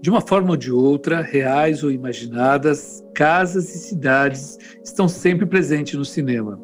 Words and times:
De 0.00 0.10
uma 0.10 0.20
forma 0.20 0.50
ou 0.50 0.56
de 0.56 0.70
outra, 0.70 1.22
reais 1.22 1.82
ou 1.82 1.90
imaginadas, 1.90 3.02
casas 3.14 3.74
e 3.74 3.78
cidades 3.78 4.58
estão 4.84 5.08
sempre 5.08 5.46
presentes 5.46 5.94
no 5.94 6.04
cinema. 6.04 6.60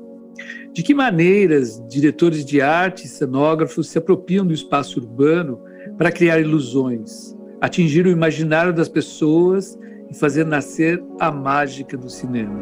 De 0.73 0.83
que 0.83 0.95
maneiras 0.95 1.83
diretores 1.89 2.45
de 2.45 2.61
arte 2.61 3.07
e 3.07 3.09
cenógrafos 3.09 3.89
se 3.89 3.99
apropriam 3.99 4.47
do 4.47 4.53
espaço 4.53 5.01
urbano 5.01 5.61
para 5.99 6.13
criar 6.13 6.41
ilusões, 6.41 7.35
atingir 7.61 8.07
o 8.07 8.11
imaginário 8.11 8.73
das 8.73 8.89
pessoas 8.89 9.79
e 10.11 10.15
fazer 10.15 10.47
nascer 10.47 11.03
a 11.19 11.31
mágica 11.31 11.97
do 11.97 12.09
cinema? 12.09 12.61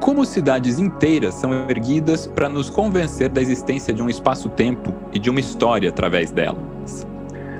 Como 0.00 0.24
cidades 0.24 0.78
inteiras 0.78 1.34
são 1.34 1.52
erguidas 1.68 2.26
para 2.26 2.48
nos 2.48 2.68
convencer 2.68 3.30
da 3.30 3.40
existência 3.40 3.94
de 3.94 4.02
um 4.02 4.08
espaço-tempo 4.08 4.94
e 5.12 5.18
de 5.18 5.30
uma 5.30 5.40
história 5.40 5.88
através 5.88 6.30
delas. 6.30 7.06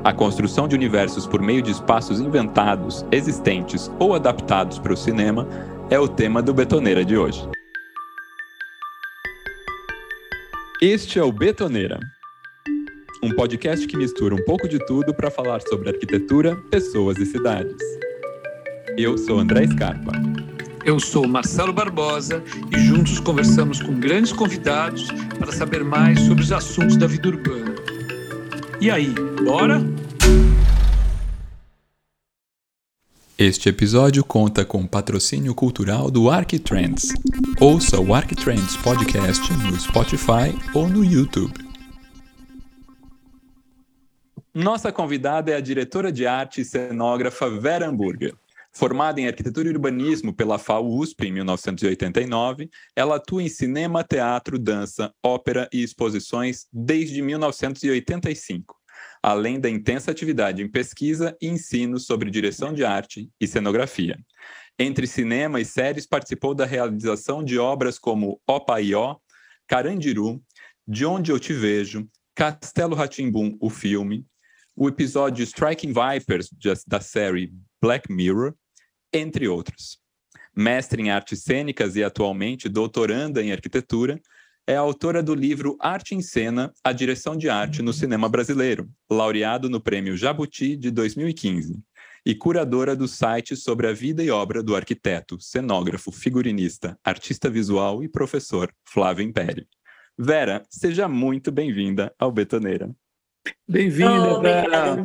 A 0.06 0.12
construção 0.12 0.68
de 0.68 0.76
universos 0.76 1.26
por 1.26 1.42
meio 1.42 1.60
de 1.60 1.72
espaços 1.72 2.20
inventados, 2.20 3.04
existentes 3.10 3.90
ou 3.98 4.14
adaptados 4.14 4.78
para 4.78 4.92
o 4.92 4.96
cinema 4.96 5.48
é 5.90 5.98
o 5.98 6.06
tema 6.06 6.40
do 6.40 6.54
Betoneira 6.54 7.04
de 7.04 7.16
hoje. 7.16 7.42
Este 10.80 11.18
é 11.18 11.24
o 11.24 11.32
Betoneira, 11.32 11.98
um 13.20 13.34
podcast 13.34 13.84
que 13.84 13.96
mistura 13.96 14.36
um 14.36 14.44
pouco 14.44 14.68
de 14.68 14.78
tudo 14.86 15.12
para 15.12 15.28
falar 15.28 15.60
sobre 15.62 15.88
arquitetura, 15.88 16.54
pessoas 16.70 17.18
e 17.18 17.26
cidades. 17.26 17.74
Eu 18.96 19.18
sou 19.18 19.40
André 19.40 19.66
Scarpa. 19.66 20.12
Eu 20.84 21.00
sou 21.00 21.26
Marcelo 21.26 21.72
Barbosa 21.72 22.44
e 22.70 22.78
juntos 22.78 23.18
conversamos 23.18 23.82
com 23.82 23.98
grandes 23.98 24.32
convidados 24.32 25.08
para 25.36 25.50
saber 25.50 25.82
mais 25.82 26.20
sobre 26.20 26.44
os 26.44 26.52
assuntos 26.52 26.96
da 26.96 27.08
vida 27.08 27.26
urbana. 27.26 27.95
E 28.78 28.90
aí, 28.90 29.14
bora? 29.42 29.80
Este 33.38 33.70
episódio 33.70 34.22
conta 34.22 34.66
com 34.66 34.86
patrocínio 34.86 35.54
cultural 35.54 36.10
do 36.10 36.30
Arquitrends. 36.30 37.14
Ouça 37.58 37.98
o 37.98 38.14
Arquitrends 38.14 38.76
Podcast 38.76 39.50
no 39.54 39.80
Spotify 39.80 40.54
ou 40.74 40.88
no 40.88 41.02
YouTube. 41.02 41.54
Nossa 44.54 44.92
convidada 44.92 45.50
é 45.50 45.56
a 45.56 45.60
diretora 45.60 46.12
de 46.12 46.26
arte 46.26 46.60
e 46.60 46.64
cenógrafa 46.64 47.48
Vera 47.48 47.88
Hamburger. 47.88 48.34
Formada 48.76 49.18
em 49.18 49.26
arquitetura 49.26 49.68
e 49.68 49.72
urbanismo 49.72 50.34
pela 50.34 50.58
FAU-USP 50.58 51.28
em 51.28 51.32
1989, 51.32 52.68
ela 52.94 53.16
atua 53.16 53.42
em 53.42 53.48
cinema, 53.48 54.04
teatro, 54.04 54.58
dança, 54.58 55.10
ópera 55.24 55.66
e 55.72 55.82
exposições 55.82 56.66
desde 56.70 57.22
1985, 57.22 58.76
além 59.22 59.58
da 59.58 59.70
intensa 59.70 60.10
atividade 60.10 60.62
em 60.62 60.70
pesquisa 60.70 61.34
e 61.40 61.48
ensino 61.48 61.98
sobre 61.98 62.30
direção 62.30 62.74
de 62.74 62.84
arte 62.84 63.30
e 63.40 63.46
cenografia. 63.46 64.18
Entre 64.78 65.06
cinema 65.06 65.58
e 65.58 65.64
séries, 65.64 66.06
participou 66.06 66.54
da 66.54 66.66
realização 66.66 67.42
de 67.42 67.58
obras 67.58 67.98
como 67.98 68.38
Opaió, 68.46 69.16
Carandiru, 69.66 70.38
De 70.86 71.06
Onde 71.06 71.32
Eu 71.32 71.40
Te 71.40 71.54
Vejo, 71.54 72.06
Castelo 72.34 72.94
Ratimbum, 72.94 73.56
o 73.58 73.70
filme, 73.70 74.26
o 74.76 74.86
episódio 74.86 75.42
Striking 75.44 75.94
Vipers 75.94 76.50
da 76.86 77.00
série 77.00 77.54
Black 77.80 78.12
Mirror 78.12 78.54
entre 79.12 79.48
outros. 79.48 79.98
Mestre 80.54 81.02
em 81.02 81.10
artes 81.10 81.42
cênicas 81.42 81.96
e 81.96 82.02
atualmente 82.02 82.68
doutoranda 82.68 83.42
em 83.42 83.52
arquitetura, 83.52 84.20
é 84.66 84.74
autora 84.74 85.22
do 85.22 85.34
livro 85.34 85.76
Arte 85.78 86.14
em 86.14 86.20
Cena, 86.20 86.72
a 86.82 86.92
direção 86.92 87.36
de 87.36 87.48
arte 87.48 87.82
no 87.82 87.92
cinema 87.92 88.28
brasileiro, 88.28 88.90
laureado 89.08 89.70
no 89.70 89.80
Prêmio 89.80 90.16
Jabuti 90.16 90.76
de 90.76 90.90
2015, 90.90 91.80
e 92.24 92.34
curadora 92.34 92.96
do 92.96 93.06
site 93.06 93.54
sobre 93.54 93.86
a 93.86 93.92
vida 93.92 94.24
e 94.24 94.30
obra 94.30 94.64
do 94.64 94.74
arquiteto, 94.74 95.40
cenógrafo, 95.40 96.10
figurinista, 96.10 96.98
artista 97.04 97.48
visual 97.48 98.02
e 98.02 98.08
professor 98.08 98.72
Flávio 98.84 99.24
Império. 99.24 99.64
Vera, 100.18 100.64
seja 100.68 101.06
muito 101.06 101.52
bem-vinda 101.52 102.12
ao 102.18 102.32
Betoneira. 102.32 102.90
Bem-vinda, 103.68 104.40
Vera. 104.40 104.66
Obrigada, 104.66 105.04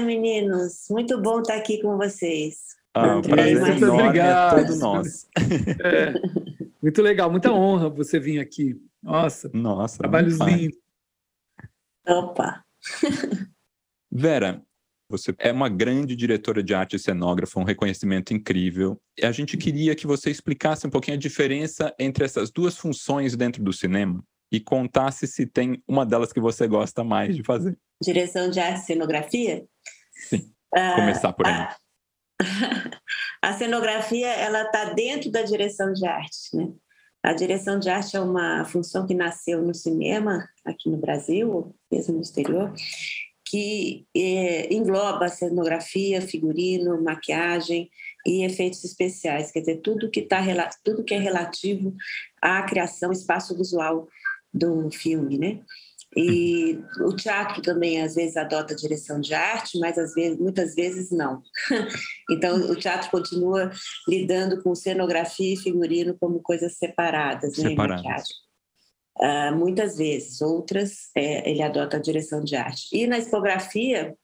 meninos. 0.00 0.86
Muito 0.90 1.20
bom 1.20 1.40
estar 1.40 1.56
aqui 1.56 1.80
com 1.82 1.96
vocês. 1.96 2.74
Ah, 2.94 3.18
um 3.18 3.22
prazer 3.22 3.60
muito 3.60 3.84
enorme 3.84 4.00
é 4.00 4.06
obrigado. 4.06 4.58
é 4.58 4.64
todo 4.64 4.78
nosso. 4.78 5.26
É, 5.84 6.14
muito 6.82 7.02
legal, 7.02 7.30
muita 7.30 7.52
honra 7.52 7.90
você 7.90 8.18
vir 8.18 8.40
aqui. 8.40 8.80
Nossa, 9.02 9.50
Nossa 9.52 9.98
trabalhos 9.98 10.38
lindos. 10.38 10.78
Opa! 12.08 12.64
Vera, 14.10 14.62
você 15.10 15.34
é 15.38 15.52
uma 15.52 15.68
grande 15.68 16.16
diretora 16.16 16.62
de 16.62 16.72
arte 16.72 16.96
e 16.96 16.98
cenógrafa, 16.98 17.60
um 17.60 17.64
reconhecimento 17.64 18.32
incrível. 18.32 18.98
E 19.18 19.26
a 19.26 19.32
gente 19.32 19.58
queria 19.58 19.94
que 19.94 20.06
você 20.06 20.30
explicasse 20.30 20.86
um 20.86 20.90
pouquinho 20.90 21.18
a 21.18 21.20
diferença 21.20 21.94
entre 21.98 22.24
essas 22.24 22.50
duas 22.50 22.78
funções 22.78 23.36
dentro 23.36 23.62
do 23.62 23.72
cinema 23.72 24.24
e 24.50 24.58
contasse 24.58 25.26
se 25.26 25.44
tem 25.44 25.82
uma 25.86 26.06
delas 26.06 26.32
que 26.32 26.40
você 26.40 26.66
gosta 26.66 27.04
mais 27.04 27.36
de 27.36 27.42
fazer 27.42 27.76
direção 28.02 28.50
de 28.50 28.60
arte 28.60 28.82
e 28.82 28.86
cenografia. 28.86 29.66
Sim. 30.28 30.52
Começar 30.94 31.32
por 31.32 31.46
aí. 31.46 31.52
A, 31.52 31.76
a 33.42 33.52
cenografia 33.54 34.28
ela 34.28 34.62
está 34.62 34.92
dentro 34.92 35.30
da 35.30 35.42
direção 35.42 35.92
de 35.92 36.06
arte, 36.06 36.54
né? 36.54 36.72
A 37.22 37.32
direção 37.32 37.78
de 37.78 37.90
arte 37.90 38.16
é 38.16 38.20
uma 38.20 38.64
função 38.64 39.04
que 39.04 39.12
nasceu 39.12 39.60
no 39.60 39.74
cinema 39.74 40.48
aqui 40.64 40.88
no 40.88 40.96
Brasil, 40.96 41.74
mesmo 41.90 42.14
no 42.14 42.20
exterior, 42.20 42.72
que 43.44 44.06
é, 44.16 44.72
engloba 44.72 45.26
a 45.26 45.28
cenografia, 45.28 46.20
figurino, 46.20 47.02
maquiagem 47.02 47.90
e 48.24 48.44
efeitos 48.44 48.84
especiais, 48.84 49.50
quer 49.50 49.60
dizer, 49.60 49.80
tudo 49.80 50.10
que 50.10 50.22
tá 50.22 50.40
tudo 50.84 51.04
que 51.04 51.14
é 51.14 51.18
relativo 51.18 51.94
à 52.40 52.62
criação 52.62 53.10
espaço 53.10 53.56
visual 53.56 54.06
do 54.52 54.88
filme, 54.90 55.36
né? 55.36 55.60
E 56.16 56.82
o 57.00 57.14
teatro 57.14 57.60
também 57.60 58.00
às 58.00 58.14
vezes 58.14 58.38
adota 58.38 58.72
a 58.72 58.76
direção 58.76 59.20
de 59.20 59.34
arte, 59.34 59.78
mas 59.78 59.98
às 59.98 60.14
vezes, 60.14 60.38
muitas 60.38 60.74
vezes 60.74 61.10
não. 61.10 61.42
então 62.30 62.56
o 62.70 62.74
teatro 62.74 63.10
continua 63.10 63.70
lidando 64.08 64.62
com 64.62 64.74
cenografia 64.74 65.52
e 65.52 65.58
figurino 65.58 66.16
como 66.18 66.40
coisas 66.40 66.78
separadas, 66.78 67.58
né, 67.58 67.68
separadas. 67.68 68.28
Uh, 69.18 69.54
muitas 69.56 69.96
vezes, 69.96 70.40
outras 70.40 71.10
é, 71.14 71.50
ele 71.50 71.62
adota 71.62 71.98
a 71.98 72.00
direção 72.00 72.42
de 72.42 72.56
arte. 72.56 72.88
E 72.92 73.06
na 73.06 73.18
expografia 73.18 74.14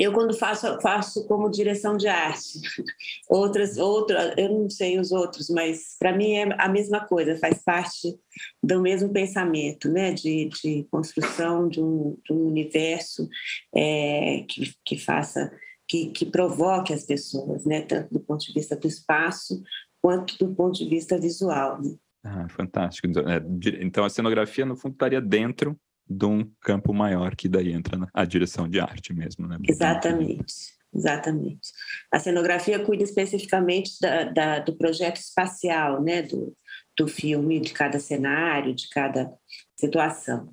eu, 0.00 0.14
quando 0.14 0.32
faço, 0.32 0.80
faço 0.80 1.26
como 1.26 1.50
direção 1.50 1.94
de 1.94 2.08
arte. 2.08 2.58
Outras, 3.28 3.76
outra, 3.76 4.34
eu 4.38 4.48
não 4.48 4.70
sei 4.70 4.98
os 4.98 5.12
outros, 5.12 5.50
mas 5.50 5.94
para 5.98 6.16
mim 6.16 6.32
é 6.32 6.48
a 6.58 6.68
mesma 6.70 7.00
coisa, 7.06 7.36
faz 7.36 7.62
parte 7.62 8.18
do 8.62 8.80
mesmo 8.80 9.12
pensamento, 9.12 9.90
né? 9.90 10.12
de, 10.12 10.48
de 10.48 10.86
construção 10.90 11.68
de 11.68 11.82
um, 11.82 12.16
de 12.24 12.32
um 12.32 12.46
universo 12.46 13.28
é, 13.74 14.44
que, 14.48 14.74
que 14.84 14.98
faça, 14.98 15.52
que, 15.86 16.06
que 16.06 16.24
provoque 16.24 16.94
as 16.94 17.04
pessoas, 17.04 17.66
né? 17.66 17.82
tanto 17.82 18.10
do 18.14 18.20
ponto 18.20 18.44
de 18.44 18.54
vista 18.54 18.74
do 18.74 18.88
espaço 18.88 19.62
quanto 20.00 20.38
do 20.38 20.54
ponto 20.54 20.78
de 20.78 20.88
vista 20.88 21.20
visual. 21.20 21.80
Né? 21.80 21.94
Ah, 22.24 22.48
fantástico. 22.48 23.06
É, 23.06 23.42
então, 23.82 24.04
a 24.04 24.08
cenografia, 24.08 24.64
no 24.64 24.76
fundo, 24.76 24.92
estaria 24.92 25.20
dentro 25.20 25.78
de 26.10 26.26
um 26.26 26.50
campo 26.60 26.92
maior 26.92 27.36
que 27.36 27.48
daí 27.48 27.72
entra 27.72 28.08
a 28.12 28.24
direção 28.24 28.68
de 28.68 28.80
arte 28.80 29.12
mesmo, 29.14 29.46
né? 29.46 29.56
Exatamente, 29.68 30.54
exatamente. 30.92 31.70
A 32.12 32.18
cenografia 32.18 32.84
cuida 32.84 33.04
especificamente 33.04 33.92
da, 34.00 34.24
da, 34.24 34.58
do 34.58 34.76
projeto 34.76 35.18
espacial, 35.18 36.02
né? 36.02 36.22
Do, 36.22 36.52
do 36.98 37.06
filme, 37.06 37.60
de 37.60 37.72
cada 37.72 38.00
cenário, 38.00 38.74
de 38.74 38.88
cada 38.88 39.32
situação. 39.78 40.52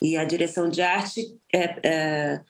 E 0.00 0.16
a 0.16 0.24
direção 0.24 0.70
de 0.70 0.80
arte 0.80 1.38
é, 1.52 1.88
é, 1.88 2.40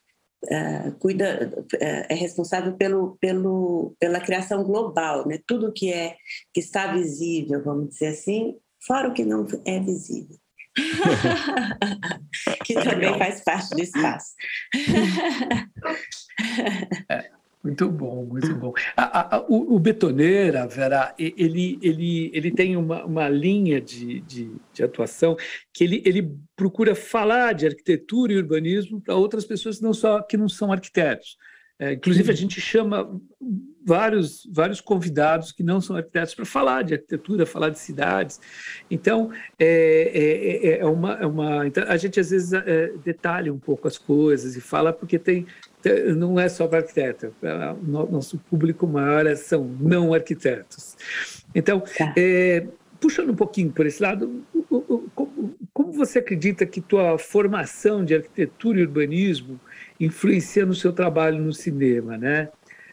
é, 0.49 0.91
cuida, 1.01 1.53
é, 1.81 2.13
é 2.13 2.15
responsável 2.15 2.75
pelo, 2.75 3.17
pelo, 3.21 3.97
pela 3.99 4.21
criação 4.21 4.63
global, 4.63 5.27
né? 5.27 5.41
Tudo 5.45 5.73
que 5.73 5.93
é 5.93 6.17
que 6.55 6.61
está 6.61 6.93
visível, 6.93 7.63
vamos 7.65 7.91
dizer 7.91 8.09
assim, 8.09 8.57
fora 8.81 9.09
o 9.09 9.13
que 9.13 9.25
não 9.25 9.45
é 9.65 9.81
visível. 9.81 10.37
que 12.65 12.75
também 12.75 13.19
faz 13.19 13.43
parte 13.43 13.71
do 13.71 13.81
espaço. 13.83 14.35
É, 17.09 17.31
muito 17.65 17.89
bom, 17.91 18.25
muito 18.27 18.55
bom. 18.55 18.73
A, 18.97 19.37
a, 19.37 19.41
o, 19.49 19.75
o, 19.75 19.79
Betoneira, 19.79 20.69
Vera, 20.69 21.15
ele, 21.19 21.79
ele, 21.83 22.31
ele 22.33 22.51
tem 22.53 22.77
uma, 22.77 23.05
uma 23.05 23.29
linha 23.29 23.81
de, 23.81 24.21
de, 24.21 24.53
de 24.73 24.85
atuação 24.85 25.35
que 25.73 25.83
ele, 25.83 26.03
ele 26.05 26.31
procura 26.55 26.95
falar 26.95 27.55
de 27.55 27.67
arquitetura 27.67 28.33
e 28.33 28.37
urbanismo 28.37 29.01
para 29.01 29.17
outras 29.17 29.45
pessoas 29.45 29.79
que 29.79 29.83
não, 29.83 29.95
só, 29.95 30.23
que 30.23 30.37
não 30.37 30.49
são 30.49 30.71
arquitetos. 30.71 31.37
É, 31.79 31.93
inclusive, 31.93 32.29
a 32.29 32.33
uhum. 32.33 32.37
gente 32.37 32.61
chama 32.61 33.21
vários, 33.87 34.49
vários 34.53 34.81
convidados 34.81 35.53
que 35.53 35.63
não 35.63 35.81
são 35.81 35.95
arquitetos 35.95 36.35
para 36.35 36.45
falar 36.45 36.83
de 36.83 36.95
arquitetura, 36.95 37.47
falar 37.47 37.69
de 37.69 37.79
cidades. 37.79 38.41
Então, 38.91 39.31
é, 39.59 40.11
é, 40.13 40.69
é, 40.71 40.79
é 40.81 40.87
uma, 40.87 41.13
é 41.15 41.27
uma, 41.27 41.67
então, 41.67 41.85
a 41.87 41.97
gente 41.97 42.19
às 42.19 42.31
vezes 42.31 42.53
é, 42.53 42.93
detalha 43.05 43.53
um 43.53 43.59
pouco 43.59 43.87
as 43.87 43.97
coisas 43.97 44.57
e 44.57 44.61
fala 44.61 44.93
porque 44.93 45.19
tem 45.19 45.47
não 46.17 46.41
é 46.41 46.49
só 46.49 46.67
para 46.67 46.79
arquiteto, 46.79 47.33
é, 47.41 47.77
nosso 47.87 48.39
público 48.39 48.89
maior 48.89 49.25
é, 49.25 49.37
são 49.37 49.65
não 49.65 50.13
arquitetos. 50.13 50.97
Então, 51.55 51.79
tá. 51.79 52.13
puxando 52.99 53.31
um 53.31 53.37
pouquinho 53.37 53.71
por 53.71 53.87
esse 53.87 54.03
lado, 54.03 54.45
como 55.73 55.93
você 55.93 56.19
acredita 56.19 56.67
que 56.67 56.81
tua 56.81 57.19
formação 57.19 58.05
de 58.05 58.17
arquitetura 58.17 58.81
e 58.81 58.83
urbanismo 58.83 59.61
influencia 59.99 60.67
no 60.67 60.75
seu 60.75 60.93
trabalho 60.93 61.43
no 61.43 61.53
cinema, 61.53 62.17
né? 62.17 62.49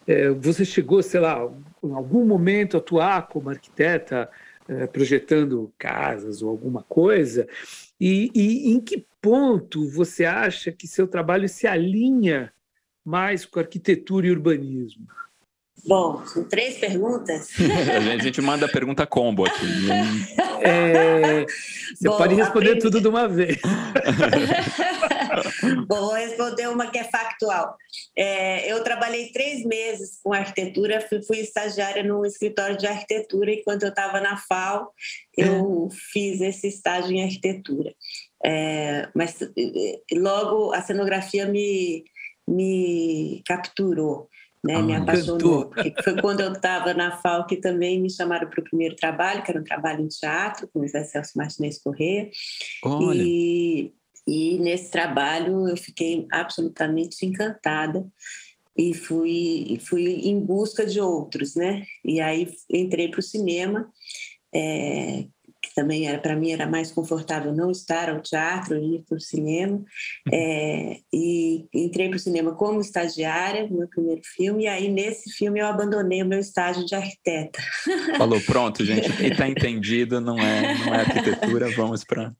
É, 0.05 0.29
você 0.29 0.65
chegou, 0.65 1.01
sei 1.01 1.19
lá, 1.19 1.49
em 1.83 1.93
algum 1.93 2.25
momento 2.25 2.75
a 2.75 2.79
atuar 2.79 3.27
como 3.27 3.49
arquiteta, 3.49 4.29
é, 4.67 4.87
projetando 4.87 5.73
casas 5.77 6.41
ou 6.41 6.49
alguma 6.49 6.83
coisa, 6.83 7.47
e, 7.99 8.31
e 8.33 8.71
em 8.71 8.79
que 8.81 9.05
ponto 9.21 9.87
você 9.89 10.25
acha 10.25 10.71
que 10.71 10.87
seu 10.87 11.07
trabalho 11.07 11.47
se 11.47 11.67
alinha 11.67 12.51
mais 13.03 13.45
com 13.45 13.59
arquitetura 13.59 14.27
e 14.27 14.31
urbanismo? 14.31 15.07
Bom, 15.85 16.25
são 16.25 16.45
três 16.45 16.77
perguntas. 16.77 17.49
a 17.59 18.23
gente 18.23 18.41
manda 18.41 18.65
a 18.65 18.69
pergunta 18.69 19.05
combo 19.05 19.45
aqui. 19.45 19.65
É, 20.61 21.45
você 21.93 22.07
Bom, 22.07 22.17
pode 22.17 22.35
responder 22.35 22.77
tudo 22.77 23.01
de 23.01 23.07
uma 23.07 23.27
vez. 23.27 23.59
Bom, 25.87 25.99
vou 25.99 26.13
responder 26.13 26.69
uma 26.69 26.87
que 26.87 26.97
é 26.97 27.03
factual. 27.03 27.75
É, 28.17 28.71
eu 28.71 28.81
trabalhei 28.83 29.31
três 29.31 29.65
meses 29.65 30.19
com 30.23 30.31
arquitetura, 30.31 31.01
fui, 31.01 31.21
fui 31.21 31.39
estagiária 31.39 32.03
num 32.03 32.25
escritório 32.25 32.77
de 32.77 32.87
arquitetura, 32.87 33.51
e 33.51 33.63
quando 33.63 33.83
eu 33.83 33.89
estava 33.89 34.21
na 34.21 34.37
FAO, 34.37 34.93
eu 35.37 35.89
é. 35.91 35.95
fiz 36.13 36.39
esse 36.39 36.67
estágio 36.67 37.11
em 37.11 37.23
arquitetura. 37.23 37.93
É, 38.45 39.09
mas 39.13 39.37
logo 40.13 40.73
a 40.73 40.81
cenografia 40.81 41.45
me, 41.45 42.05
me 42.47 43.41
capturou. 43.45 44.29
Né, 44.63 44.75
ah, 44.75 44.81
me 44.81 44.95
apaixonou. 44.95 45.71
Foi 46.03 46.21
quando 46.21 46.39
eu 46.39 46.53
estava 46.53 46.93
na 46.93 47.17
FAO 47.17 47.45
que 47.45 47.57
também 47.57 48.01
me 48.01 48.09
chamaram 48.09 48.49
para 48.49 48.61
o 48.61 48.63
primeiro 48.63 48.95
trabalho, 48.95 49.43
que 49.43 49.51
era 49.51 49.59
um 49.59 49.63
trabalho 49.63 50.01
em 50.01 50.07
teatro, 50.07 50.69
com 50.71 50.79
o 50.79 50.83
José 50.83 51.03
Celso 51.03 51.33
Martinez 51.35 51.81
Corrêa. 51.81 52.29
Olha. 52.83 53.21
E 53.21 53.93
e 54.25 54.57
nesse 54.59 54.89
trabalho 54.89 55.67
eu 55.67 55.77
fiquei 55.77 56.25
absolutamente 56.31 57.25
encantada 57.25 58.05
e 58.75 58.93
fui, 58.93 59.79
fui 59.85 60.27
em 60.27 60.39
busca 60.39 60.85
de 60.85 60.99
outros, 60.99 61.55
né? 61.55 61.83
E 62.03 62.19
aí 62.19 62.51
entrei 62.69 63.09
para 63.09 63.19
o 63.19 63.23
cinema, 63.23 63.91
é, 64.53 65.25
que 65.61 65.75
também 65.75 66.07
era 66.07 66.17
para 66.19 66.35
mim 66.35 66.51
era 66.51 66.65
mais 66.65 66.91
confortável 66.91 67.53
não 67.53 67.69
estar 67.69 68.09
ao 68.09 68.21
teatro, 68.21 68.77
ir 68.77 69.03
para 69.07 69.17
o 69.17 69.21
cinema. 69.21 69.83
É, 70.31 70.99
e 71.11 71.32
entrei 71.73 72.09
para 72.09 72.17
o 72.17 72.19
cinema 72.19 72.53
como 72.53 72.79
estagiária, 72.79 73.67
no 73.67 73.79
meu 73.79 73.87
primeiro 73.87 74.21
filme, 74.23 74.63
e 74.63 74.67
aí 74.67 74.89
nesse 74.89 75.31
filme 75.31 75.59
eu 75.59 75.65
abandonei 75.65 76.21
o 76.21 76.25
meu 76.25 76.39
estágio 76.39 76.85
de 76.85 76.93
arquiteta. 76.95 77.59
Falou, 78.17 78.39
pronto, 78.41 78.85
gente, 78.85 79.09
está 79.25 79.47
entendido, 79.47 80.21
não 80.21 80.37
é, 80.37 80.77
não 80.77 80.93
é 80.93 80.99
arquitetura, 80.99 81.69
vamos 81.75 82.03
para 82.03 82.31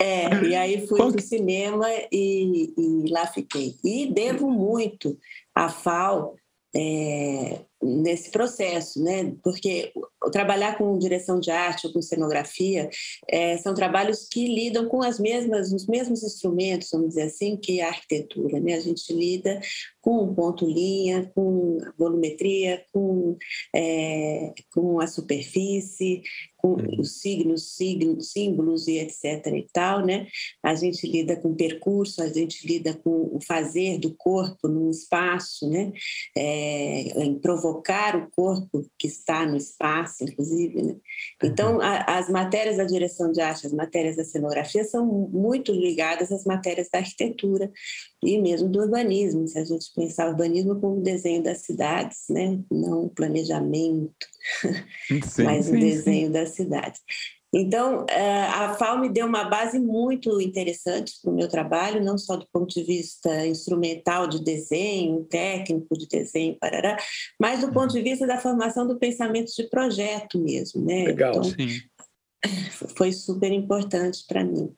é, 0.00 0.44
e 0.44 0.54
aí 0.54 0.86
fui 0.86 0.98
para 0.98 1.06
o 1.06 1.20
cinema 1.20 1.86
e, 2.12 2.72
e, 2.76 3.10
lá 3.10 3.26
fiquei. 3.26 3.74
E 3.84 4.06
devo 4.06 4.50
muito 4.50 5.18
à 5.54 5.68
FAO 5.68 6.36
é, 6.74 7.60
nesse 7.82 8.30
processo, 8.30 9.02
né? 9.02 9.34
Porque 9.42 9.92
trabalhar 10.32 10.78
com 10.78 10.98
direção 10.98 11.38
de 11.38 11.50
arte 11.50 11.86
ou 11.86 11.92
com 11.92 12.02
cenografia 12.02 12.88
é, 13.28 13.56
são 13.58 13.74
trabalhos 13.74 14.28
que 14.28 14.46
lidam 14.46 14.88
com 14.88 15.02
as 15.02 15.18
mesmas, 15.18 15.72
os 15.72 15.86
mesmos 15.86 16.22
instrumentos, 16.22 16.88
vamos 16.90 17.08
dizer 17.08 17.22
assim, 17.22 17.56
que 17.56 17.80
a 17.80 17.88
arquitetura, 17.88 18.60
né? 18.60 18.74
A 18.74 18.80
gente 18.80 19.12
lida 19.12 19.60
com 20.00 20.34
ponto 20.34 20.66
linha, 20.66 21.30
com 21.34 21.78
volumetria, 21.98 22.84
com, 22.92 23.36
é, 23.74 24.54
com 24.72 25.00
a 25.00 25.06
superfície, 25.06 26.22
com 26.56 26.74
uhum. 26.74 27.00
os 27.00 27.20
signos, 27.20 27.74
signos, 27.74 28.32
símbolos 28.32 28.88
e 28.88 28.98
etc 28.98 29.46
e 29.46 29.66
tal, 29.72 30.04
né? 30.04 30.26
A 30.62 30.74
gente 30.74 31.06
lida 31.06 31.36
com 31.36 31.54
percurso, 31.54 32.22
a 32.22 32.28
gente 32.28 32.66
lida 32.66 32.94
com 32.94 33.30
o 33.32 33.38
fazer 33.44 33.98
do 33.98 34.14
corpo 34.14 34.68
num 34.68 34.90
espaço, 34.90 35.68
né? 35.68 35.92
É, 36.36 37.22
em 37.24 37.38
provocar 37.66 38.16
o 38.16 38.30
corpo 38.30 38.88
que 38.98 39.06
está 39.08 39.44
no 39.44 39.56
espaço, 39.56 40.24
inclusive, 40.24 40.82
né? 40.82 40.96
Então, 41.42 41.74
uhum. 41.74 41.80
a, 41.82 42.18
as 42.18 42.28
matérias 42.28 42.76
da 42.76 42.84
direção 42.84 43.32
de 43.32 43.40
arte, 43.40 43.66
as 43.66 43.72
matérias 43.72 44.16
da 44.16 44.24
cenografia 44.24 44.84
são 44.84 45.04
muito 45.06 45.72
ligadas 45.72 46.30
às 46.30 46.44
matérias 46.44 46.88
da 46.92 47.00
arquitetura 47.00 47.70
e 48.22 48.40
mesmo 48.40 48.68
do 48.68 48.80
urbanismo, 48.80 49.46
se 49.48 49.58
a 49.58 49.64
gente 49.64 49.92
pensar 49.94 50.26
o 50.26 50.30
urbanismo 50.30 50.80
como 50.80 51.02
desenho 51.02 51.42
das 51.42 51.58
cidades, 51.62 52.24
né? 52.30 52.60
Não 52.70 53.06
o 53.06 53.10
planejamento, 53.10 54.26
sim, 55.26 55.42
mas 55.42 55.66
sim, 55.66 55.76
o 55.76 55.80
desenho 55.80 56.26
sim. 56.26 56.32
das 56.32 56.50
cidades. 56.50 57.00
Então, 57.58 58.04
é, 58.10 58.42
a 58.42 58.74
FAO 58.74 58.98
me 58.98 59.08
deu 59.08 59.26
uma 59.26 59.44
base 59.44 59.78
muito 59.78 60.42
interessante 60.42 61.14
para 61.22 61.30
o 61.30 61.34
meu 61.34 61.48
trabalho, 61.48 62.04
não 62.04 62.18
só 62.18 62.36
do 62.36 62.46
ponto 62.52 62.74
de 62.74 62.82
vista 62.82 63.46
instrumental 63.46 64.26
de 64.26 64.44
desenho, 64.44 65.24
técnico 65.24 65.96
de 65.96 66.06
desenho, 66.06 66.54
parará, 66.60 66.98
mas 67.40 67.62
do 67.62 67.72
ponto 67.72 67.94
de 67.94 68.02
vista 68.02 68.26
da 68.26 68.36
formação 68.36 68.86
do 68.86 68.98
pensamento 68.98 69.50
de 69.56 69.70
projeto 69.70 70.38
mesmo. 70.38 70.84
Né? 70.84 71.04
Legal, 71.04 71.30
então, 71.30 71.44
sim. 71.44 71.80
Foi 72.94 73.10
super 73.10 73.50
importante 73.50 74.22
para 74.28 74.44
mim. 74.44 74.70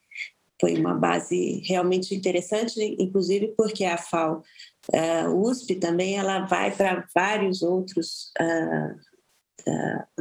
Foi 0.60 0.74
uma 0.74 0.94
base 0.94 1.60
realmente 1.64 2.14
interessante, 2.14 2.80
inclusive 2.96 3.54
porque 3.56 3.84
a 3.84 3.98
FAO, 3.98 4.44
é, 4.92 5.28
USP 5.28 5.74
também, 5.74 6.16
ela 6.16 6.46
vai 6.46 6.70
para 6.70 7.04
vários 7.12 7.60
outros 7.60 8.30
uh, 8.40 9.07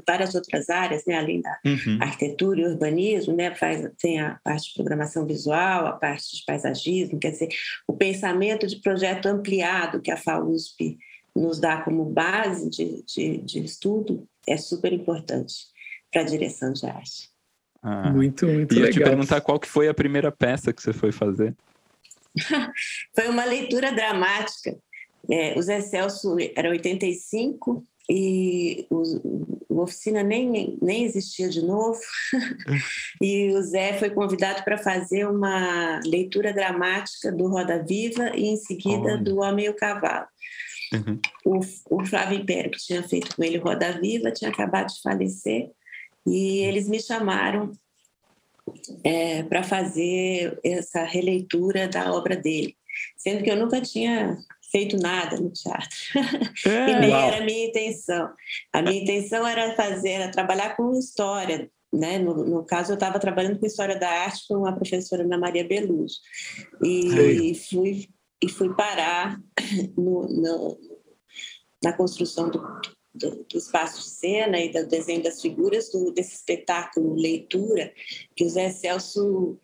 várias 0.05 0.35
outras 0.35 0.69
áreas, 0.69 1.05
né, 1.05 1.15
além 1.15 1.41
da 1.41 1.57
uhum. 1.65 1.97
arquitetura 2.01 2.61
e 2.61 2.65
urbanismo, 2.65 3.35
né, 3.35 3.53
faz, 3.55 3.89
tem 3.99 4.19
a 4.19 4.39
parte 4.43 4.69
de 4.69 4.73
programação 4.75 5.25
visual, 5.25 5.87
a 5.87 5.93
parte 5.93 6.37
de 6.37 6.43
paisagismo, 6.45 7.19
quer 7.19 7.31
dizer, 7.31 7.49
o 7.87 7.93
pensamento 7.93 8.67
de 8.67 8.81
projeto 8.81 9.27
ampliado 9.27 10.01
que 10.01 10.11
a 10.11 10.17
FAUSP 10.17 10.97
nos 11.35 11.59
dá 11.59 11.81
como 11.81 12.05
base 12.05 12.69
de, 12.69 13.03
de, 13.03 13.37
de 13.37 13.59
estudo 13.63 14.27
é 14.47 14.57
super 14.57 14.91
importante 14.91 15.53
para 16.11 16.21
a 16.21 16.25
direção 16.25 16.73
de 16.73 16.85
arte. 16.85 17.29
Ah, 17.81 18.09
muito, 18.09 18.47
muito 18.47 18.73
e 18.73 18.79
legal. 18.79 18.89
eu 18.89 18.93
te 18.93 19.03
perguntar 19.03 19.41
qual 19.41 19.59
que 19.59 19.67
foi 19.67 19.87
a 19.87 19.93
primeira 19.93 20.31
peça 20.31 20.73
que 20.73 20.81
você 20.81 20.91
foi 20.91 21.11
fazer. 21.11 21.55
foi 23.15 23.27
uma 23.27 23.45
leitura 23.45 23.91
dramática. 23.91 24.75
É, 25.29 25.57
o 25.57 25.61
Zé 25.61 25.81
Celso 25.81 26.35
era 26.55 26.69
85 26.69 27.83
e 28.09 28.87
o, 28.89 29.03
oficina 29.81 30.23
nem, 30.23 30.77
nem 30.81 31.03
existia 31.03 31.49
de 31.49 31.61
novo. 31.61 31.99
e 33.21 33.51
o 33.51 33.61
Zé 33.61 33.93
foi 33.93 34.09
convidado 34.09 34.63
para 34.63 34.77
fazer 34.77 35.27
uma 35.27 35.99
leitura 36.05 36.53
dramática 36.53 37.31
do 37.31 37.47
Roda 37.47 37.83
Viva 37.83 38.31
e, 38.35 38.47
em 38.47 38.57
seguida, 38.57 39.13
Olha. 39.13 39.17
do 39.17 39.39
Homem 39.39 39.65
e 39.65 39.69
o 39.69 39.75
Cavalo. 39.75 40.27
Uhum. 40.93 41.19
O, 41.45 41.59
o 41.89 42.05
Flávio 42.05 42.39
Império, 42.39 42.71
que 42.71 42.77
tinha 42.77 43.03
feito 43.03 43.35
com 43.35 43.43
ele 43.43 43.57
Roda 43.57 43.99
Viva, 43.99 44.31
tinha 44.31 44.49
acabado 44.49 44.87
de 44.87 45.01
falecer 45.01 45.69
e 46.25 46.59
eles 46.59 46.87
me 46.87 46.99
chamaram 46.99 47.71
é, 49.03 49.43
para 49.43 49.63
fazer 49.63 50.59
essa 50.63 51.03
releitura 51.03 51.87
da 51.87 52.13
obra 52.13 52.35
dele, 52.35 52.75
sendo 53.17 53.43
que 53.43 53.49
eu 53.49 53.55
nunca 53.55 53.81
tinha 53.81 54.37
feito 54.71 54.97
nada 54.97 55.37
no 55.37 55.51
teatro. 55.51 55.97
É, 56.65 56.89
e 56.91 56.99
nem 56.99 57.09
uau. 57.11 57.27
era 57.27 57.37
a 57.37 57.45
minha 57.45 57.67
intenção. 57.67 58.29
A 58.73 58.81
minha 58.81 59.01
intenção 59.01 59.47
era 59.47 59.75
fazer, 59.75 60.09
era 60.09 60.31
trabalhar 60.31 60.75
com 60.75 60.97
história. 60.97 61.69
Né? 61.91 62.19
No, 62.19 62.45
no 62.45 62.65
caso, 62.65 62.91
eu 62.91 62.95
estava 62.95 63.19
trabalhando 63.19 63.59
com 63.59 63.65
história 63.65 63.97
da 63.97 64.09
arte 64.09 64.45
com 64.47 64.55
uma 64.55 64.75
professora, 64.75 65.23
Ana 65.23 65.37
Maria 65.37 65.67
Beluso. 65.67 66.19
E, 66.83 67.51
e 67.51 67.55
fui, 67.55 68.09
e 68.43 68.49
fui 68.49 68.75
parar 68.75 69.39
no, 69.97 70.27
no, 70.27 70.77
na 71.81 71.93
construção 71.93 72.49
do, 72.49 72.61
do, 73.13 73.45
do, 73.45 73.57
espaço 73.57 74.01
de 74.01 74.09
cena 74.09 74.59
e 74.59 74.71
do 74.71 74.85
desenho 74.85 75.23
das 75.23 75.41
figuras 75.41 75.89
do, 75.89 76.11
desse 76.11 76.35
espetáculo 76.35 77.15
Leitura, 77.15 77.93
que 78.35 78.43
o 78.43 78.49
Zé 78.49 78.69
Celso 78.69 79.57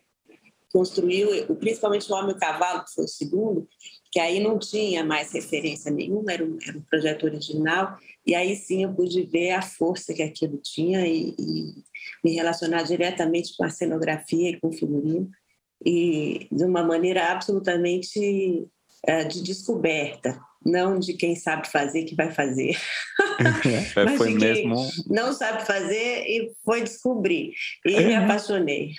construiu, 0.72 1.54
principalmente 1.56 2.10
o 2.10 2.14
Homem 2.16 2.32
e 2.32 2.34
o 2.34 2.38
Cavalo, 2.38 2.84
que 2.84 2.94
foi 2.94 3.04
o 3.04 3.08
segundo, 3.08 3.68
que 4.14 4.20
aí 4.20 4.38
não 4.38 4.60
tinha 4.60 5.04
mais 5.04 5.32
referência 5.32 5.90
nenhuma, 5.90 6.32
era 6.32 6.44
um, 6.44 6.56
era 6.64 6.78
um 6.78 6.82
projeto 6.82 7.24
original, 7.24 7.98
e 8.24 8.32
aí 8.32 8.54
sim 8.54 8.84
eu 8.84 8.94
pude 8.94 9.24
ver 9.24 9.50
a 9.50 9.60
força 9.60 10.14
que 10.14 10.22
aquilo 10.22 10.56
tinha 10.58 11.04
e, 11.04 11.34
e 11.36 11.74
me 12.22 12.32
relacionar 12.32 12.84
diretamente 12.84 13.56
com 13.56 13.64
a 13.64 13.70
cenografia 13.70 14.50
e 14.50 14.60
com 14.60 14.68
o 14.68 14.72
figurino, 14.72 15.28
e 15.84 16.46
de 16.52 16.62
uma 16.62 16.84
maneira 16.84 17.32
absolutamente 17.32 18.68
uh, 19.08 19.28
de 19.28 19.42
descoberta, 19.42 20.38
não 20.64 20.96
de 20.96 21.14
quem 21.14 21.34
sabe 21.34 21.68
fazer 21.68 22.04
que 22.04 22.14
vai 22.14 22.30
fazer, 22.30 22.76
é, 23.66 24.04
mas 24.04 24.16
foi 24.16 24.32
de 24.34 24.38
quem 24.38 24.68
mesmo... 24.68 24.90
não 25.08 25.32
sabe 25.32 25.66
fazer 25.66 26.22
e 26.24 26.52
foi 26.64 26.82
descobrir. 26.82 27.52
E 27.84 27.96
é. 27.96 28.06
me 28.06 28.14
apaixonei. 28.14 28.92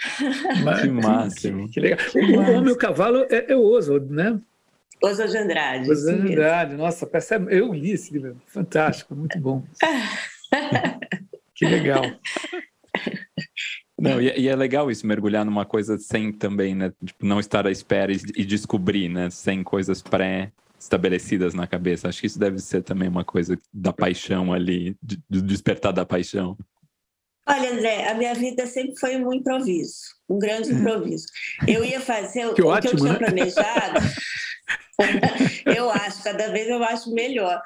Que 0.81 0.89
máximo. 0.89 1.71
Que 1.71 1.79
legal. 1.79 1.99
O, 2.13 2.57
Homem 2.57 2.73
o 2.73 2.77
Cavalo 2.77 3.25
é, 3.29 3.45
é 3.53 3.55
o 3.55 3.63
Oswald, 3.63 4.11
né? 4.11 4.41
Oswald 5.05 5.31
de 5.31 5.37
Andrade. 5.37 5.91
Oswald 5.91 6.21
de 6.21 6.31
Andrade, 6.33 6.75
nossa, 6.75 7.05
percebe? 7.05 7.55
eu 7.55 7.71
li 7.71 7.91
esse 7.91 8.11
livro, 8.11 8.41
fantástico, 8.47 9.15
muito 9.15 9.39
bom. 9.39 9.63
que 11.53 11.65
legal. 11.65 12.03
Não, 13.97 14.19
e, 14.19 14.41
e, 14.41 14.47
é 14.47 14.55
legal 14.55 14.89
isso, 14.89 15.07
mergulhar 15.07 15.45
numa 15.45 15.65
coisa 15.65 15.97
sem 15.97 16.31
também, 16.31 16.75
né? 16.75 16.91
Tipo, 17.03 17.25
não 17.25 17.39
estar 17.39 17.65
à 17.65 17.71
espera 17.71 18.11
e, 18.11 18.19
e 18.35 18.43
descobrir, 18.43 19.07
né? 19.07 19.29
Sem 19.29 19.63
coisas 19.63 20.01
pré-estabelecidas 20.01 21.53
na 21.53 21.65
cabeça. 21.65 22.09
Acho 22.09 22.21
que 22.21 22.27
isso 22.27 22.39
deve 22.39 22.59
ser 22.59 22.81
também 22.81 23.07
uma 23.07 23.23
coisa 23.23 23.57
da 23.73 23.93
paixão 23.93 24.51
ali, 24.51 24.97
de, 25.01 25.21
de 25.29 25.41
despertar 25.41 25.93
da 25.93 26.05
paixão. 26.05 26.57
Olha, 27.47 27.71
André, 27.71 28.09
a 28.09 28.15
minha 28.15 28.33
vida 28.33 28.65
sempre 28.65 28.97
foi 28.99 29.15
um 29.17 29.31
improviso, 29.31 29.99
um 30.27 30.39
grande 30.39 30.71
uhum. 30.71 30.79
improviso. 30.79 31.27
Eu 31.67 31.85
ia 31.85 32.01
fazer 32.01 32.51
que 32.55 32.61
o 32.61 32.67
ótimo, 32.67 32.89
que 32.89 32.95
eu 32.97 33.01
tinha 33.01 33.13
né? 33.13 33.19
planejado. 33.19 33.99
eu 35.75 35.89
acho, 35.89 36.23
cada 36.23 36.49
vez 36.49 36.67
eu 36.67 36.83
acho 36.83 37.13
melhor. 37.13 37.61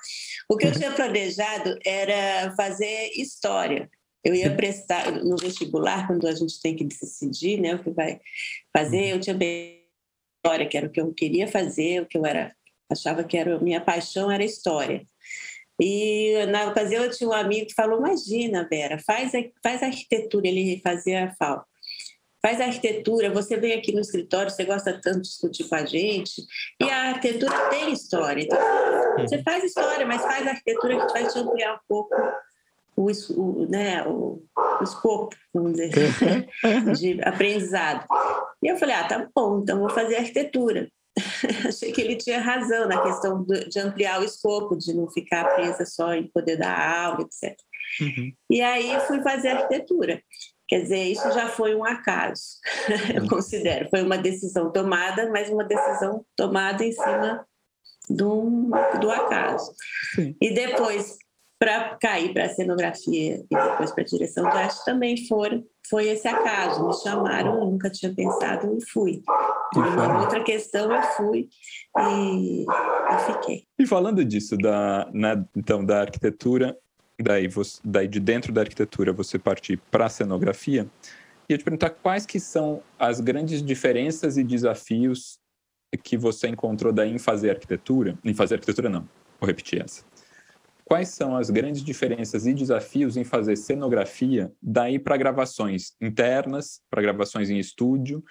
O 0.49 0.57
que 0.57 0.67
eu 0.67 0.71
tinha 0.71 0.91
planejado 0.91 1.77
era 1.85 2.53
fazer 2.55 3.11
história. 3.15 3.89
Eu 4.23 4.35
ia 4.35 4.53
prestar 4.53 5.11
no 5.11 5.37
vestibular, 5.37 6.07
quando 6.07 6.27
a 6.27 6.33
gente 6.33 6.61
tem 6.61 6.75
que 6.75 6.83
decidir 6.83 7.59
né, 7.59 7.75
o 7.75 7.83
que 7.83 7.91
vai 7.91 8.19
fazer, 8.75 9.13
eu 9.13 9.19
tinha 9.19 9.37
história, 10.39 10.67
que 10.67 10.77
era 10.77 10.87
o 10.87 10.89
que 10.89 10.99
eu 10.99 11.13
queria 11.13 11.47
fazer, 11.47 12.01
o 12.01 12.05
que 12.05 12.17
eu 12.17 12.25
era, 12.25 12.53
achava 12.91 13.23
que 13.23 13.37
era 13.37 13.59
minha 13.59 13.79
paixão 13.79 14.29
era 14.29 14.43
história. 14.43 15.05
E 15.81 16.45
na 16.47 16.65
ocasião 16.65 17.05
eu 17.05 17.11
tinha 17.11 17.29
um 17.29 17.33
amigo 17.33 17.67
que 17.67 17.73
falou: 17.73 17.99
Imagina, 17.99 18.67
Vera, 18.69 18.99
faz, 18.99 19.31
faz 19.63 19.81
arquitetura. 19.81 20.47
Ele 20.47 20.81
fazia 20.83 21.33
FAO. 21.39 21.63
Faz 22.41 22.61
arquitetura, 22.61 23.29
você 23.29 23.57
vem 23.57 23.73
aqui 23.73 23.91
no 23.91 23.99
escritório, 23.99 24.49
você 24.49 24.63
gosta 24.63 24.99
tanto 25.01 25.21
de 25.21 25.29
discutir 25.29 25.67
com 25.67 25.75
a 25.75 25.85
gente, 25.85 26.41
e 26.81 26.89
a 26.89 27.09
arquitetura 27.09 27.69
tem 27.69 27.91
história. 27.91 28.43
Então, 28.43 28.57
você 29.19 29.43
faz 29.43 29.63
história, 29.63 30.05
mas 30.05 30.21
faz 30.21 30.47
arquitetura 30.47 31.05
que 31.05 31.13
vai 31.13 31.27
te 31.27 31.37
ampliar 31.37 31.75
um 31.75 31.79
pouco 31.87 32.15
o, 32.95 33.07
o, 33.31 33.67
né, 33.69 34.05
o, 34.05 34.41
o 34.79 34.83
escopo, 34.83 35.35
vamos 35.53 35.73
dizer, 35.73 35.91
de 36.97 37.21
aprendizado. 37.23 38.05
E 38.61 38.67
eu 38.67 38.77
falei: 38.77 38.95
Ah, 38.95 39.07
tá 39.07 39.27
bom, 39.33 39.59
então 39.61 39.79
vou 39.79 39.89
fazer 39.89 40.17
arquitetura. 40.17 40.89
achei 41.67 41.91
que 41.91 42.01
ele 42.01 42.15
tinha 42.15 42.39
razão 42.39 42.87
na 42.87 43.01
questão 43.01 43.45
de 43.45 43.79
ampliar 43.79 44.21
o 44.21 44.23
escopo, 44.23 44.77
de 44.77 44.93
não 44.93 45.09
ficar 45.09 45.55
presa 45.55 45.85
só 45.85 46.13
em 46.13 46.27
poder 46.27 46.57
dar 46.57 47.05
aula, 47.05 47.21
etc. 47.21 47.57
Uhum. 48.01 48.31
E 48.49 48.61
aí 48.61 48.99
fui 49.01 49.21
fazer 49.21 49.49
arquitetura. 49.49 50.21
Quer 50.69 50.83
dizer, 50.83 51.03
isso 51.05 51.31
já 51.31 51.47
foi 51.47 51.75
um 51.75 51.83
acaso, 51.83 52.43
eu 53.15 53.27
considero. 53.27 53.89
Foi 53.89 54.03
uma 54.03 54.19
decisão 54.19 54.71
tomada, 54.71 55.29
mas 55.31 55.49
uma 55.49 55.63
decisão 55.63 56.23
tomada 56.35 56.85
em 56.85 56.91
cima 56.91 57.43
do, 58.07 58.69
do 59.01 59.09
acaso. 59.09 59.73
Sim. 60.13 60.35
E 60.39 60.53
depois, 60.53 61.17
para 61.57 61.97
cair 61.97 62.33
para 62.33 62.45
a 62.45 62.49
cenografia 62.49 63.43
e 63.49 63.55
depois 63.55 63.91
para 63.91 64.03
a 64.03 64.05
direção 64.05 64.47
de 64.47 64.57
arte, 64.57 64.85
também 64.85 65.27
foram 65.27 65.65
foi 65.89 66.07
esse 66.07 66.27
acaso. 66.27 66.85
Me 66.85 66.93
chamaram, 66.93 67.59
eu 67.59 67.65
nunca 67.65 67.89
tinha 67.89 68.13
pensado 68.13 68.77
e 68.77 68.89
fui. 68.91 69.23
Uma 69.75 70.21
outra 70.21 70.43
questão, 70.43 70.93
eu 70.93 71.01
fui 71.01 71.49
e, 71.97 72.63
e 72.63 73.19
fiquei. 73.25 73.63
E 73.77 73.87
falando 73.87 74.23
disso, 74.23 74.55
da, 74.55 75.09
né, 75.11 75.43
então, 75.55 75.83
da 75.83 76.01
arquitetura, 76.01 76.77
daí, 77.23 77.47
você, 77.47 77.79
daí 77.83 78.07
de 78.07 78.19
dentro 78.19 78.51
da 78.51 78.61
arquitetura 78.61 79.11
você 79.11 79.37
partir 79.37 79.77
para 79.91 80.05
a 80.05 80.09
cenografia, 80.09 80.87
ia 81.47 81.57
te 81.57 81.63
perguntar 81.63 81.89
quais 81.89 82.25
que 82.25 82.39
são 82.39 82.81
as 82.97 83.19
grandes 83.19 83.61
diferenças 83.61 84.37
e 84.37 84.43
desafios 84.43 85.39
que 86.03 86.17
você 86.17 86.47
encontrou 86.47 86.93
daí 86.93 87.11
em 87.11 87.17
fazer 87.17 87.49
arquitetura, 87.49 88.17
em 88.23 88.33
fazer 88.33 88.55
arquitetura 88.55 88.89
não, 88.89 89.09
vou 89.39 89.47
repetir 89.47 89.81
essa, 89.81 90.03
quais 90.85 91.09
são 91.09 91.35
as 91.35 91.49
grandes 91.49 91.83
diferenças 91.83 92.45
e 92.45 92.53
desafios 92.53 93.17
em 93.17 93.23
fazer 93.23 93.55
cenografia 93.55 94.51
daí 94.61 94.99
para 94.99 95.17
gravações 95.17 95.93
internas, 95.99 96.81
para 96.89 97.01
gravações 97.01 97.49
em 97.49 97.57
estúdio 97.57 98.23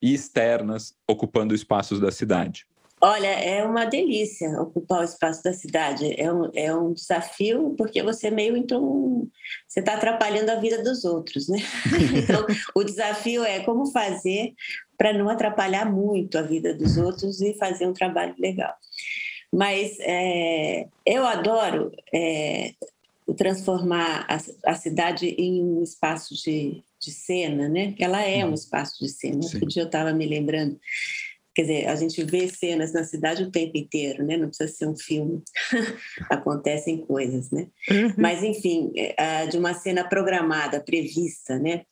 e 0.00 0.12
externas, 0.12 0.94
ocupando 1.08 1.54
espaços 1.54 1.98
da 1.98 2.10
cidade? 2.10 2.66
Olha, 3.00 3.26
é 3.26 3.62
uma 3.62 3.84
delícia 3.84 4.48
ocupar 4.60 5.00
o 5.00 5.04
espaço 5.04 5.42
da 5.42 5.52
cidade. 5.52 6.18
É 6.18 6.32
um, 6.32 6.50
é 6.54 6.74
um 6.74 6.94
desafio 6.94 7.74
porque 7.76 8.02
você 8.02 8.30
meio 8.30 8.56
então 8.56 9.28
você 9.68 9.80
está 9.80 9.94
atrapalhando 9.94 10.50
a 10.50 10.54
vida 10.54 10.82
dos 10.82 11.04
outros, 11.04 11.48
né? 11.48 11.58
Então, 12.16 12.46
o 12.74 12.82
desafio 12.82 13.44
é 13.44 13.60
como 13.60 13.92
fazer 13.92 14.54
para 14.96 15.12
não 15.12 15.28
atrapalhar 15.28 15.84
muito 15.90 16.38
a 16.38 16.42
vida 16.42 16.74
dos 16.74 16.96
outros 16.96 17.40
e 17.42 17.54
fazer 17.58 17.86
um 17.86 17.92
trabalho 17.92 18.34
legal. 18.38 18.74
Mas 19.52 19.98
é, 20.00 20.86
eu 21.04 21.26
adoro 21.26 21.92
é, 22.12 22.72
transformar 23.36 24.26
a, 24.28 24.70
a, 24.70 24.74
cidade 24.74 25.28
em 25.38 25.62
um 25.62 25.82
espaço 25.82 26.34
de, 26.34 26.82
de 26.98 27.10
cena, 27.10 27.68
né? 27.68 27.94
Ela 27.98 28.22
é 28.22 28.44
um 28.44 28.48
uhum. 28.48 28.54
espaço 28.54 29.04
de 29.04 29.10
cena. 29.10 29.36
Outro 29.42 29.66
dia 29.66 29.82
eu 29.82 29.86
estava 29.86 30.12
me 30.12 30.26
lembrando 30.26 30.80
Quer 31.56 31.62
dizer, 31.62 31.88
a 31.88 31.96
gente 31.96 32.22
vê 32.22 32.46
cenas 32.48 32.92
na 32.92 33.02
cidade 33.02 33.42
o 33.42 33.50
tempo 33.50 33.78
inteiro, 33.78 34.22
né? 34.22 34.36
Não 34.36 34.48
precisa 34.48 34.70
ser 34.70 34.86
um 34.86 34.94
filme. 34.94 35.42
Acontecem 36.28 36.98
coisas, 36.98 37.50
né? 37.50 37.68
Uhum. 37.90 38.12
Mas, 38.18 38.44
enfim, 38.44 38.92
é, 38.94 39.46
de 39.46 39.56
uma 39.56 39.72
cena 39.72 40.06
programada, 40.06 40.84
prevista, 40.84 41.58
né? 41.58 41.86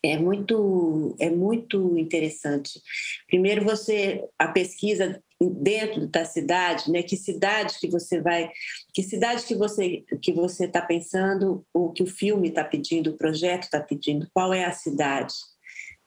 É 0.00 0.16
muito, 0.16 1.16
é 1.18 1.28
muito 1.28 1.98
interessante. 1.98 2.80
Primeiro, 3.26 3.64
você 3.64 4.24
a 4.38 4.46
pesquisa 4.46 5.20
dentro 5.40 6.06
da 6.06 6.24
cidade, 6.24 6.88
né? 6.88 7.02
Que 7.02 7.16
cidade 7.16 7.80
que 7.80 7.88
você 7.88 8.20
vai, 8.20 8.48
que 8.94 9.02
cidade 9.02 9.44
que 9.44 9.56
você 9.56 10.04
que 10.22 10.32
você 10.32 10.66
está 10.66 10.80
pensando, 10.80 11.66
o 11.74 11.90
que 11.90 12.04
o 12.04 12.06
filme 12.06 12.50
está 12.50 12.62
pedindo, 12.62 13.10
o 13.10 13.16
projeto 13.16 13.64
está 13.64 13.80
pedindo, 13.80 14.28
qual 14.32 14.54
é 14.54 14.64
a 14.64 14.70
cidade? 14.70 15.34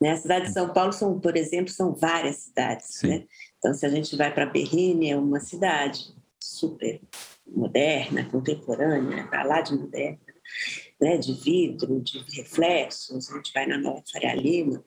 Né? 0.01 0.11
A 0.11 0.17
cidade 0.17 0.47
de 0.47 0.53
São 0.53 0.73
Paulo 0.73 0.91
são, 0.91 1.19
por 1.19 1.37
exemplo, 1.37 1.71
são 1.71 1.93
várias 1.93 2.37
cidades, 2.37 3.01
né? 3.03 3.25
Então, 3.57 3.73
se 3.73 3.85
a 3.85 3.89
gente 3.89 4.15
vai 4.15 4.33
para 4.33 4.47
Berrini, 4.47 5.11
é 5.11 5.17
uma 5.17 5.39
cidade 5.39 6.15
super 6.39 6.99
moderna, 7.45 8.25
contemporânea, 8.25 9.27
para 9.27 9.43
lá 9.43 9.61
de 9.61 9.75
moderna, 9.75 10.19
né? 10.99 11.17
de 11.17 11.33
vidro, 11.33 12.01
de 12.01 12.17
reflexos. 12.35 13.29
A 13.29 13.35
gente 13.35 13.53
vai 13.53 13.67
na 13.67 13.77
Nova 13.77 14.03
Faria 14.11 14.33
Lima. 14.33 14.83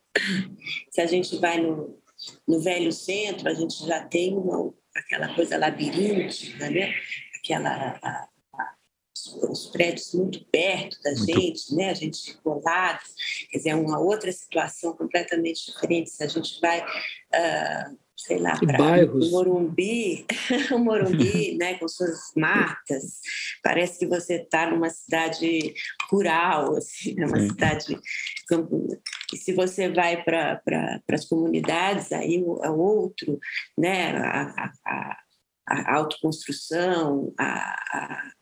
Se 0.90 1.00
a 1.00 1.06
gente 1.06 1.38
vai 1.38 1.61
no 1.61 2.02
no 2.47 2.61
velho 2.61 2.92
centro, 2.92 3.49
a 3.49 3.54
gente 3.54 3.85
já 3.87 4.04
tem 4.04 4.37
uma, 4.37 4.73
aquela 4.94 5.35
coisa 5.35 5.59
labiríntica, 5.59 6.71
né? 6.71 6.94
aquela, 7.37 7.99
a, 8.02 8.28
os 9.26 9.66
prédios 9.66 10.12
muito 10.12 10.45
perto 10.47 11.00
da 11.02 11.11
muito... 11.12 11.26
gente, 11.26 11.75
né? 11.75 11.90
a 11.90 11.95
gente 11.95 12.35
colado, 12.38 13.00
quer 13.50 13.59
dizer, 13.59 13.71
é 13.71 13.75
uma 13.75 13.99
outra 13.99 14.33
situação 14.33 14.95
completamente 14.95 15.73
diferente. 15.73 16.11
Se 16.11 16.23
a 16.25 16.28
gente 16.28 16.61
vai 16.61 16.81
uh, 16.81 17.97
sei 18.16 18.38
lá, 18.38 18.59
para 18.59 19.04
o 19.12 19.31
Morumbi, 19.31 20.25
o 20.73 20.78
Morumbi, 20.78 21.57
né, 21.59 21.75
com 21.75 21.88
suas 21.88 22.33
matas, 22.37 23.21
parece 23.62 23.99
que 23.99 24.07
você 24.07 24.37
está 24.37 24.71
numa 24.71 24.88
cidade 24.88 25.75
rural, 26.11 26.76
assim, 26.76 27.14
né, 27.14 27.26
uma 27.26 27.40
Sim. 27.40 27.49
cidade 27.49 27.99
e 29.33 29.37
se 29.37 29.52
você 29.52 29.88
vai 29.88 30.23
para 30.23 30.57
pra, 30.57 31.00
as 31.11 31.25
comunidades, 31.25 32.12
aí 32.12 32.37
é 32.62 32.71
outro, 32.71 33.38
né, 33.76 34.16
a, 34.19 34.73
a, 34.87 35.19
a 35.66 35.95
autoconstrução, 35.97 37.33
a, 37.38 37.45
a 37.45 38.33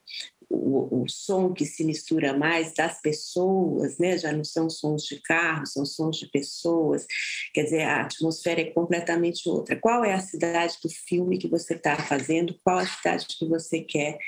o, 0.52 1.02
o, 1.02 1.08
som 1.08 1.52
que 1.52 1.64
se 1.64 1.82
mistura 1.84 2.36
mais 2.36 2.74
das 2.74 3.00
pessoas, 3.00 3.98
né? 3.98 4.18
já 4.18 4.32
não 4.32 4.44
são 4.44 4.68
sons 4.68 5.04
de 5.04 5.20
carro, 5.20 5.66
são 5.66 5.84
sons 5.86 6.18
de 6.18 6.26
pessoas. 6.26 7.06
Quer 7.54 7.64
dizer, 7.64 7.82
a 7.82 8.02
atmosfera 8.02 8.60
é 8.60 8.70
completamente 8.70 9.48
outra. 9.48 9.76
Qual 9.76 10.04
é 10.04 10.12
a 10.12 10.20
cidade 10.20 10.76
do 10.82 10.90
filme 10.90 11.38
que 11.38 11.48
você 11.48 11.74
está 11.74 11.96
fazendo? 11.96 12.54
Qual 12.62 12.78
a 12.78 12.86
cidade 12.86 13.26
que 13.26 13.48
você 13.48 13.80
quer, 13.80 14.18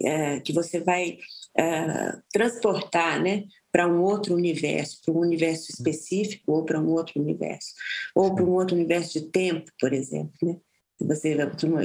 é, 0.00 0.40
que 0.40 0.52
você 0.52 0.80
vai 0.80 1.18
é, 1.56 2.16
transportar 2.32 3.20
né? 3.20 3.44
para 3.72 3.88
um 3.88 4.02
outro 4.02 4.34
universo, 4.34 5.00
para 5.04 5.14
um 5.14 5.20
universo 5.20 5.70
específico 5.70 6.52
ou 6.52 6.64
para 6.64 6.78
um 6.78 6.90
outro 6.90 7.20
universo, 7.20 7.72
ou 8.14 8.34
para 8.34 8.44
um 8.44 8.50
outro 8.50 8.76
universo 8.76 9.18
de 9.18 9.30
tempo, 9.30 9.70
por 9.80 9.92
exemplo. 9.92 10.32
Né? 10.42 10.56
Você, 11.06 11.36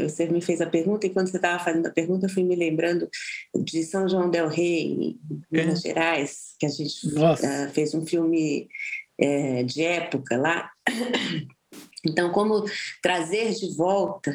você 0.04 0.28
me 0.28 0.42
fez 0.42 0.62
a 0.62 0.66
pergunta 0.66 1.06
e 1.06 1.10
quando 1.10 1.28
você 1.28 1.38
estava 1.38 1.64
fazendo 1.64 1.88
a 1.88 1.92
pergunta, 1.92 2.26
eu 2.26 2.30
fui 2.30 2.44
me 2.44 2.56
lembrando 2.56 3.10
de 3.56 3.84
São 3.84 4.08
João 4.08 4.30
del 4.30 4.48
Rei, 4.48 4.92
em 4.92 5.20
Minas 5.52 5.84
é. 5.86 5.90
Gerais, 5.90 6.56
que 6.60 6.66
a 6.66 6.70
gente 6.70 7.08
uh, 7.08 7.70
fez 7.74 7.94
um 7.94 8.06
filme 8.06 8.68
uh, 9.22 9.64
de 9.64 9.84
época 9.84 10.38
lá. 10.38 10.70
Então, 12.06 12.32
como 12.32 12.64
trazer 13.02 13.54
de 13.54 13.76
volta 13.76 14.34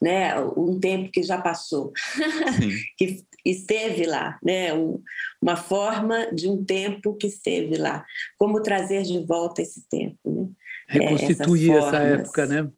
né, 0.00 0.38
um 0.56 0.78
tempo 0.78 1.10
que 1.10 1.22
já 1.22 1.40
passou, 1.40 1.92
que 2.98 3.24
esteve 3.44 4.06
lá, 4.06 4.38
né, 4.42 4.74
um, 4.74 5.02
uma 5.40 5.56
forma 5.56 6.32
de 6.32 6.48
um 6.48 6.64
tempo 6.64 7.14
que 7.14 7.26
esteve 7.26 7.76
lá. 7.76 8.04
Como 8.38 8.62
trazer 8.62 9.02
de 9.02 9.24
volta 9.24 9.62
esse 9.62 9.86
tempo, 9.88 10.18
né? 10.24 10.48
Reconstituir 10.86 11.72
essa 11.72 11.96
época, 11.96 12.46
né? 12.46 12.70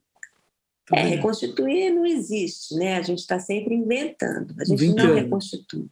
É, 0.93 1.03
reconstituir 1.03 1.91
não 1.91 2.07
existe, 2.07 2.75
né? 2.77 2.97
A 2.97 3.03
gente 3.03 3.19
está 3.19 3.39
sempre 3.39 3.75
inventando. 3.75 4.55
A 4.59 4.65
gente 4.65 4.87
não 4.95 5.15
reconstitui. 5.15 5.89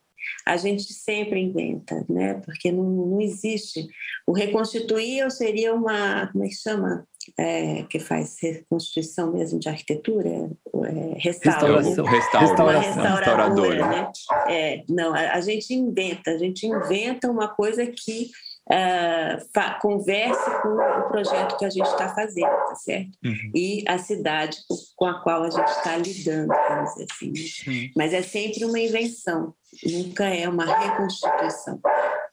A 0.46 0.56
gente 0.56 0.92
sempre 0.92 1.40
inventa, 1.40 2.04
né? 2.08 2.34
Porque 2.44 2.70
não, 2.70 2.84
não 2.84 3.20
existe. 3.20 3.86
O 4.26 4.32
reconstituir 4.32 5.30
seria 5.30 5.74
uma, 5.74 6.28
como 6.28 6.44
é 6.44 6.48
que 6.48 6.54
chama? 6.54 7.06
É, 7.38 7.84
que 7.84 7.98
faz 7.98 8.36
reconstituição 8.40 9.32
mesmo 9.32 9.58
de 9.58 9.68
arquitetura, 9.68 10.28
é, 10.28 11.18
restauração, 11.18 12.04
restauração, 12.04 12.66
uma 12.66 13.16
restauradora, 13.16 13.86
né? 13.88 14.12
É, 14.46 14.84
não, 14.88 15.14
a, 15.14 15.32
a 15.32 15.40
gente 15.40 15.72
inventa, 15.72 16.32
a 16.32 16.38
gente 16.38 16.66
inventa 16.66 17.30
uma 17.30 17.48
coisa 17.48 17.86
que 17.86 18.30
uh, 18.70 19.80
converse 19.80 20.50
com 20.62 20.68
o 20.68 21.08
projeto 21.08 21.56
que 21.58 21.64
a 21.64 21.70
gente 21.70 21.86
está 21.86 22.14
fazendo, 22.14 22.48
tá 22.48 22.74
certo? 22.76 23.10
Uhum. 23.24 23.50
E 23.54 23.84
a 23.86 23.98
cidade 23.98 24.58
com 24.96 25.06
a 25.06 25.22
qual 25.22 25.44
a 25.44 25.50
gente 25.50 25.68
está 25.68 25.96
lidando, 25.96 26.48
vamos 26.68 26.94
dizer 26.94 27.06
assim. 27.10 27.32
Uhum. 27.66 27.90
Mas 27.96 28.12
é 28.12 28.22
sempre 28.22 28.64
uma 28.64 28.78
invenção, 28.78 29.54
nunca 29.84 30.24
é 30.24 30.48
uma 30.48 30.64
reconstituição. 30.64 31.80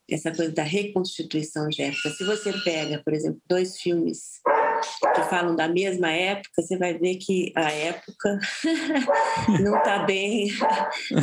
Essa 0.09 0.31
coisa 0.33 0.51
da 0.51 0.63
reconstituição 0.63 1.69
de 1.69 1.83
época. 1.83 2.09
Se 2.09 2.25
você 2.25 2.51
pega, 2.63 3.01
por 3.01 3.13
exemplo, 3.13 3.39
dois 3.47 3.79
filmes 3.79 4.41
que 5.13 5.21
falam 5.29 5.55
da 5.55 5.67
mesma 5.67 6.11
época, 6.11 6.61
você 6.61 6.77
vai 6.77 6.93
ver 6.97 7.15
que 7.15 7.51
a 7.55 7.71
época 7.71 8.39
não 9.61 9.77
está 9.77 9.99
bem, 9.99 10.49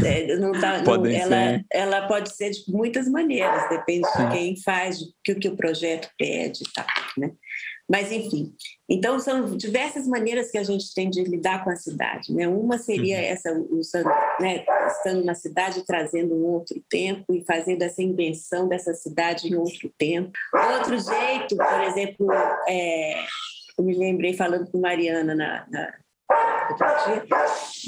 é, 0.05 0.37
não 0.37 0.53
tá, 0.53 0.83
não, 0.83 1.07
ela, 1.07 1.65
ela 1.73 2.07
pode 2.07 2.35
ser 2.35 2.51
de 2.51 2.65
muitas 2.69 3.09
maneiras, 3.09 3.69
depende 3.69 4.09
de 4.17 4.31
quem 4.31 4.57
faz, 4.63 5.01
o 5.01 5.13
que, 5.25 5.35
que 5.35 5.49
o 5.49 5.57
projeto 5.57 6.09
pede 6.19 6.61
e 6.63 6.73
tal, 6.73 6.87
né? 7.17 7.33
Mas, 7.89 8.13
enfim, 8.13 8.55
então 8.89 9.19
são 9.19 9.57
diversas 9.57 10.07
maneiras 10.07 10.51
que 10.51 10.59
a 10.59 10.63
gente 10.63 10.93
tem 10.95 11.09
de 11.09 11.23
lidar 11.25 11.65
com 11.65 11.71
a 11.71 11.77
cidade. 11.77 12.33
Né? 12.35 12.47
Uma 12.47 12.77
seria 12.77 13.17
uhum. 13.17 13.25
essa, 13.25 13.53
usando, 13.71 14.11
né, 14.41 14.65
estando 14.87 15.25
na 15.25 15.35
cidade, 15.35 15.87
trazendo 15.87 16.35
um 16.35 16.45
outro 16.45 16.83
tempo 16.91 17.35
e 17.35 17.45
fazendo 17.45 17.83
essa 17.83 18.03
invenção 18.03 18.69
dessa 18.69 18.93
cidade 18.93 19.49
em 19.49 19.57
outro 19.57 19.91
tempo. 19.97 20.33
Outro 20.77 20.99
jeito, 20.99 21.57
por 21.57 21.83
exemplo, 21.85 22.31
é, 22.69 23.25
eu 23.79 23.85
me 23.85 23.97
lembrei 23.97 24.35
falando 24.35 24.71
com 24.71 24.79
Mariana 24.79 25.35
na, 25.35 25.67
na 25.71 25.93
dia, 26.77 27.27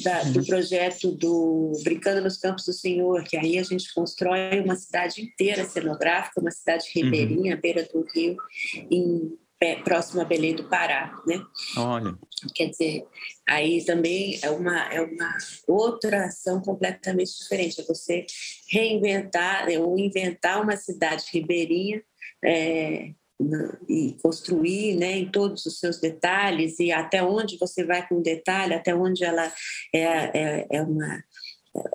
da, 0.03 0.23
do 0.25 0.39
uhum. 0.39 0.47
projeto 0.47 1.13
do 1.13 1.73
Brincando 1.85 2.23
nos 2.23 2.39
Campos 2.39 2.65
do 2.65 2.73
Senhor, 2.73 3.23
que 3.25 3.37
aí 3.37 3.59
a 3.59 3.63
gente 3.63 3.93
constrói 3.93 4.61
uma 4.65 4.77
cidade 4.77 5.23
inteira 5.23 5.65
cenográfica, 5.65 6.41
uma 6.41 6.51
cidade 6.51 6.87
ribeirinha, 6.95 7.53
uhum. 7.53 7.59
à 7.59 7.61
beira 7.61 7.83
do 7.93 8.07
rio, 8.15 8.37
em 8.91 9.39
próximo 9.85 10.23
a 10.23 10.25
Belém 10.25 10.55
do 10.55 10.65
Pará, 10.65 11.21
né? 11.27 11.41
Olha. 11.77 12.17
Quer 12.55 12.71
dizer, 12.71 13.07
aí 13.47 13.85
também 13.85 14.39
é 14.43 14.51
uma, 14.51 14.93
é 14.93 15.01
uma 15.03 15.37
outra 15.69 16.25
ação 16.25 16.61
completamente 16.63 17.39
diferente, 17.39 17.81
é 17.81 17.85
você 17.85 18.25
reinventar 18.71 19.69
é, 19.69 19.79
ou 19.79 19.99
inventar 19.99 20.63
uma 20.63 20.77
cidade 20.77 21.25
ribeirinha 21.31 22.03
é, 22.43 23.13
e 23.89 24.17
construir 24.23 24.97
né, 24.97 25.19
em 25.19 25.31
todos 25.31 25.65
os 25.67 25.79
seus 25.79 25.99
detalhes 25.99 26.79
e 26.79 26.93
até 26.93 27.23
onde 27.23 27.59
você 27.59 27.85
vai 27.85 28.07
com 28.07 28.21
detalhe, 28.21 28.75
até 28.75 28.95
onde 28.95 29.25
ela 29.25 29.51
é, 29.95 30.03
é, 30.03 30.67
é 30.71 30.83
uma 30.83 31.23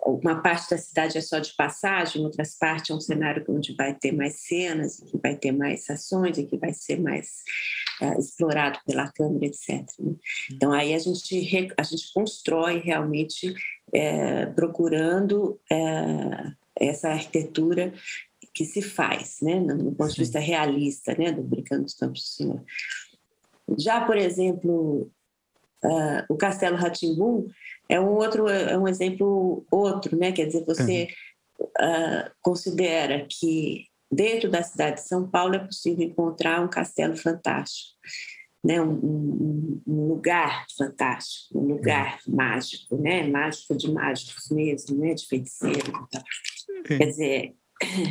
uma 0.06 0.42
parte 0.42 0.70
da 0.70 0.78
cidade 0.78 1.18
é 1.18 1.22
só 1.22 1.40
de 1.40 1.54
passagem, 1.56 2.24
outras 2.24 2.58
partes 2.58 2.90
é 2.90 2.94
um 2.94 3.02
cenário 3.02 3.44
onde 3.50 3.76
vai 3.76 3.94
ter 3.94 4.14
mais 4.14 4.40
cenas, 4.42 5.02
que 5.02 5.18
vai 5.18 5.36
ter 5.36 5.52
mais 5.52 5.90
ações 5.90 6.38
que 6.38 6.58
vai 6.58 6.74
ser 6.74 7.00
mais 7.00 7.44
é, 8.02 8.18
explorado 8.18 8.80
pela 8.86 9.12
câmera, 9.12 9.46
etc. 9.46 9.86
Né? 10.00 10.16
Então 10.52 10.72
aí 10.72 10.94
a 10.94 11.00
gente 11.00 11.74
a 11.78 11.84
gente 11.84 12.14
constrói 12.14 12.80
realmente 12.80 13.54
é, 13.94 14.46
procurando 14.48 15.60
é, 15.72 16.54
essa 16.80 17.10
arquitetura 17.10 17.94
que 18.54 18.64
se 18.64 18.82
faz, 18.82 19.40
né, 19.42 19.60
no 19.60 19.94
ponto 19.94 20.14
de 20.14 20.22
vista 20.22 20.40
realista, 20.40 21.14
né, 21.18 21.30
do 21.34 21.44
Brincando 21.44 21.84
dos 21.84 21.94
Campos 21.94 22.22
do 22.22 22.28
Senhor. 22.28 22.64
Já, 23.78 24.06
por 24.06 24.16
exemplo, 24.16 25.12
uh, 25.84 26.24
o 26.30 26.38
Castelo 26.38 26.78
Ratimbum 26.78 27.48
é 27.90 28.00
um 28.00 28.14
outro 28.14 28.48
é 28.48 28.78
um 28.78 28.88
exemplo 28.88 29.66
outro, 29.72 30.18
né? 30.18 30.32
Quer 30.32 30.48
dizer, 30.48 30.66
você 30.66 31.08
uhum. 31.60 31.66
uh, 31.66 32.32
considera 32.42 33.26
que 33.30 33.86
dentro 34.12 34.50
da 34.50 34.64
cidade 34.64 35.02
de 35.02 35.08
São 35.08 35.30
Paulo 35.30 35.56
é 35.56 35.60
possível 35.60 36.06
encontrar 36.06 36.62
um 36.62 36.70
castelo 36.70 37.16
fantástico, 37.16 37.96
né? 38.64 38.82
Um, 38.82 38.92
um, 38.92 39.82
um 39.88 40.08
lugar 40.08 40.66
fantástico, 40.78 41.60
um 41.60 41.68
lugar 41.68 42.20
uhum. 42.28 42.36
mágico, 42.36 42.98
né? 42.98 43.28
Mágico 43.28 43.76
de 43.76 43.92
mágicos 43.92 44.50
mesmo, 44.50 44.98
né? 44.98 45.14
De 45.14 45.26
feiticeiro. 45.28 46.08
Quer 46.86 47.06
dizer, 47.06 47.56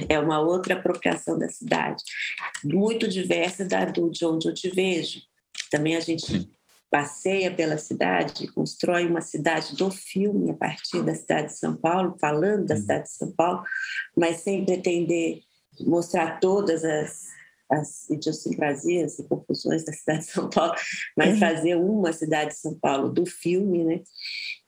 é 0.08 0.18
uma 0.18 0.40
outra 0.40 0.74
apropriação 0.74 1.38
da 1.38 1.48
cidade, 1.48 2.02
muito 2.62 3.08
diversa 3.08 3.64
da 3.64 3.84
do 3.84 4.10
De 4.10 4.24
Onde 4.24 4.48
Eu 4.48 4.54
Te 4.54 4.68
Vejo. 4.68 5.20
Também 5.70 5.96
a 5.96 6.00
gente 6.00 6.50
passeia 6.94 7.50
pela 7.52 7.76
cidade, 7.76 8.46
constrói 8.52 9.04
uma 9.04 9.20
cidade 9.20 9.74
do 9.74 9.90
filme 9.90 10.52
a 10.52 10.54
partir 10.54 11.02
da 11.02 11.12
cidade 11.12 11.48
de 11.48 11.58
São 11.58 11.74
Paulo, 11.74 12.16
falando 12.20 12.66
da 12.66 12.76
uhum. 12.76 12.80
cidade 12.80 13.02
de 13.02 13.10
São 13.10 13.32
Paulo, 13.32 13.64
mas 14.16 14.36
sem 14.42 14.64
pretender 14.64 15.40
mostrar 15.80 16.38
todas 16.38 16.84
as, 16.84 17.26
as 17.68 18.08
idiosincrasias 18.08 19.18
e 19.18 19.24
confusões 19.24 19.84
da 19.84 19.92
cidade 19.92 20.20
de 20.20 20.26
São 20.26 20.48
Paulo, 20.48 20.72
mas 21.16 21.32
uhum. 21.32 21.40
fazer 21.40 21.74
uma 21.74 22.12
cidade 22.12 22.50
de 22.50 22.58
São 22.58 22.78
Paulo 22.78 23.08
do 23.08 23.26
filme, 23.26 23.82
né? 23.82 24.00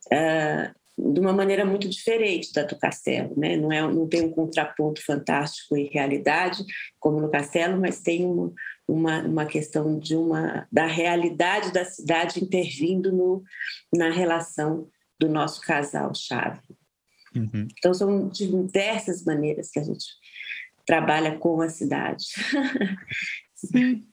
Uh, 0.07 1.13
de 1.13 1.21
uma 1.21 1.33
maneira 1.33 1.65
muito 1.65 1.89
diferente 1.89 2.53
da 2.53 2.65
do 2.65 2.77
Castelo, 2.77 3.39
né? 3.39 3.57
Não 3.57 3.71
é, 3.71 3.83
não 3.83 4.09
tem 4.09 4.25
um 4.25 4.33
contraponto 4.33 5.05
fantástico 5.05 5.77
e 5.77 5.91
realidade 5.93 6.65
como 6.99 7.21
no 7.21 7.31
Castelo, 7.31 7.81
mas 7.81 8.01
tem 8.01 8.27
um, 8.27 8.53
uma, 8.89 9.21
uma 9.23 9.47
questão 9.47 9.99
de 9.99 10.15
uma 10.15 10.67
da 10.71 10.87
realidade 10.87 11.73
da 11.73 11.85
cidade 11.85 12.43
intervindo 12.43 13.13
no, 13.13 13.43
na 13.95 14.11
relação 14.11 14.89
do 15.19 15.29
nosso 15.29 15.61
casal 15.61 16.13
chave. 16.15 16.61
Uhum. 17.35 17.67
Então 17.79 17.93
são 17.93 18.29
diversas 18.29 19.25
maneiras 19.25 19.71
que 19.71 19.79
a 19.79 19.83
gente 19.83 20.07
trabalha 20.87 21.37
com 21.39 21.61
a 21.61 21.69
cidade. 21.69 22.25
Sim. 23.55 24.07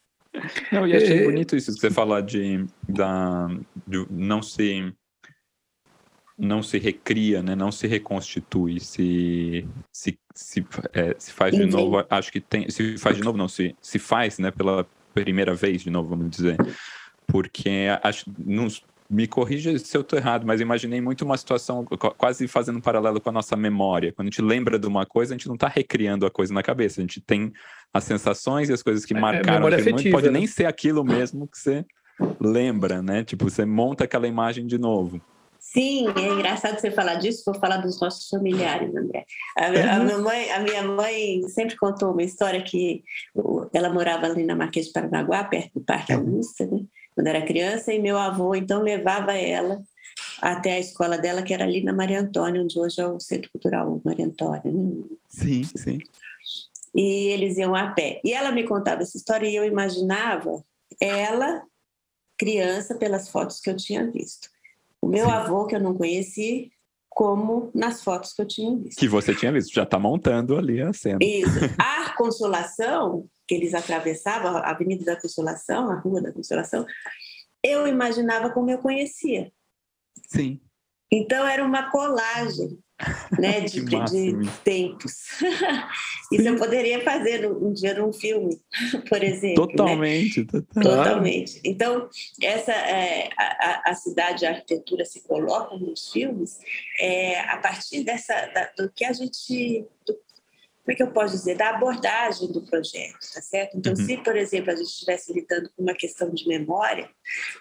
Não, 0.71 0.87
e 0.87 0.95
achei 0.95 1.19
é... 1.19 1.23
bonito 1.23 1.55
isso 1.55 1.71
que 1.73 1.79
você 1.79 1.91
fala 1.91 2.21
de, 2.21 2.65
da, 2.89 3.47
de 3.87 4.05
não 4.09 4.41
se 4.41 4.93
não 6.37 6.63
se 6.63 6.77
recria, 6.77 7.43
né? 7.43 7.55
não 7.55 7.71
se 7.71 7.87
reconstitui, 7.87 8.79
se, 8.79 9.67
se 9.91 10.17
se, 10.33 10.65
é, 10.93 11.15
se 11.17 11.31
faz 11.31 11.55
de 11.55 11.65
novo, 11.65 12.03
acho 12.09 12.31
que 12.31 12.41
tem. 12.41 12.69
Se 12.69 12.97
faz 12.97 13.15
de 13.15 13.23
novo, 13.23 13.37
não, 13.37 13.47
se, 13.47 13.75
se 13.79 13.99
faz, 13.99 14.39
né, 14.39 14.51
pela 14.51 14.85
primeira 15.13 15.53
vez 15.53 15.81
de 15.81 15.89
novo, 15.89 16.09
vamos 16.09 16.29
dizer. 16.29 16.57
Porque 17.27 17.87
acho. 18.01 18.25
Não, 18.37 18.67
me 19.09 19.27
corrija 19.27 19.77
se 19.77 19.95
eu 19.95 20.01
estou 20.01 20.17
errado, 20.17 20.45
mas 20.45 20.59
imaginei 20.59 20.99
muito 20.99 21.23
uma 21.23 21.37
situação 21.37 21.85
quase 22.17 22.47
fazendo 22.47 22.77
um 22.77 22.81
paralelo 22.81 23.21
com 23.21 23.29
a 23.29 23.33
nossa 23.33 23.55
memória. 23.55 24.11
Quando 24.11 24.27
a 24.27 24.31
gente 24.31 24.41
lembra 24.41 24.79
de 24.79 24.87
uma 24.87 25.05
coisa, 25.05 25.33
a 25.33 25.37
gente 25.37 25.47
não 25.47 25.53
está 25.53 25.67
recriando 25.67 26.25
a 26.25 26.31
coisa 26.31 26.53
na 26.53 26.63
cabeça, 26.63 26.99
a 26.99 27.03
gente 27.03 27.21
tem 27.21 27.51
as 27.93 28.05
sensações 28.05 28.69
e 28.69 28.73
as 28.73 28.81
coisas 28.81 29.05
que 29.05 29.13
é, 29.15 29.19
marcaram 29.19 29.67
aquele 29.67 29.81
afetiva, 29.81 29.97
momento. 29.97 30.11
Pode 30.11 30.27
né? 30.31 30.39
nem 30.39 30.47
ser 30.47 30.65
aquilo 30.65 31.03
mesmo 31.03 31.47
que 31.47 31.59
você 31.59 31.85
lembra, 32.39 33.03
né? 33.03 33.23
Tipo, 33.23 33.49
você 33.49 33.65
monta 33.65 34.05
aquela 34.05 34.27
imagem 34.27 34.65
de 34.65 34.79
novo. 34.79 35.21
Sim, 35.73 36.05
é 36.15 36.27
engraçado 36.27 36.79
você 36.79 36.91
falar 36.91 37.15
disso, 37.15 37.41
vou 37.47 37.55
falar 37.55 37.77
dos 37.77 37.99
nossos 37.99 38.29
familiares, 38.29 38.95
André. 38.95 39.25
A, 39.57 39.65
a, 39.95 39.99
minha, 39.99 40.17
mãe, 40.19 40.51
a 40.51 40.59
minha 40.59 40.83
mãe 40.83 41.41
sempre 41.49 41.75
contou 41.75 42.11
uma 42.11 42.21
história 42.21 42.61
que 42.61 43.03
ela 43.73 43.91
morava 43.91 44.27
ali 44.27 44.43
na 44.43 44.55
Marquês 44.55 44.85
de 44.85 44.93
Paranaguá, 44.93 45.43
perto 45.45 45.79
do 45.79 45.83
Parque 45.83 46.13
Augusta, 46.13 46.67
né? 46.67 46.85
quando 47.15 47.25
era 47.25 47.43
criança, 47.43 47.91
e 47.91 47.99
meu 47.99 48.19
avô 48.19 48.53
então 48.53 48.83
levava 48.83 49.33
ela 49.33 49.81
até 50.39 50.73
a 50.73 50.79
escola 50.79 51.17
dela, 51.17 51.41
que 51.41 51.53
era 51.53 51.63
ali 51.63 51.83
na 51.83 51.93
Maria 51.93 52.21
Antônia, 52.21 52.61
onde 52.61 52.79
hoje 52.79 53.01
é 53.01 53.07
o 53.07 53.19
Centro 53.19 53.49
Cultural 53.51 53.99
Maria 54.05 54.27
Antônia. 54.27 54.61
Né? 54.65 55.03
Sim, 55.27 55.63
sim. 55.63 55.97
E 56.93 57.29
eles 57.29 57.57
iam 57.57 57.73
a 57.73 57.87
pé. 57.91 58.21
E 58.23 58.31
ela 58.31 58.51
me 58.51 58.63
contava 58.63 59.01
essa 59.01 59.17
história 59.17 59.47
e 59.47 59.55
eu 59.55 59.65
imaginava 59.65 60.63
ela, 61.01 61.63
criança, 62.37 62.93
pelas 62.93 63.29
fotos 63.29 63.59
que 63.59 63.71
eu 63.71 63.75
tinha 63.75 64.05
visto. 64.11 64.52
O 65.03 65.07
meu 65.07 65.25
Sim. 65.25 65.31
avô, 65.31 65.65
que 65.65 65.75
eu 65.75 65.81
não 65.81 65.93
conheci, 65.93 66.71
como 67.09 67.69
nas 67.75 68.01
fotos 68.01 68.31
que 68.31 68.41
eu 68.41 68.47
tinha 68.47 68.77
visto. 68.77 68.97
Que 68.97 69.07
você 69.07 69.35
tinha 69.35 69.51
visto, 69.51 69.73
já 69.73 69.83
está 69.83 69.99
montando 69.99 70.57
ali 70.57 70.81
a 70.81 70.93
cena. 70.93 71.19
Isso. 71.21 71.49
A 71.77 72.15
Consolação, 72.15 73.27
que 73.47 73.55
eles 73.55 73.73
atravessavam, 73.73 74.55
a 74.55 74.69
Avenida 74.69 75.03
da 75.03 75.19
Consolação, 75.19 75.89
a 75.89 75.95
Rua 75.99 76.21
da 76.21 76.31
Consolação, 76.31 76.85
eu 77.63 77.87
imaginava 77.87 78.51
como 78.51 78.69
eu 78.69 78.77
conhecia. 78.77 79.51
Sim. 80.27 80.61
Então 81.11 81.45
era 81.45 81.63
uma 81.63 81.89
colagem 81.89 82.79
né, 83.37 83.61
de, 83.67 83.83
de 83.83 84.49
tempos. 84.63 85.13
Isso 86.31 86.47
eu 86.47 86.55
poderia 86.55 87.01
fazer 87.03 87.49
um 87.49 87.71
dia 87.73 87.93
num 87.93 88.11
filme, 88.11 88.59
por 89.09 89.23
exemplo. 89.23 89.65
Né? 89.65 89.71
Totalmente, 89.71 90.39
né? 90.39 90.63
totalmente. 90.81 91.61
Então, 91.63 92.09
essa 92.41 92.71
é, 92.71 93.29
a, 93.37 93.91
a, 93.91 93.95
cidade, 93.95 94.45
a 94.45 94.51
arquitetura 94.51 95.05
se 95.05 95.21
coloca 95.21 95.75
nos 95.77 96.11
filmes 96.11 96.59
é, 96.99 97.39
a 97.41 97.57
partir 97.57 98.03
dessa 98.03 98.33
da, 98.53 98.69
do 98.77 98.91
que 98.91 99.05
a 99.05 99.13
gente 99.13 99.85
do, 100.05 100.23
como 100.83 100.91
é 100.91 100.95
que 100.95 101.03
eu 101.03 101.11
posso 101.11 101.33
dizer, 101.37 101.55
da 101.55 101.69
abordagem 101.69 102.51
do 102.51 102.61
projeto, 102.61 103.17
tá 103.33 103.41
certo? 103.41 103.77
Então, 103.77 103.93
uhum. 103.93 104.05
se, 104.05 104.17
por 104.17 104.35
exemplo, 104.35 104.69
a 104.69 104.75
gente 104.75 104.89
estivesse 104.89 105.31
lidando 105.31 105.69
com 105.75 105.81
uma 105.81 105.93
questão 105.93 106.29
de 106.29 106.45
memória, 106.45 107.09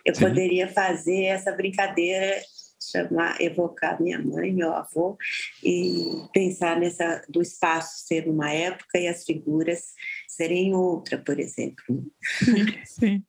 eu 0.04 0.12
Sim. 0.12 0.24
poderia 0.24 0.66
fazer 0.66 1.26
essa 1.26 1.52
brincadeira 1.52 2.42
chamar, 2.90 3.40
evocar 3.40 4.00
minha 4.00 4.18
mãe, 4.18 4.52
meu 4.52 4.72
avô, 4.72 5.16
e 5.62 6.24
pensar 6.32 6.78
nessa 6.78 7.22
do 7.28 7.40
espaço 7.40 8.06
ser 8.06 8.28
uma 8.28 8.50
época 8.50 8.98
e 8.98 9.06
as 9.06 9.24
figuras 9.24 9.94
serem 10.28 10.74
outra, 10.74 11.18
por 11.18 11.38
exemplo. 11.38 12.04
Sim. 12.84 13.22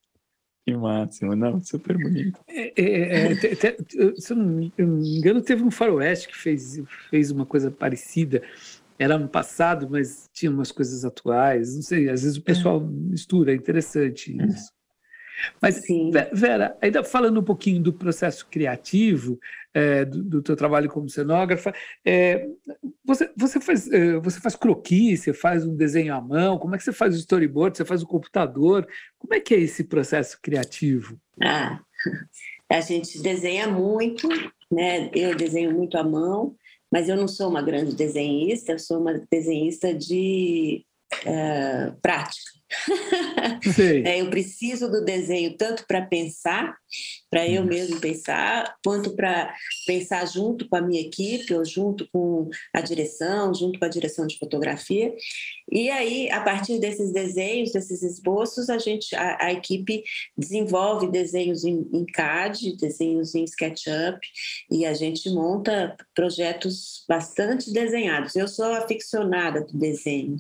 Que 0.66 0.74
máximo, 0.78 1.36
não, 1.36 1.60
super 1.60 1.98
bonito. 1.98 2.39
É, 2.48 2.82
é, 2.82 3.32
é, 3.32 3.36
te, 3.36 3.56
te, 3.56 4.22
se 4.22 4.32
eu 4.32 4.38
não, 4.38 4.46
me 4.46 4.74
engano, 4.78 5.42
teve 5.42 5.62
um 5.62 5.70
faroeste 5.70 6.30
que 6.30 6.38
fez, 6.38 6.82
fez 7.10 7.32
uma 7.32 7.46
coisa 7.46 7.70
parecida. 7.70 8.42
Era 8.98 9.18
no 9.18 9.28
passado, 9.28 9.89
mas 9.89 10.30
tinha 10.32 10.50
umas 10.50 10.72
coisas 10.72 11.04
atuais. 11.04 11.76
Não 11.76 11.82
sei, 11.82 12.10
às 12.10 12.22
vezes 12.24 12.38
o 12.38 12.42
pessoal 12.42 12.80
mistura, 12.80 13.52
é 13.52 13.56
interessante 13.56 14.39
é. 14.39 14.46
isso. 14.46 14.72
Mas, 15.62 15.76
Sim. 15.76 16.12
Vera, 16.32 16.78
ainda 16.82 17.04
falando 17.04 17.39
um 17.39 17.43
pouquinho 17.43 17.82
do 17.82 17.93
processo 17.93 18.48
criativo, 18.50 19.39
é, 19.74 20.06
do, 20.06 20.24
do 20.24 20.41
teu 20.41 20.56
trabalho 20.56 20.89
como 20.89 21.10
cenógrafa, 21.10 21.74
é, 22.06 22.48
você, 23.04 23.32
você, 23.36 23.60
faz, 23.60 23.91
é, 23.91 24.17
você 24.17 24.39
faz 24.39 24.56
croquis, 24.56 25.22
você 25.22 25.34
faz 25.34 25.65
um 25.65 25.76
desenho 25.76 26.13
à 26.13 26.22
mão, 26.22 26.58
como 26.58 26.76
é 26.76 26.78
que 26.78 26.84
você 26.84 26.93
faz 26.93 27.15
o 27.15 27.19
storyboard, 27.19 27.78
você 27.78 27.86
faz 27.86 28.04
o 28.04 28.08
computador, 28.08 28.88
como 29.17 29.34
é 29.34 29.39
que 29.39 29.54
é 29.54 29.60
esse 29.60 29.84
processo 29.84 30.39
criativo? 30.41 31.17
Ah, 31.41 31.80
a 32.69 32.82
gente 32.82 33.22
desenha 33.22 33.67
muito, 33.67 34.28
né? 34.72 35.10
eu 35.13 35.36
desenho 35.36 35.72
muito 35.72 35.98
à 35.98 36.04
mão, 36.04 36.56
mas 36.91 37.10
eu 37.10 37.17
não 37.17 37.28
sou 37.28 37.50
uma 37.50 37.62
grande 37.62 37.96
desenhista, 37.96 38.74
eu 38.74 38.80
sou 38.80 39.00
uma 39.00 39.19
desenhista 39.32 39.93
de 39.93 40.86
uh, 41.26 42.00
prática. 42.02 42.52
é, 44.05 44.21
eu 44.21 44.29
preciso 44.29 44.89
do 44.89 45.03
desenho 45.03 45.55
tanto 45.57 45.86
para 45.88 46.05
pensar, 46.05 46.75
para 47.29 47.47
eu 47.47 47.63
mesmo 47.63 47.99
pensar, 47.99 48.75
quanto 48.84 49.15
para 49.15 49.53
pensar 49.86 50.25
junto 50.25 50.67
com 50.67 50.75
a 50.75 50.82
minha 50.82 51.01
equipe, 51.01 51.53
ou 51.53 51.65
junto 51.65 52.08
com 52.12 52.49
a 52.73 52.82
direção, 52.82 53.53
junto 53.53 53.79
com 53.79 53.86
a 53.86 53.89
direção 53.89 54.27
de 54.27 54.38
fotografia. 54.38 55.13
E 55.71 55.89
aí, 55.89 56.29
a 56.29 56.41
partir 56.41 56.79
desses 56.79 57.12
desenhos, 57.12 57.71
desses 57.71 58.03
esboços, 58.03 58.69
a 58.69 58.77
gente, 58.77 59.15
a, 59.15 59.45
a 59.45 59.53
equipe 59.53 60.03
desenvolve 60.38 61.10
desenhos 61.10 61.63
em, 61.63 61.88
em 61.93 62.06
CAD, 62.06 62.77
desenhos 62.77 63.34
em 63.34 63.43
SketchUp, 63.43 64.19
e 64.69 64.86
a 64.86 64.93
gente 64.93 65.29
monta 65.29 65.95
projetos 66.13 67.03
bastante 67.08 67.71
desenhados. 67.71 68.36
Eu 68.36 68.47
sou 68.47 68.73
aficionada 68.73 69.62
do 69.62 69.77
desenho, 69.77 70.38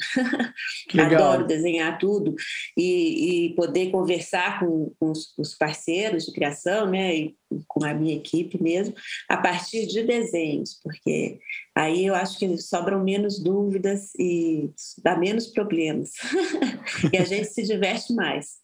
adoro 0.97 1.47
desenhar 1.47 1.97
tudo 1.97 2.35
e, 2.77 3.47
e 3.47 3.55
poder 3.55 3.91
conversar 3.91 4.59
com, 4.59 4.91
com 4.99 5.11
os, 5.11 5.33
os, 5.37 5.55
parceiros 5.55 6.25
de 6.25 6.33
criação, 6.43 6.89
né, 6.89 7.15
e 7.15 7.35
com 7.67 7.85
a 7.85 7.93
minha 7.93 8.15
equipe 8.15 8.61
mesmo, 8.61 8.95
a 9.29 9.37
partir 9.37 9.87
de 9.87 10.03
desenhos, 10.03 10.79
porque 10.83 11.39
aí 11.75 12.05
eu 12.05 12.15
acho 12.15 12.37
que 12.37 12.57
sobram 12.57 13.03
menos 13.03 13.39
dúvidas 13.41 14.13
e 14.17 14.71
dá 15.03 15.17
menos 15.17 15.47
problemas. 15.47 16.11
e 17.13 17.17
a 17.17 17.23
gente 17.23 17.47
se 17.47 17.63
diverte 17.63 18.13
mais. 18.13 18.61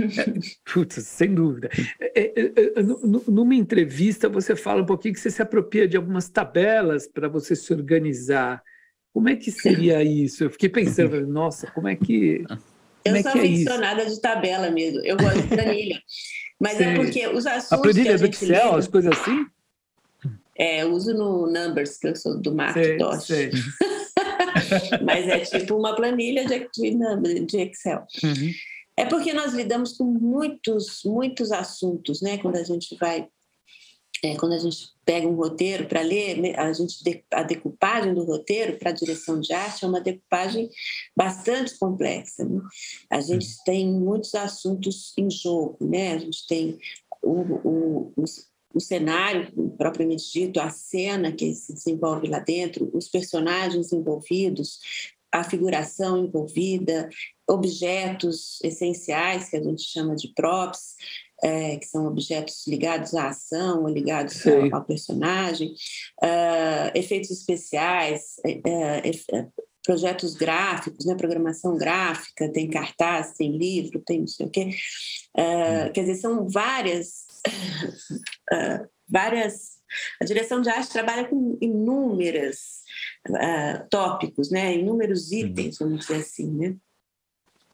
É, 0.00 0.72
putz, 0.72 1.04
sem 1.06 1.34
dúvida. 1.34 1.68
É, 2.00 2.20
é, 2.20 2.52
é 2.76 2.82
numa 3.28 3.54
entrevista, 3.54 4.28
você 4.28 4.54
fala 4.54 4.82
um 4.82 4.86
pouquinho 4.86 5.14
que 5.14 5.20
você 5.20 5.30
se 5.30 5.42
apropria 5.42 5.88
de 5.88 5.96
algumas 5.96 6.28
tabelas 6.28 7.08
para 7.08 7.28
você 7.28 7.56
se 7.56 7.72
organizar. 7.72 8.62
Como 9.12 9.28
é 9.28 9.36
que 9.36 9.50
seria 9.50 10.02
isso? 10.04 10.44
Eu 10.44 10.50
fiquei 10.50 10.68
pensando, 10.68 11.26
nossa, 11.26 11.68
como 11.70 11.88
é 11.88 11.96
que. 11.96 12.44
Eu 13.04 13.20
sou 13.20 13.32
aficionada 13.32 14.06
de 14.06 14.20
tabela 14.20 14.70
mesmo. 14.70 15.00
Eu 15.04 15.16
gosto 15.16 15.42
de 15.42 15.48
planilha. 15.48 16.00
Mas 16.62 16.80
é 16.80 16.94
porque 16.94 17.26
os 17.26 17.44
assuntos. 17.44 17.72
A 17.72 17.78
planilha 17.78 18.16
do 18.16 18.24
Excel, 18.24 18.48
lida, 18.48 18.76
as 18.76 18.86
coisas 18.86 19.12
assim? 19.18 19.46
É, 20.56 20.82
eu 20.82 20.92
uso 20.92 21.12
no 21.12 21.46
Numbers, 21.50 21.98
que 21.98 22.06
eu 22.06 22.14
sou 22.14 22.38
do 22.38 22.54
Macintosh. 22.54 23.28
Mas 25.02 25.26
é 25.26 25.40
tipo 25.40 25.74
uma 25.74 25.96
planilha 25.96 26.44
de 26.46 27.60
Excel. 27.60 28.06
Uhum. 28.22 28.52
É 28.96 29.04
porque 29.06 29.32
nós 29.32 29.54
lidamos 29.54 29.96
com 29.96 30.04
muitos, 30.04 31.02
muitos 31.04 31.50
assuntos, 31.50 32.22
né? 32.22 32.38
Quando 32.38 32.56
a 32.56 32.62
gente 32.62 32.96
vai 32.96 33.26
é, 34.22 34.36
quando 34.36 34.52
a 34.52 34.58
gente 34.58 34.92
pega 35.04 35.26
um 35.26 35.34
roteiro 35.34 35.86
para 35.86 36.00
ler, 36.00 36.40
né, 36.40 36.54
a 36.56 36.72
gente 36.72 37.24
a 37.32 37.42
decupagem 37.42 38.14
do 38.14 38.24
roteiro 38.24 38.78
para 38.78 38.90
a 38.90 38.94
direção 38.94 39.40
de 39.40 39.52
arte 39.52 39.84
é 39.84 39.88
uma 39.88 40.00
decupagem 40.00 40.70
bastante 41.16 41.76
complexa. 41.76 42.44
Né? 42.44 42.60
A 43.10 43.20
gente 43.20 43.48
tem 43.64 43.88
muitos 43.88 44.34
assuntos 44.36 45.12
em 45.18 45.28
jogo, 45.28 45.76
né? 45.80 46.12
A 46.12 46.18
gente 46.18 46.46
tem 46.46 46.78
o, 47.20 47.40
o, 47.40 48.12
o, 48.16 48.24
o 48.74 48.80
cenário 48.80 49.50
propriamente 49.76 50.32
dito, 50.32 50.60
a 50.60 50.70
cena 50.70 51.32
que 51.32 51.52
se 51.54 51.72
desenvolve 51.74 52.28
lá 52.28 52.38
dentro, 52.38 52.90
os 52.94 53.08
personagens 53.08 53.92
envolvidos, 53.92 54.78
a 55.32 55.42
figuração 55.42 56.24
envolvida, 56.24 57.08
objetos 57.48 58.60
essenciais 58.62 59.48
que 59.48 59.56
a 59.56 59.62
gente 59.62 59.82
chama 59.82 60.14
de 60.14 60.28
props, 60.34 60.94
é, 61.42 61.76
que 61.76 61.86
são 61.86 62.06
objetos 62.06 62.64
ligados 62.68 63.14
à 63.14 63.28
ação 63.28 63.88
ligados 63.88 64.46
ao, 64.46 64.76
ao, 64.76 64.84
personagem, 64.84 65.74
uh, 66.22 66.90
efeitos 66.94 67.30
especiais, 67.30 68.36
uh, 68.46 69.52
projetos 69.84 70.34
gráficos, 70.34 71.04
né, 71.04 71.16
programação 71.16 71.76
gráfica, 71.76 72.52
tem 72.52 72.70
cartaz, 72.70 73.32
tem 73.32 73.56
livro, 73.56 74.00
tem 74.06 74.20
não 74.20 74.26
sei 74.28 74.46
o 74.46 74.50
quê. 74.50 74.70
Uh, 75.36 75.92
quer 75.92 76.02
dizer, 76.02 76.14
são 76.14 76.48
várias, 76.48 77.26
várias. 79.08 79.72
A 80.20 80.24
direção 80.24 80.62
de 80.62 80.70
arte 80.70 80.92
trabalha 80.92 81.28
com 81.28 81.58
inúmeros 81.60 82.82
tópicos, 83.90 84.50
né, 84.50 84.76
inúmeros 84.76 85.32
itens, 85.32 85.78
vamos 85.78 86.06
dizer 86.06 86.20
assim, 86.20 86.50
né? 86.50 86.76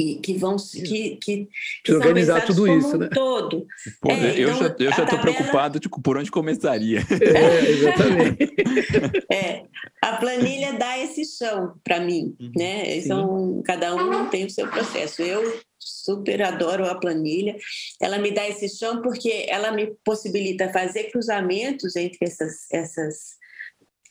E 0.01 0.15
que 0.17 0.35
vão 0.35 0.57
que, 0.57 1.17
que, 1.17 1.49
que 1.83 1.93
organizar 1.93 2.47
tudo 2.47 2.69
isso, 2.69 2.95
um 2.95 2.99
né? 2.99 3.09
todo. 3.13 3.67
Pô, 4.01 4.11
é, 4.11 4.39
eu, 4.39 4.51
então, 4.51 4.59
já, 4.61 4.77
eu 4.79 4.85
já 4.85 4.91
estou 4.91 5.07
tabela... 5.07 5.23
preocupado 5.23 5.81
tipo, 5.81 6.01
por 6.01 6.17
onde 6.17 6.31
começaria. 6.31 7.01
É, 7.39 7.71
exatamente. 7.71 8.55
é, 9.31 9.65
a 10.03 10.17
planilha 10.17 10.73
dá 10.75 10.99
esse 10.99 11.25
chão 11.25 11.75
para 11.85 12.01
mim, 12.01 12.37
uhum, 12.41 12.53
né? 12.57 12.97
Então, 12.97 13.63
cada 13.65 13.95
um 13.95 14.29
tem 14.29 14.47
o 14.47 14.51
seu 14.51 14.69
processo. 14.69 15.21
Eu 15.23 15.61
super 15.79 16.43
adoro 16.43 16.87
a 16.87 16.95
planilha. 16.95 17.57
Ela 18.01 18.19
me 18.19 18.31
dá 18.31 18.49
esse 18.49 18.69
chão 18.69 19.03
porque 19.03 19.47
ela 19.49 19.73
me 19.73 19.95
possibilita 20.05 20.73
fazer 20.73 21.11
cruzamentos 21.11 21.97
entre 21.97 22.19
essas 22.23 22.71
essas 22.73 23.39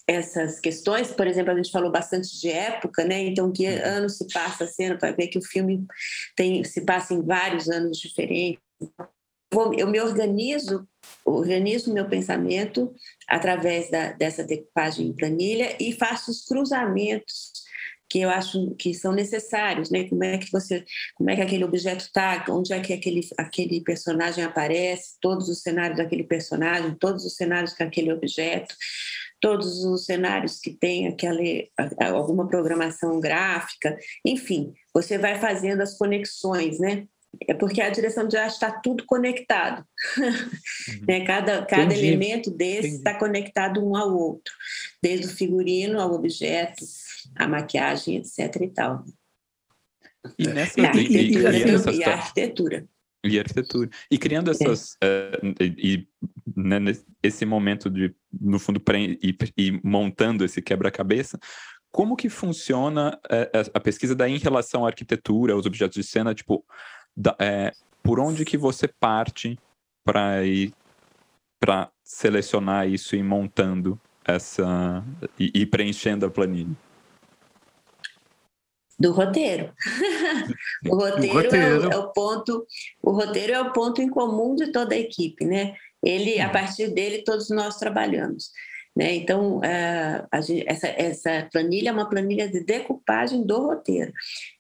essas 0.08 0.60
questões, 0.62 1.12
por 1.12 1.28
exemplo, 1.28 1.52
a 1.52 1.56
gente 1.56 1.70
falou 1.70 1.92
bastante 1.92 2.40
de 2.40 2.50
época, 2.50 3.04
né? 3.04 3.20
Então, 3.26 3.52
que 3.52 3.68
uhum. 3.68 3.82
ano 3.84 4.10
se 4.10 4.26
passa 4.32 4.64
a 4.64 4.68
cena 4.68 4.98
para 4.98 5.12
ver 5.12 5.28
que 5.28 5.38
o 5.38 5.46
filme 5.46 5.86
tem 6.36 6.64
se 6.64 6.82
passa 6.82 7.14
em 7.14 7.22
vários 7.22 7.70
anos 7.70 7.98
diferentes. 7.98 8.62
Eu 9.78 9.88
me 9.88 10.00
organizo, 10.00 10.88
organizo 11.26 11.94
meu 11.94 12.08
pensamento 12.08 12.94
através 13.28 13.90
da, 13.90 14.14
dessa 14.14 14.44
decupagem 14.44 15.08
em 15.08 15.14
planilha 15.14 15.76
e 15.80 15.94
faço 15.94 16.32
os 16.32 16.46
cruzamentos 16.46 17.52
que 18.10 18.20
eu 18.20 18.30
acho 18.30 18.74
que 18.76 18.94
são 18.94 19.12
necessários, 19.12 19.90
né? 19.90 20.08
Como 20.08 20.24
é 20.24 20.38
que 20.38 20.50
você, 20.52 20.86
como 21.16 21.30
é 21.30 21.36
que 21.36 21.42
aquele 21.42 21.66
objeto 21.66 22.06
está, 22.06 22.46
onde 22.50 22.72
é 22.72 22.80
que 22.80 22.94
aquele 22.94 23.22
aquele 23.38 23.82
personagem 23.82 24.44
aparece, 24.46 25.18
todos 25.20 25.50
os 25.50 25.62
cenários 25.62 25.98
daquele 25.98 26.24
personagem, 26.24 26.96
todos 26.96 27.26
os 27.26 27.36
cenários 27.36 27.74
com 27.74 27.84
aquele 27.84 28.14
objeto 28.14 28.74
todos 29.40 29.84
os 29.84 30.06
cenários 30.06 30.60
que 30.60 30.72
tem 30.72 31.08
aquela, 31.08 31.42
alguma 32.00 32.48
programação 32.48 33.20
gráfica, 33.20 33.98
enfim, 34.26 34.74
você 34.94 35.18
vai 35.18 35.40
fazendo 35.40 35.82
as 35.82 35.98
conexões, 35.98 36.80
né? 36.80 37.08
É 37.48 37.54
porque 37.54 37.82
a 37.82 37.90
direção 37.90 38.28
de 38.28 38.38
arte 38.38 38.54
está 38.54 38.72
tudo 38.72 39.06
conectado. 39.06 39.86
Uhum. 40.18 41.06
né? 41.08 41.26
Cada, 41.26 41.66
cada 41.66 41.94
elemento 41.94 42.50
desse 42.50 42.96
está 42.96 43.14
conectado 43.14 43.86
um 43.86 43.96
ao 43.96 44.16
outro, 44.16 44.54
desde 45.04 45.28
o 45.28 45.30
figurino 45.30 46.00
ao 46.00 46.14
objeto, 46.14 46.84
a 47.36 47.48
maquiagem, 47.48 48.18
etc. 48.18 48.62
e 48.62 48.70
tal. 48.70 49.06
E, 50.38 50.48
nessa, 50.48 50.80
e, 50.80 50.86
a, 50.86 50.90
arquitetura, 50.90 51.58
e, 51.58 51.96
e, 51.96 52.00
e 52.00 52.04
a 52.04 52.14
arquitetura. 52.14 52.88
E 53.24 53.40
arquitetura. 53.40 53.90
E 54.10 54.18
criando 54.18 54.52
essas. 54.52 54.94
Uh, 54.94 55.56
e, 55.62 56.08
né, 56.56 56.78
esse 57.22 57.46
momento 57.46 57.90
de 57.90 58.14
no 58.40 58.60
fundo, 58.60 58.82
e, 58.96 59.38
e 59.58 59.80
montando 59.84 60.44
esse 60.44 60.62
quebra-cabeça. 60.62 61.40
Como 61.92 62.16
que 62.16 62.30
funciona 62.30 63.18
é, 63.30 63.50
é, 63.54 63.62
a 63.74 63.80
pesquisa 63.80 64.16
daí 64.16 64.36
em 64.36 64.40
relação 64.40 64.86
à 64.86 64.90
arquitetura, 64.90 65.54
aos 65.54 65.66
objetos 65.66 65.96
de 65.96 66.04
cena? 66.04 66.36
Tipo, 66.36 66.64
da, 67.16 67.36
é, 67.40 67.72
por 68.04 68.20
onde 68.20 68.46
que 68.46 68.58
você 68.58 68.88
parte 68.88 69.58
para 70.06 70.44
ir 70.46 70.74
para 71.60 71.90
selecionar 72.04 72.88
isso 72.88 73.16
e 73.16 73.24
montando 73.24 74.00
essa 74.24 75.04
e, 75.40 75.52
e 75.54 75.66
preenchendo 75.66 76.26
a 76.26 76.30
planilha? 76.30 76.76
Do 79.00 79.12
roteiro. 79.12 79.74
o 80.90 80.96
roteiro, 80.96 81.34
roteiro. 81.34 81.56
É, 81.56 81.88
o, 81.88 81.92
é, 81.92 81.98
o, 81.98 82.12
ponto, 82.12 82.66
o 83.02 83.12
roteiro 83.12 83.54
é 83.54 83.62
o 83.62 83.72
ponto 83.72 84.02
em 84.02 84.10
comum 84.10 84.56
de 84.56 84.72
toda 84.72 84.96
a 84.96 84.98
equipe, 84.98 85.46
né? 85.46 85.76
Ele, 86.04 86.40
a 86.40 86.50
partir 86.50 86.90
dele, 86.90 87.24
todos 87.24 87.50
nós 87.50 87.78
trabalhamos. 87.78 88.52
Né? 88.96 89.14
Então, 89.14 89.62
a 90.32 90.42
gente, 90.42 90.64
essa, 90.68 90.88
essa 90.88 91.48
planilha 91.52 91.90
é 91.90 91.94
uma 91.94 92.10
planilha 92.10 92.50
de 92.50 92.64
decupagem 92.64 93.46
do 93.46 93.68
roteiro. 93.68 94.12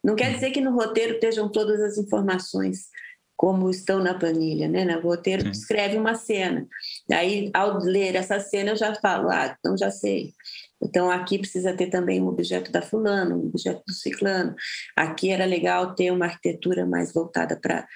Não 0.03 0.15
quer 0.15 0.31
dizer 0.33 0.51
que 0.51 0.61
no 0.61 0.75
roteiro 0.75 1.13
estejam 1.13 1.49
todas 1.49 1.79
as 1.81 1.97
informações 1.97 2.87
como 3.35 3.69
estão 3.69 3.99
na 3.99 4.15
planilha, 4.15 4.67
né? 4.67 4.97
O 4.97 5.01
roteiro 5.01 5.43
Sim. 5.43 5.51
descreve 5.51 5.95
uma 5.95 6.15
cena. 6.15 6.67
Aí, 7.11 7.51
ao 7.53 7.77
ler 7.77 8.15
essa 8.15 8.39
cena, 8.39 8.71
eu 8.71 8.75
já 8.75 8.95
falo, 8.95 9.29
ah, 9.29 9.55
então 9.57 9.77
já 9.77 9.91
sei. 9.91 10.33
Então, 10.81 11.09
aqui 11.09 11.39
precisa 11.39 11.73
ter 11.75 11.87
também 11.87 12.21
um 12.21 12.27
objeto 12.27 12.71
da 12.71 12.81
fulano, 12.81 13.35
um 13.35 13.47
objeto 13.47 13.81
do 13.85 13.93
ciclano. 13.93 14.55
Aqui 14.95 15.29
era 15.31 15.45
legal 15.45 15.95
ter 15.95 16.11
uma 16.11 16.25
arquitetura 16.25 16.85
mais 16.85 17.13
voltada 17.13 17.59
para 17.59 17.87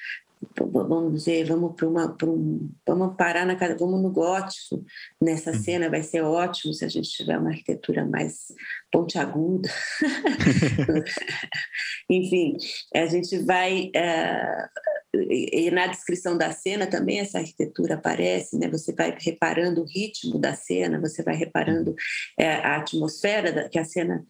vamos 0.58 1.14
dizer, 1.14 1.46
vamos 1.46 1.76
para 1.76 1.88
uma, 1.88 2.18
um, 2.24 2.70
vamos 2.86 3.16
parar 3.16 3.46
na 3.46 3.56
casa, 3.56 3.78
vamos 3.78 4.02
no 4.02 4.12
gótico 4.12 4.84
nessa 5.22 5.52
uhum. 5.52 5.60
cena, 5.60 5.90
vai 5.90 6.04
ser 6.04 6.22
ótimo 6.22 6.74
se 6.74 6.84
a 6.84 6.90
gente 6.90 7.10
tiver 7.10 7.38
uma 7.38 7.50
arquitetura 7.50 8.06
mais 8.06 8.54
pontiaguda. 8.92 9.70
Enfim, 12.10 12.58
a 12.94 13.06
gente 13.06 13.38
vai 13.40 13.92
uh, 13.96 14.92
e 15.14 15.70
na 15.72 15.88
descrição 15.88 16.38
da 16.38 16.52
cena 16.52 16.88
também 16.88 17.20
essa 17.20 17.40
arquitetura 17.40 17.96
aparece, 17.96 18.58
né? 18.58 18.70
Você 18.70 18.94
vai 18.94 19.14
reparando 19.20 19.82
o 19.82 19.86
ritmo 19.86 20.40
da 20.40 20.54
cena, 20.54 21.02
você 21.02 21.22
vai 21.22 21.36
reparando 21.36 21.94
é, 22.40 22.54
a 22.54 22.78
atmosfera 22.78 23.52
da, 23.52 23.68
que 23.68 23.78
a 23.78 23.84
cena 23.84 24.26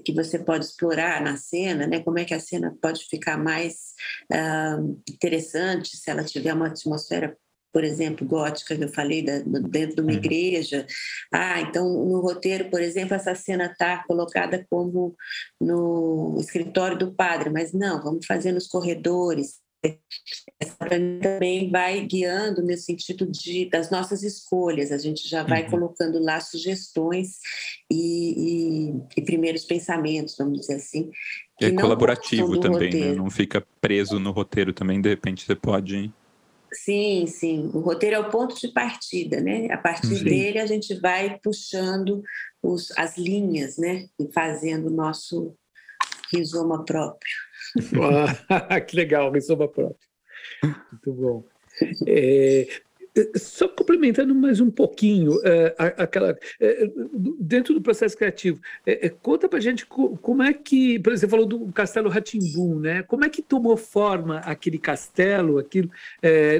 que 0.00 0.12
você 0.12 0.38
pode 0.38 0.64
explorar 0.64 1.22
na 1.22 1.36
cena, 1.36 1.86
né? 1.86 2.00
Como 2.00 2.18
é 2.18 2.24
que 2.24 2.34
a 2.34 2.40
cena 2.40 2.76
pode 2.80 3.04
ficar 3.04 3.36
mais 3.36 3.94
uh, 4.32 5.02
interessante 5.08 5.96
se 5.96 6.10
ela 6.10 6.24
tiver 6.24 6.52
uma 6.54 6.68
atmosfera 6.68 7.36
por 7.72 7.84
exemplo, 7.84 8.26
gótica, 8.26 8.76
que 8.76 8.84
eu 8.84 8.88
falei, 8.88 9.24
da, 9.24 9.38
dentro 9.38 9.96
de 9.96 10.02
uma 10.02 10.10
uhum. 10.10 10.18
igreja. 10.18 10.86
Ah, 11.32 11.60
então 11.60 11.88
no 11.88 12.20
roteiro, 12.20 12.68
por 12.68 12.82
exemplo, 12.82 13.14
essa 13.14 13.34
cena 13.34 13.64
está 13.64 14.04
colocada 14.06 14.64
como 14.68 15.16
no 15.58 16.36
escritório 16.38 16.98
do 16.98 17.14
padre, 17.14 17.48
mas 17.48 17.72
não, 17.72 18.02
vamos 18.02 18.26
fazer 18.26 18.52
nos 18.52 18.66
corredores, 18.66 19.62
essa 20.60 20.76
também 20.86 21.70
vai 21.70 22.04
guiando 22.06 22.62
nesse 22.62 22.84
sentido 22.84 23.26
de, 23.26 23.68
das 23.68 23.90
nossas 23.90 24.22
escolhas. 24.22 24.92
A 24.92 24.98
gente 24.98 25.28
já 25.28 25.42
vai 25.42 25.64
uhum. 25.64 25.70
colocando 25.70 26.22
lá 26.22 26.40
sugestões 26.40 27.38
e, 27.90 28.92
e, 28.92 29.02
e, 29.16 29.22
primeiros 29.22 29.64
pensamentos, 29.64 30.36
vamos 30.38 30.60
dizer 30.60 30.74
assim. 30.74 31.10
É 31.60 31.70
colaborativo 31.72 32.58
também, 32.58 32.92
né? 32.92 33.12
não 33.14 33.30
fica 33.30 33.64
preso 33.80 34.18
no 34.18 34.30
roteiro 34.30 34.72
também, 34.72 35.00
de 35.00 35.08
repente 35.08 35.44
você 35.44 35.54
pode. 35.54 36.12
Sim, 36.72 37.26
sim. 37.26 37.70
O 37.74 37.80
roteiro 37.80 38.16
é 38.16 38.18
o 38.18 38.30
ponto 38.30 38.58
de 38.58 38.68
partida, 38.68 39.40
né? 39.40 39.68
A 39.70 39.76
partir 39.76 40.16
sim. 40.16 40.24
dele 40.24 40.58
a 40.58 40.66
gente 40.66 40.94
vai 40.94 41.38
puxando 41.42 42.22
os, 42.62 42.90
as 42.96 43.18
linhas, 43.18 43.76
né? 43.76 44.06
E 44.18 44.32
fazendo 44.32 44.86
o 44.86 44.94
nosso 44.94 45.54
rizoma 46.32 46.84
próprio. 46.84 47.51
que 48.86 48.96
legal, 48.96 49.30
rizoma 49.30 49.68
próprio. 49.68 49.96
Muito 50.62 51.12
bom. 51.12 51.44
É, 52.06 52.66
só 53.36 53.68
complementando 53.68 54.34
mais 54.34 54.58
um 54.60 54.70
pouquinho, 54.70 55.38
é, 55.44 55.74
aquela, 55.98 56.36
é, 56.58 56.90
dentro 57.38 57.74
do 57.74 57.82
processo 57.82 58.16
criativo, 58.16 58.60
é, 58.86 59.08
conta 59.10 59.48
para 59.48 59.60
gente 59.60 59.84
como 59.86 60.42
é 60.42 60.52
que, 60.52 60.98
por 60.98 61.12
exemplo, 61.12 61.30
falou 61.30 61.46
do 61.46 61.72
Castelo 61.72 62.08
Ratimbum, 62.08 62.78
né? 62.78 63.02
Como 63.02 63.24
é 63.24 63.28
que 63.28 63.42
tomou 63.42 63.76
forma 63.76 64.38
aquele 64.38 64.78
castelo, 64.78 65.58
aquilo, 65.58 65.90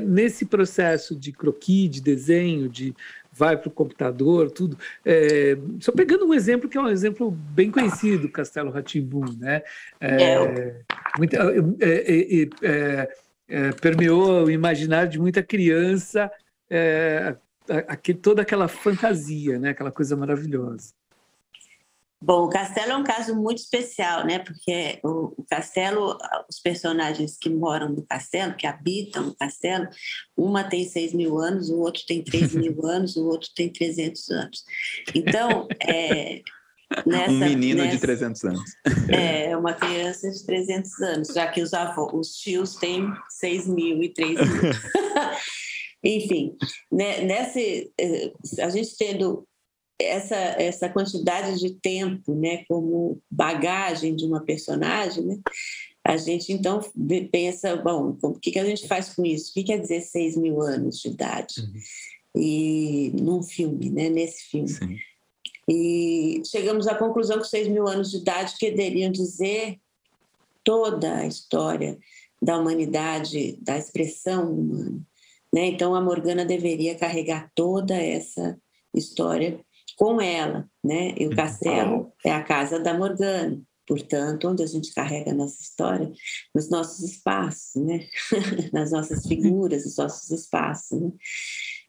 nesse 0.05 0.45
processo 0.45 1.17
de 1.17 1.33
croquis, 1.33 1.91
de 1.91 2.01
desenho, 2.03 2.69
de 2.69 2.95
vai 3.33 3.57
para 3.57 3.69
o 3.69 3.73
computador, 3.73 4.51
tudo. 4.51 4.79
É, 5.05 5.57
só 5.81 5.91
pegando 5.91 6.27
um 6.27 6.35
exemplo 6.35 6.69
que 6.69 6.77
é 6.77 6.81
um 6.81 6.89
exemplo 6.89 7.31
bem 7.31 7.71
conhecido, 7.71 8.29
Castelo 8.29 8.71
Ratimbum, 8.71 9.25
né? 9.39 9.63
É, 10.01 10.35
é. 10.35 10.81
muita, 11.17 11.39
é, 11.81 13.09
é, 13.49 13.73
permeou 13.73 14.45
o 14.45 14.51
imaginário 14.51 15.11
de 15.11 15.19
muita 15.19 15.43
criança, 15.43 16.31
aqui, 17.89 18.13
toda 18.15 18.43
aquela 18.43 18.69
fantasia, 18.69 19.59
né? 19.59 19.71
Aquela 19.71 19.91
coisa 19.91 20.17
maravilhosa. 20.17 20.93
Bom, 22.23 22.45
o 22.45 22.49
Castelo 22.49 22.93
é 22.93 22.97
um 22.97 23.03
caso 23.03 23.35
muito 23.35 23.59
especial, 23.59 24.25
né? 24.25 24.39
Porque 24.39 25.01
o, 25.03 25.35
o, 25.37 25.45
Castelo, 25.51 26.17
os 26.49 26.61
personagens 26.61 27.37
que 27.37 27.51
moram 27.51 27.89
no 27.89 28.07
Castelo, 28.07 28.55
que 28.55 28.67
habitam 28.67 29.25
no 29.25 29.35
Castelo, 29.35 29.89
uma 30.37 30.63
tem 30.63 30.89
6 30.89 31.15
mil 31.15 31.39
anos, 31.39 31.69
o 31.69 31.81
outro 31.81 32.03
tem 32.07 32.23
3 32.23 32.55
mil 32.57 32.87
anos, 32.87 33.17
o 33.17 33.27
outro 33.27 33.49
tem 33.57 33.73
300 33.73 34.31
anos. 34.31 34.63
Então, 35.13 35.67
é, 35.83 36.43
nessa, 37.05 37.33
um 37.33 37.39
menino 37.39 37.83
nessa, 37.83 37.97
de 37.97 38.01
300 38.01 38.45
anos. 38.45 38.71
É, 39.09 39.57
uma 39.57 39.75
criança 39.75 40.31
de 40.31 40.47
300 40.47 41.01
anos, 41.01 41.29
já 41.29 41.49
que 41.49 41.61
os 41.61 41.75
avós, 41.75 42.13
os 42.15 42.37
tios 42.37 42.77
têm 42.77 43.13
6 43.31 43.67
mil 43.67 44.01
e 44.01 44.13
3 44.13 44.39
mil. 44.39 44.73
Enfim, 46.05 46.57
né, 46.91 47.23
nesse, 47.23 47.93
eh, 47.99 48.33
a 48.61 48.69
gente 48.71 48.97
tendo 48.97 49.47
essa, 50.05 50.37
essa 50.37 50.89
quantidade 50.89 51.59
de 51.59 51.75
tempo 51.75 52.35
né, 52.35 52.65
como 52.69 53.21
bagagem 53.31 54.15
de 54.15 54.25
uma 54.25 54.41
personagem, 54.41 55.25
né, 55.25 55.39
a 56.05 56.17
gente 56.17 56.53
então 56.53 56.81
pensa, 57.31 57.77
bom, 57.77 58.17
o 58.23 58.35
que, 58.35 58.51
que 58.51 58.59
a 58.59 58.65
gente 58.65 58.89
faz 58.89 59.15
com 59.15 59.25
isso? 59.25 59.51
O 59.51 59.55
que 59.55 59.65
quer 59.65 59.81
dizer 59.81 60.01
6 60.01 60.37
mil 60.37 60.61
anos 60.61 60.99
de 61.01 61.09
idade? 61.09 61.61
Uhum. 61.61 62.43
E 62.43 63.13
num 63.21 63.43
filme, 63.43 63.91
né, 63.91 64.09
nesse 64.09 64.45
filme. 64.45 64.69
Sim. 64.69 64.99
E 65.69 66.43
chegamos 66.45 66.89
à 66.89 66.95
conclusão 66.95 67.39
que 67.39 67.47
6 67.47 67.69
mil 67.69 67.87
anos 67.87 68.11
de 68.11 68.17
idade 68.17 68.57
queriam 68.59 69.13
dizer 69.13 69.79
toda 70.65 71.19
a 71.19 71.27
história 71.27 71.97
da 72.41 72.59
humanidade, 72.59 73.57
da 73.61 73.79
expressão 73.79 74.53
humana. 74.53 75.01
Né? 75.55 75.67
Então, 75.67 75.95
a 75.95 76.01
Morgana 76.01 76.45
deveria 76.45 76.97
carregar 76.97 77.51
toda 77.55 77.95
essa 77.95 78.59
história 78.93 79.61
com 79.97 80.21
ela, 80.21 80.69
né? 80.83 81.15
E 81.19 81.27
o 81.27 81.31
uhum. 81.31 81.37
castelo 81.37 82.13
é 82.25 82.33
a 82.33 82.43
casa 82.43 82.79
da 82.79 82.95
Morgana, 82.95 83.61
portanto, 83.87 84.49
onde 84.49 84.63
a 84.63 84.67
gente 84.67 84.95
carrega 84.95 85.31
a 85.31 85.35
nossa 85.35 85.61
história, 85.61 86.11
nos 86.55 86.71
nossos 86.71 87.01
espaços, 87.01 87.83
né? 87.83 88.07
Nas 88.73 88.91
nossas 88.91 89.27
figuras, 89.27 89.85
nos 89.85 89.97
nossos 89.97 90.31
espaços, 90.31 91.01
né? 91.01 91.11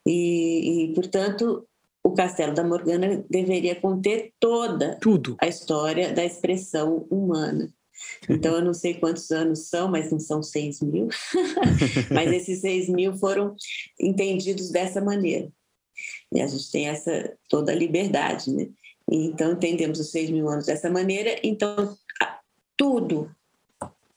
E, 0.05 0.91
e, 0.91 0.93
portanto, 0.93 1.67
o 2.03 2.11
castelo 2.11 2.53
da 2.53 2.63
Morgana 2.63 3.23
deveria 3.29 3.79
conter 3.79 4.33
toda 4.39 4.97
Tudo. 4.99 5.37
a 5.39 5.47
história 5.47 6.11
da 6.13 6.23
expressão 6.23 7.07
humana. 7.09 7.73
Então, 8.29 8.55
eu 8.55 8.65
não 8.65 8.73
sei 8.73 8.95
quantos 8.95 9.31
anos 9.31 9.69
são, 9.69 9.87
mas 9.87 10.11
não 10.11 10.19
são 10.19 10.43
seis 10.43 10.81
mil. 10.81 11.07
mas 12.11 12.31
esses 12.31 12.59
seis 12.59 12.89
mil 12.89 13.15
foram 13.15 13.55
entendidos 13.99 14.69
dessa 14.69 14.99
maneira. 14.99 15.49
E 16.33 16.41
a 16.41 16.47
gente 16.47 16.71
tem 16.71 16.87
essa 16.87 17.33
toda 17.49 17.71
a 17.71 17.75
liberdade, 17.75 18.51
né? 18.51 18.67
Então, 19.09 19.51
entendemos 19.51 19.99
os 19.99 20.11
seis 20.11 20.29
mil 20.29 20.47
anos 20.49 20.65
dessa 20.65 20.89
maneira. 20.89 21.39
Então, 21.43 21.95
tudo 22.77 23.29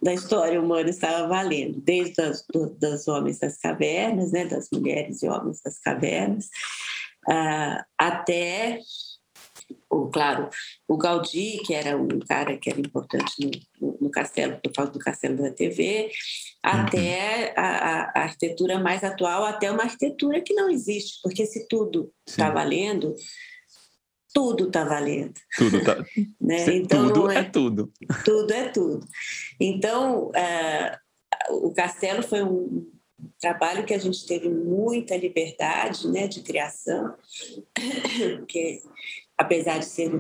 da 0.01 0.13
história 0.13 0.61
humana 0.61 0.89
estava 0.89 1.27
valendo, 1.27 1.81
desde 1.81 2.21
as, 2.21 2.45
do, 2.53 2.71
dos 2.71 3.09
homens 3.09 3.39
das 3.39 3.57
cavernas, 3.57 4.31
né, 4.31 4.45
das 4.45 4.69
mulheres 4.71 5.23
e 5.23 5.29
homens 5.29 5.61
das 5.63 5.79
cavernas, 5.79 6.47
uh, 7.29 7.83
até, 7.99 8.81
o, 9.91 10.09
claro, 10.09 10.49
o 10.87 10.97
Gaudí, 10.97 11.61
que 11.65 11.75
era 11.75 11.97
um 11.97 12.21
cara 12.21 12.57
que 12.57 12.71
era 12.71 12.81
importante 12.81 13.33
no, 13.41 13.51
no, 13.81 13.99
no 14.03 14.11
castelo, 14.11 14.59
por 14.63 14.73
causa 14.73 14.93
do 14.93 14.99
castelo 14.99 15.37
da 15.37 15.51
TV, 15.51 16.11
até 16.63 17.49
uhum. 17.49 17.55
a, 17.57 17.65
a, 17.65 18.23
arquitetura 18.25 18.79
mais 18.79 19.03
atual, 19.05 19.45
até 19.45 19.71
uma 19.71 19.85
arquitetura 19.85 20.41
que 20.41 20.55
não 20.55 20.69
existe, 20.69 21.21
porque 21.23 21.47
se 21.47 21.67
tudo 21.69 22.13
está 22.27 22.51
valendo, 22.51 23.15
tudo 24.33 24.67
está 24.67 24.85
valendo. 24.85 25.35
Tudo 25.57 25.83
tá. 25.85 25.97
né? 26.41 26.67
então, 26.75 27.13
tudo 27.13 27.31
é, 27.31 27.39
é, 27.39 27.43
tudo. 27.45 27.93
Tudo 28.25 28.53
é 28.53 28.69
tudo. 28.69 29.07
Então, 29.59 30.29
uh, 30.29 31.67
o 31.67 31.73
castelo 31.73 32.23
foi 32.23 32.43
um, 32.43 32.87
trabalho 33.41 33.85
que 33.85 33.95
a 33.95 33.99
gente 33.99 34.27
teve 34.27 34.49
muita 34.49 35.17
liberdade 35.17 36.09
né, 36.09 36.27
de 36.27 36.43
criação, 36.43 37.15
porque 38.39 38.83
apesar 39.37 39.79
de 39.79 39.87
ser 39.87 40.11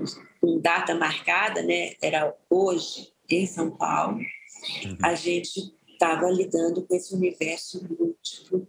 com 0.40 0.60
data 0.60 0.94
marcada, 0.94 1.62
né, 1.62 1.94
era 2.02 2.34
hoje 2.50 3.12
em 3.28 3.46
São 3.46 3.70
Paulo, 3.70 4.18
uhum. 4.18 4.98
a 5.02 5.14
gente 5.14 5.74
estava 5.88 6.30
lidando 6.30 6.82
com 6.86 6.94
esse 6.94 7.14
universo 7.14 7.82
múltiplo, 7.88 8.68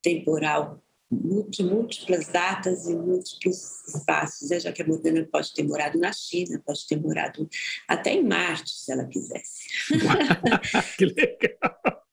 temporal, 0.00 0.80
de 1.10 1.62
múltiplas 1.62 2.28
datas 2.28 2.86
e 2.86 2.94
múltiplos 2.94 3.88
espaços, 3.88 4.50
né? 4.50 4.60
já 4.60 4.70
que 4.70 4.82
a 4.82 4.86
Morgana 4.86 5.26
pode 5.30 5.52
ter 5.54 5.62
morado 5.62 5.98
na 5.98 6.12
China, 6.12 6.62
pode 6.64 6.86
ter 6.86 7.00
morado 7.00 7.48
até 7.88 8.12
em 8.12 8.22
Marte, 8.22 8.70
se 8.70 8.92
ela 8.92 9.06
quisesse. 9.06 9.68
que 10.98 11.06
legal! 11.06 12.04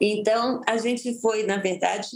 Então, 0.00 0.60
a 0.66 0.76
gente 0.76 1.20
foi, 1.20 1.44
na 1.44 1.56
verdade, 1.56 2.08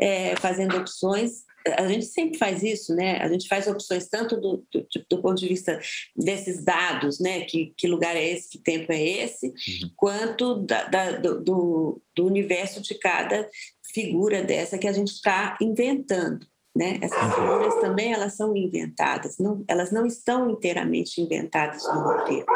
é, 0.00 0.36
fazendo 0.36 0.76
opções 0.76 1.44
a 1.76 1.86
gente 1.88 2.06
sempre 2.06 2.38
faz 2.38 2.62
isso, 2.62 2.94
né? 2.94 3.18
A 3.18 3.28
gente 3.28 3.48
faz 3.48 3.66
opções 3.66 4.08
tanto 4.08 4.36
do, 4.40 4.64
do, 4.72 4.86
do, 5.10 5.22
ponto 5.22 5.38
de 5.38 5.48
vista 5.48 5.78
desses 6.16 6.64
dados, 6.64 7.20
né? 7.20 7.42
Que, 7.42 7.72
que 7.76 7.86
lugar 7.86 8.16
é 8.16 8.24
esse, 8.24 8.50
que 8.50 8.58
tempo 8.58 8.92
é 8.92 9.02
esse, 9.02 9.48
uhum. 9.48 9.90
quanto 9.96 10.56
da, 10.56 10.84
da, 10.84 11.12
do, 11.12 12.02
do 12.14 12.26
universo 12.26 12.80
de 12.80 12.94
cada 12.94 13.48
figura 13.92 14.42
dessa 14.42 14.78
que 14.78 14.88
a 14.88 14.92
gente 14.92 15.12
está 15.12 15.56
inventando. 15.60 16.46
Né? 16.76 16.98
Essas 17.02 17.20
uhum. 17.22 17.32
figuras 17.32 17.74
também 17.80 18.12
elas 18.12 18.36
são 18.36 18.56
inventadas, 18.56 19.36
não, 19.38 19.64
elas 19.66 19.90
não 19.90 20.06
estão 20.06 20.48
inteiramente 20.48 21.20
inventadas 21.20 21.82
no 21.84 22.00
roteiro. 22.00 22.46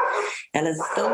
Elas 0.54 0.78
estão 0.78 1.10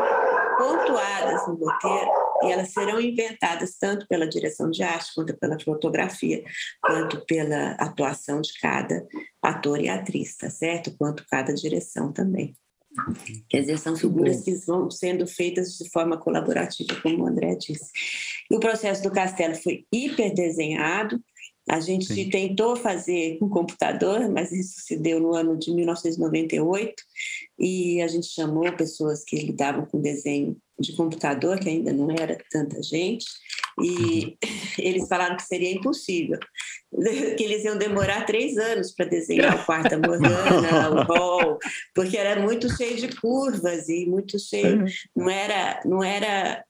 pontuadas 0.57 1.47
no 1.47 1.55
roteiro 1.55 2.11
e 2.43 2.51
elas 2.51 2.71
serão 2.71 2.99
inventadas 2.99 3.77
tanto 3.79 4.07
pela 4.07 4.27
direção 4.27 4.69
de 4.69 4.83
arte, 4.83 5.11
quanto 5.15 5.37
pela 5.37 5.59
fotografia, 5.59 6.43
quanto 6.81 7.25
pela 7.25 7.71
atuação 7.71 8.41
de 8.41 8.53
cada 8.59 9.05
ator 9.41 9.81
e 9.81 9.89
atriz, 9.89 10.37
tá 10.37 10.49
certo? 10.49 10.95
Quanto 10.97 11.25
cada 11.29 11.53
direção 11.53 12.11
também. 12.11 12.55
Quer 13.47 13.61
dizer, 13.61 13.77
são 13.77 13.95
figuras 13.95 14.41
que 14.41 14.55
vão 14.65 14.89
sendo 14.89 15.27
feitas 15.27 15.77
de 15.77 15.89
forma 15.89 16.17
colaborativa, 16.17 16.99
como 17.01 17.23
o 17.23 17.27
André 17.27 17.55
disse. 17.55 17.91
E 18.49 18.55
o 18.55 18.59
processo 18.59 19.03
do 19.03 19.11
castelo 19.11 19.55
foi 19.55 19.85
hiper 19.91 20.33
desenhado, 20.33 21.21
a 21.69 21.79
gente 21.79 22.11
Sim. 22.11 22.29
tentou 22.29 22.75
fazer 22.75 23.37
com 23.37 23.47
computador, 23.47 24.27
mas 24.27 24.51
isso 24.51 24.81
se 24.81 24.97
deu 24.97 25.19
no 25.19 25.35
ano 25.35 25.55
de 25.55 25.71
1998 25.71 26.95
e 27.59 28.01
a 28.01 28.07
gente 28.07 28.25
chamou 28.25 28.75
pessoas 28.75 29.23
que 29.23 29.35
lidavam 29.35 29.85
com 29.85 30.01
desenho 30.01 30.57
de 30.79 30.95
computador, 30.95 31.59
que 31.59 31.69
ainda 31.69 31.91
não 31.91 32.09
era 32.09 32.37
tanta 32.49 32.81
gente, 32.81 33.25
e 33.81 34.25
uhum. 34.25 34.37
eles 34.79 35.07
falaram 35.07 35.35
que 35.35 35.43
seria 35.43 35.71
impossível, 35.71 36.39
que 37.37 37.43
eles 37.43 37.63
iam 37.63 37.77
demorar 37.77 38.25
três 38.25 38.57
anos 38.57 38.91
para 38.91 39.05
desenhar 39.05 39.55
o 39.55 39.65
quarta 39.65 39.97
morgana, 39.99 40.89
o 40.91 41.03
hall, 41.03 41.59
porque 41.93 42.17
era 42.17 42.41
muito 42.41 42.69
cheio 42.75 42.97
de 42.97 43.15
curvas 43.15 43.89
e 43.89 44.05
muito 44.05 44.39
cheio, 44.39 44.81
uhum. 44.81 44.87
não 45.15 45.29
era, 45.29 45.81
não 45.85 46.03
era. 46.03 46.63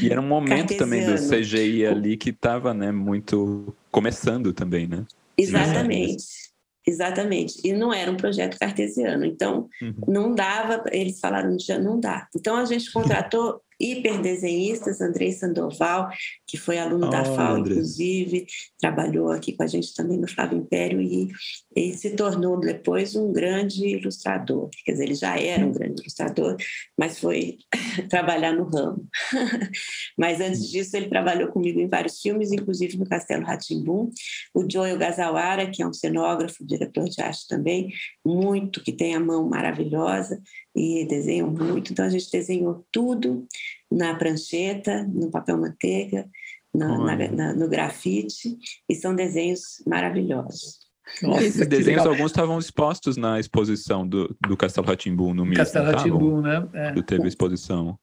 E 0.00 0.10
era 0.10 0.20
um 0.20 0.26
momento 0.26 0.76
também 0.76 1.04
do 1.06 1.14
CGI 1.14 1.86
ali 1.86 2.16
que 2.16 2.30
estava, 2.30 2.74
né, 2.74 2.92
muito 2.92 3.74
começando 3.90 4.52
também, 4.52 4.86
né? 4.86 5.04
Exatamente. 5.36 6.53
Exatamente. 6.86 7.60
E 7.64 7.72
não 7.72 7.92
era 7.92 8.10
um 8.10 8.16
projeto 8.16 8.58
cartesiano. 8.58 9.24
Então, 9.24 9.68
uhum. 9.80 9.94
não 10.06 10.34
dava, 10.34 10.84
eles 10.92 11.18
falaram, 11.18 11.58
já 11.58 11.78
não 11.78 11.98
dá. 11.98 12.28
Então, 12.36 12.56
a 12.56 12.64
gente 12.64 12.92
contratou 12.92 13.60
hiperdesenhistas, 13.80 15.00
Andrei 15.00 15.32
Sandoval, 15.32 16.08
que 16.46 16.56
foi 16.56 16.78
aluno 16.78 17.06
oh, 17.06 17.10
da 17.10 17.24
FAO, 17.24 17.56
André. 17.56 17.72
inclusive, 17.72 18.46
trabalhou 18.78 19.30
aqui 19.30 19.52
com 19.56 19.62
a 19.62 19.66
gente 19.66 19.94
também 19.94 20.18
no 20.18 20.28
Flávio 20.28 20.58
Império 20.58 21.00
e, 21.00 21.30
e, 21.74 21.94
se 21.94 22.10
tornou 22.10 22.58
depois 22.58 23.16
um 23.16 23.32
grande 23.32 23.86
ilustrador. 23.86 24.70
Quer 24.84 24.92
dizer, 24.92 25.04
ele 25.04 25.14
já 25.14 25.36
era 25.38 25.66
um 25.66 25.72
grande 25.72 26.02
ilustrador, 26.02 26.56
mas 26.96 27.18
foi 27.18 27.58
trabalhar 28.08 28.52
no 28.52 28.64
ramo. 28.64 29.08
mas 30.16 30.40
antes 30.40 30.70
disso, 30.70 30.96
ele 30.96 31.08
trabalhou 31.08 31.48
comigo 31.48 31.80
em 31.80 31.88
vários 31.88 32.20
filmes, 32.20 32.52
inclusive 32.52 32.96
no 32.96 33.08
Castelo 33.08 33.44
Ratimbum. 33.44 34.10
O 34.54 34.70
Joel 34.70 34.98
Gazawara, 34.98 35.70
que 35.70 35.82
é 35.82 35.86
um 35.86 35.92
cenógrafo, 35.92 36.64
diretor 36.64 37.08
de 37.08 37.20
arte 37.20 37.46
também, 37.48 37.92
muito, 38.24 38.82
que 38.82 38.92
tem 38.92 39.14
a 39.14 39.20
mão 39.20 39.48
maravilhosa 39.48 40.40
e 40.74 41.06
desenham 41.06 41.50
muito. 41.50 41.92
Então, 41.92 42.04
a 42.04 42.10
gente 42.10 42.30
desenhou 42.30 42.84
tudo 42.90 43.46
na 43.90 44.14
prancheta, 44.14 45.04
no 45.04 45.30
papel 45.30 45.58
manteiga, 45.58 46.28
na, 46.74 46.98
na, 46.98 47.28
na, 47.28 47.54
no 47.54 47.68
grafite, 47.68 48.58
e 48.88 48.94
são 48.94 49.14
desenhos 49.14 49.82
maravilhosos. 49.86 50.83
Nossa, 51.22 51.44
esses 51.44 51.66
desenhos, 51.66 52.02
legal. 52.02 52.08
alguns 52.08 52.30
estavam 52.30 52.58
expostos 52.58 53.16
na 53.16 53.38
exposição 53.38 54.06
do, 54.06 54.34
do 54.46 54.56
Castelo 54.56 54.86
Ratimbu 54.86 55.34
no 55.34 55.44
MIS. 55.44 55.58
Castelo 55.58 55.86
Ratimbu, 55.86 56.40
né? 56.40 56.68
É. 56.72 57.02
Teve 57.02 57.28
exposição. 57.28 57.98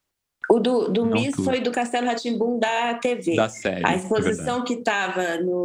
O 0.49 0.59
do, 0.59 0.89
do 0.89 1.05
MIS 1.05 1.35
foi 1.35 1.61
do 1.61 1.71
Castelo 1.71 2.07
Ratimbum 2.07 2.59
da 2.59 2.95
TV. 2.95 3.35
Da 3.35 3.47
série. 3.47 3.85
A 3.85 3.95
exposição 3.95 4.61
é 4.61 4.65
que 4.65 4.73
estava 4.73 5.37
no. 5.37 5.63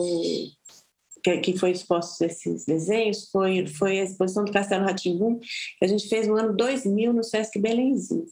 Que, 1.24 1.38
que 1.38 1.58
foi 1.58 1.72
exposto 1.72 2.22
esses 2.22 2.64
desenhos 2.64 3.28
foi, 3.32 3.66
foi 3.66 3.98
a 3.98 4.04
exposição 4.04 4.44
do 4.44 4.52
Castelo 4.52 4.84
Ratimbum 4.84 5.40
que 5.40 5.84
a 5.84 5.88
gente 5.88 6.08
fez 6.08 6.28
no 6.28 6.36
ano 6.36 6.54
2000 6.56 7.12
no 7.12 7.24
Sesc 7.24 7.58
Belenzinho. 7.58 8.26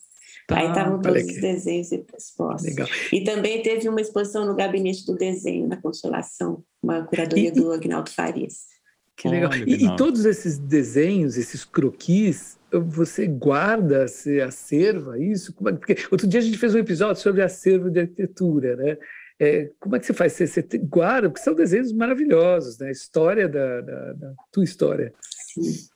Tá, 0.47 0.59
Aí 0.59 0.69
estavam 0.69 1.01
todos 1.01 1.25
os 1.25 1.41
desenhos 1.41 1.91
expostos. 1.91 2.69
Legal. 2.69 2.87
E 3.13 3.25
também 3.25 3.63
teve 3.63 3.89
uma 3.89 4.01
exposição 4.01 4.47
no 4.47 4.55
Gabinete 4.55 5.05
do 5.07 5.17
Desenho, 5.17 5.67
na 5.67 5.77
Consolação, 5.77 6.63
uma 6.81 7.03
curadoria 7.03 7.49
e, 7.49 7.51
do 7.51 7.73
Agnaldo 7.73 8.11
Farias. 8.11 8.74
Que 9.17 9.29
legal. 9.29 9.55
e, 9.55 9.85
e, 9.85 9.97
todos 9.97 10.25
esses 10.25 10.59
desenhos, 10.59 11.37
esses 11.37 11.65
croquis, 11.65 12.59
você 12.73 13.27
guarda, 13.27 14.09
você 14.09 14.41
acerva 14.41 15.19
isso? 15.19 15.55
É, 15.67 15.73
porque 15.73 15.97
outro 16.11 16.27
dia 16.27 16.41
a 16.41 16.43
gente 16.43 16.59
fez 16.59 16.75
um 16.75 16.79
episódio 16.79 17.23
sobre 17.23 17.43
acervo 17.43 17.91
de 17.91 18.01
arquitetura, 18.01 18.77
né? 18.77 18.99
É, 19.39 19.71
como 19.81 19.97
é 19.97 20.01
que 20.01 20.07
você 20.07 20.15
faz? 20.15 20.33
Você, 20.33 20.47
você 20.47 20.79
guarda, 20.79 21.29
porque 21.29 21.43
são 21.43 21.55
desenhos 21.55 21.93
maravilhosos, 21.93 22.79
né? 22.79 22.89
A 22.89 22.93
história 22.93 23.49
da, 23.49 23.81
da, 23.81 24.13
da 24.13 24.35
tua 24.53 24.65
história. 24.65 25.13
Sim. 25.53 25.89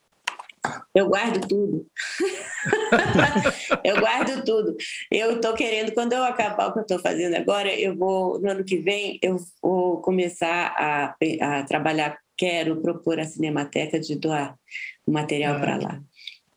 Eu 0.95 1.09
guardo 1.09 1.47
tudo. 1.47 1.87
eu 3.85 4.01
guardo 4.01 4.45
tudo. 4.45 4.77
Eu 5.11 5.37
estou 5.37 5.55
querendo, 5.55 5.93
quando 5.93 6.13
eu 6.13 6.25
acabar 6.25 6.69
o 6.69 6.73
que 6.73 6.79
eu 6.81 6.83
estou 6.83 6.99
fazendo 6.99 7.35
agora, 7.37 7.73
eu 7.73 7.97
vou, 7.97 8.41
no 8.41 8.51
ano 8.51 8.65
que 8.65 8.79
vem, 8.79 9.19
eu 9.23 9.37
vou 9.63 10.01
começar 10.01 10.75
a, 10.77 11.17
a 11.41 11.63
trabalhar. 11.65 12.19
Quero 12.39 12.81
propor 12.81 13.19
a 13.19 13.25
Cinemateca 13.25 14.01
de 14.01 14.15
doar 14.15 14.57
o 15.05 15.11
material 15.11 15.57
ah, 15.57 15.61
para 15.61 15.77
lá. 15.77 16.03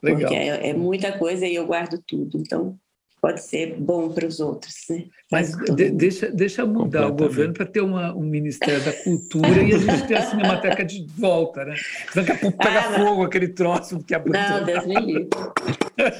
Legal. 0.01 0.19
Porque 0.21 0.35
é, 0.35 0.69
é 0.69 0.73
muita 0.73 1.17
coisa 1.17 1.45
e 1.45 1.55
eu 1.55 1.65
guardo 1.65 2.01
tudo. 2.07 2.37
Então, 2.37 2.79
pode 3.21 3.43
ser 3.43 3.75
bom 3.77 4.09
para 4.09 4.25
os 4.25 4.39
outros. 4.39 4.73
Né? 4.89 5.05
Mas 5.31 5.55
de, 5.55 5.91
deixa, 5.91 6.29
deixa 6.31 6.65
mudar 6.65 7.07
o 7.07 7.13
governo 7.13 7.53
para 7.53 7.65
ter 7.65 7.81
uma, 7.81 8.13
um 8.15 8.23
Ministério 8.23 8.83
da 8.83 8.91
Cultura 8.91 9.61
e 9.61 9.73
a 9.73 9.77
gente 9.77 10.07
ter 10.07 10.17
a 10.17 10.23
Cinemateca 10.23 10.83
de 10.83 11.05
volta, 11.17 11.63
né? 11.63 11.75
Daqui 12.15 12.31
a 12.31 12.37
pouco 12.37 12.57
pega 12.57 12.79
ah, 12.79 12.93
fogo 12.93 13.23
aquele 13.23 13.49
troço 13.49 14.03
que 14.03 14.15
abriu. 14.15 14.33
Não, 14.33 14.63
Deus 14.65 14.85
me 14.87 14.99
livre. 14.99 15.29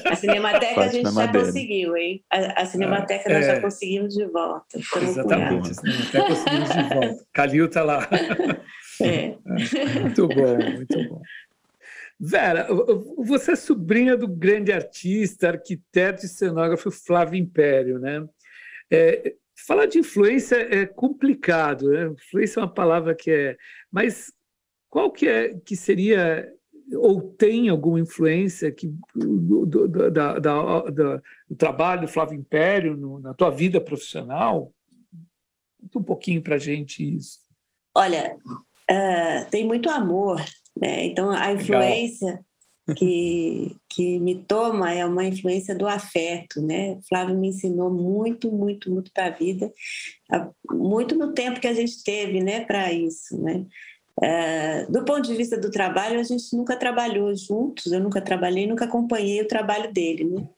A 0.06 0.14
Cinemateca 0.14 0.80
a 0.80 0.88
gente 0.88 1.12
já 1.12 1.28
conseguiu, 1.28 1.96
hein? 1.96 2.22
A, 2.30 2.62
a 2.62 2.66
Cinemateca 2.66 3.30
é, 3.30 3.34
nós 3.34 3.44
é. 3.44 3.54
já 3.56 3.60
conseguimos 3.60 4.14
de 4.14 4.24
volta. 4.26 4.78
Exatamente, 4.78 5.70
a 5.70 5.74
Cinemateca 5.74 6.26
conseguimos 6.26 6.70
de 6.70 6.94
volta. 6.94 7.24
Calil 7.32 7.66
está 7.66 7.82
lá. 7.82 8.08
É. 9.04 9.38
Muito 10.00 10.28
bom, 10.28 10.56
muito 10.76 11.08
bom. 11.08 11.22
Vera, 12.18 12.68
você 13.18 13.52
é 13.52 13.56
sobrinha 13.56 14.16
do 14.16 14.28
grande 14.28 14.72
artista, 14.72 15.48
arquiteto 15.48 16.24
e 16.24 16.28
cenógrafo 16.28 16.90
Flávio 16.90 17.36
Império, 17.36 17.98
né? 17.98 18.24
É, 18.90 19.34
falar 19.66 19.86
de 19.86 19.98
influência 19.98 20.56
é 20.56 20.86
complicado, 20.86 21.90
né? 21.90 22.06
Influência 22.06 22.60
é 22.60 22.62
uma 22.62 22.72
palavra 22.72 23.14
que 23.14 23.30
é, 23.30 23.56
mas 23.90 24.32
qual 24.88 25.10
que 25.10 25.26
é 25.26 25.58
que 25.64 25.74
seria 25.74 26.48
ou 26.94 27.22
tem 27.22 27.68
alguma 27.68 27.98
influência 27.98 28.70
que 28.70 28.94
do, 29.14 29.66
do, 29.66 29.88
da, 29.88 30.38
da, 30.38 30.38
da, 30.38 31.22
do 31.48 31.56
trabalho 31.56 32.02
do 32.02 32.08
Flávio 32.08 32.38
Império 32.38 32.96
no, 32.96 33.18
na 33.18 33.34
tua 33.34 33.50
vida 33.50 33.80
profissional? 33.80 34.72
Conta 35.80 35.98
um 35.98 36.02
pouquinho 36.04 36.42
para 36.42 36.58
gente 36.58 37.02
isso. 37.16 37.40
Olha, 37.94 38.36
uh, 38.90 39.50
tem 39.50 39.66
muito 39.66 39.88
amor 39.88 40.42
né? 40.78 41.04
Então, 41.06 41.30
a 41.30 41.52
influência 41.52 42.40
que, 42.96 43.76
que 43.88 44.18
me 44.18 44.42
toma 44.42 44.92
é 44.92 45.04
uma 45.04 45.24
influência 45.24 45.74
do 45.74 45.86
afeto. 45.86 46.60
Né? 46.60 46.98
Flávio 47.08 47.36
me 47.36 47.48
ensinou 47.48 47.90
muito, 47.90 48.50
muito, 48.50 48.90
muito 48.90 49.10
para 49.12 49.26
a 49.26 49.30
vida, 49.30 49.72
muito 50.70 51.16
no 51.16 51.32
tempo 51.32 51.60
que 51.60 51.68
a 51.68 51.74
gente 51.74 52.02
teve 52.02 52.42
né, 52.42 52.64
para 52.64 52.92
isso. 52.92 53.40
Né? 53.40 53.66
É, 54.22 54.86
do 54.86 55.04
ponto 55.04 55.22
de 55.22 55.34
vista 55.34 55.58
do 55.58 55.70
trabalho, 55.70 56.20
a 56.20 56.24
gente 56.24 56.54
nunca 56.54 56.76
trabalhou 56.76 57.34
juntos, 57.34 57.92
eu 57.92 58.00
nunca 58.00 58.20
trabalhei, 58.20 58.66
nunca 58.66 58.84
acompanhei 58.84 59.40
o 59.40 59.48
trabalho 59.48 59.92
dele. 59.92 60.24
Né? 60.24 60.48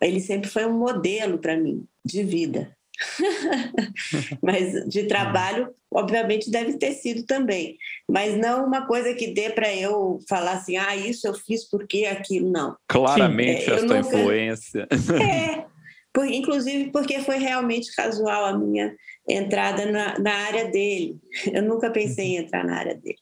Ele 0.00 0.20
sempre 0.20 0.48
foi 0.48 0.66
um 0.66 0.78
modelo 0.78 1.38
para 1.38 1.56
mim 1.56 1.86
de 2.04 2.22
vida. 2.22 2.75
mas 4.42 4.88
de 4.88 5.04
trabalho, 5.04 5.74
obviamente, 5.90 6.50
deve 6.50 6.78
ter 6.78 6.92
sido 6.92 7.24
também. 7.24 7.76
Mas 8.08 8.36
não 8.36 8.66
uma 8.66 8.86
coisa 8.86 9.14
que 9.14 9.28
dê 9.28 9.50
para 9.50 9.74
eu 9.74 10.20
falar 10.28 10.52
assim, 10.52 10.76
ah, 10.76 10.96
isso 10.96 11.26
eu 11.26 11.34
fiz 11.34 11.68
porque 11.68 12.06
aquilo, 12.06 12.50
não. 12.50 12.76
Claramente 12.88 13.64
Sim, 13.64 13.70
essa 13.72 13.82
nunca... 13.82 13.98
influência. 13.98 14.88
É, 14.90 15.64
por, 16.12 16.26
inclusive 16.26 16.90
porque 16.90 17.20
foi 17.20 17.38
realmente 17.38 17.94
casual 17.94 18.46
a 18.46 18.58
minha 18.58 18.94
entrada 19.28 19.86
na, 19.86 20.18
na 20.18 20.32
área 20.32 20.70
dele. 20.70 21.18
Eu 21.52 21.62
nunca 21.62 21.90
pensei 21.90 22.26
em 22.26 22.36
entrar 22.36 22.64
na 22.64 22.78
área 22.78 22.94
dele. 22.94 23.18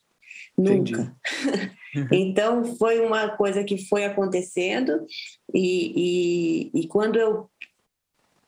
Nunca. 0.57 1.13
então, 2.11 2.63
foi 2.77 2.99
uma 2.99 3.29
coisa 3.29 3.63
que 3.63 3.77
foi 3.87 4.05
acontecendo, 4.05 5.05
e, 5.53 6.71
e, 6.73 6.81
e 6.81 6.87
quando 6.87 7.17
eu. 7.17 7.49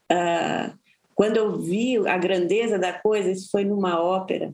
Uh, 0.10 0.78
quando 1.18 1.38
eu 1.38 1.60
vi 1.60 1.98
a 2.08 2.16
grandeza 2.16 2.78
da 2.78 2.94
coisa, 2.94 3.32
isso 3.32 3.50
foi 3.50 3.66
numa 3.66 4.00
ópera 4.00 4.54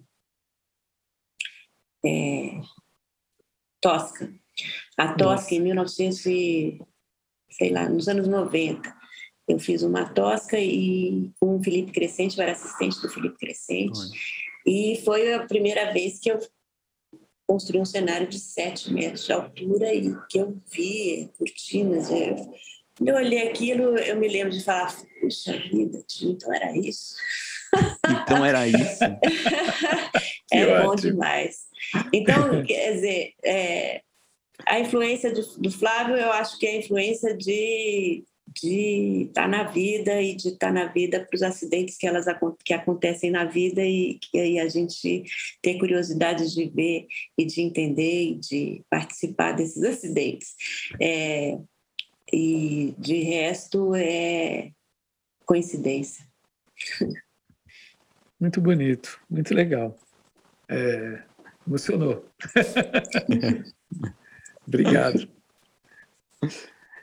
é, 2.06 2.62
Tosca. 3.82 4.34
A 4.98 5.14
Tosca, 5.14 5.56
em 5.56 5.60
1900 5.60 6.26
e, 6.26 6.82
sei 7.52 7.70
lá, 7.70 7.90
nos 7.90 8.08
anos 8.08 8.30
90. 8.30 8.96
Eu 9.46 9.60
fiz 9.60 9.84
uma 9.84 10.08
Tosca 10.08 10.58
e 10.58 11.34
com 11.38 11.58
o 11.58 11.62
Felipe 11.62 11.92
Crescente, 11.92 12.38
eu 12.38 12.44
era 12.44 12.54
assistente 12.54 13.02
do 13.02 13.10
Felipe 13.10 13.38
Crescente. 13.38 14.00
E 14.66 15.02
foi 15.04 15.34
a 15.34 15.46
primeira 15.46 15.92
vez 15.92 16.18
que 16.18 16.32
eu 16.32 16.40
construí 17.46 17.82
um 17.82 17.86
cenário 17.86 18.26
de 18.26 18.40
7 18.40 18.94
metros 18.94 19.26
de 19.26 19.34
altura 19.34 19.94
e 19.94 20.16
que 20.30 20.40
eu 20.40 20.58
vi 20.72 21.30
cortinas. 21.38 22.10
Eu, 22.10 22.38
quando 22.38 22.54
eu 23.06 23.16
olhei 23.16 23.48
aquilo, 23.48 23.98
eu 23.98 24.16
me 24.18 24.28
lembro 24.28 24.52
de 24.52 24.64
falar, 24.64 24.96
puxa 25.20 25.54
vida, 25.54 26.04
então 26.22 26.54
era 26.54 26.78
isso. 26.78 27.16
Então 28.08 28.46
era 28.46 28.68
isso. 28.68 29.04
é 30.52 30.82
bom 30.82 30.96
demais. 30.96 31.66
Então, 32.12 32.64
quer 32.64 32.94
dizer, 32.94 33.34
é, 33.44 34.02
a 34.66 34.80
influência 34.80 35.34
do, 35.34 35.42
do, 35.60 35.72
Flávio, 35.72 36.16
eu 36.16 36.32
acho 36.32 36.58
que 36.60 36.68
é 36.68 36.72
a 36.72 36.78
influência 36.78 37.36
de 37.36 38.24
de 38.62 39.24
estar 39.30 39.44
tá 39.44 39.48
na 39.48 39.64
vida 39.64 40.22
e 40.22 40.36
de 40.36 40.50
estar 40.50 40.68
tá 40.68 40.72
na 40.72 40.86
vida 40.86 41.26
para 41.26 41.36
os 41.36 41.42
acidentes 41.42 41.98
que 41.98 42.06
elas 42.06 42.26
que 42.64 42.74
acontecem 42.74 43.32
na 43.32 43.46
vida 43.46 43.82
e 43.84 44.20
que 44.20 44.38
aí 44.38 44.60
a 44.60 44.68
gente 44.68 45.24
ter 45.62 45.80
curiosidade 45.80 46.54
de 46.54 46.70
ver 46.70 47.08
e 47.38 47.46
de 47.46 47.62
entender 47.62 48.24
e 48.24 48.36
de 48.36 48.84
participar 48.90 49.54
desses 49.54 49.82
acidentes. 49.82 50.56
É, 51.02 51.58
e 52.34 52.96
de 52.98 53.22
resto 53.22 53.94
é 53.94 54.72
coincidência. 55.46 56.26
Muito 58.40 58.60
bonito, 58.60 59.22
muito 59.30 59.54
legal. 59.54 59.96
É, 60.68 61.24
emocionou. 61.66 62.26
Obrigado. 64.68 65.30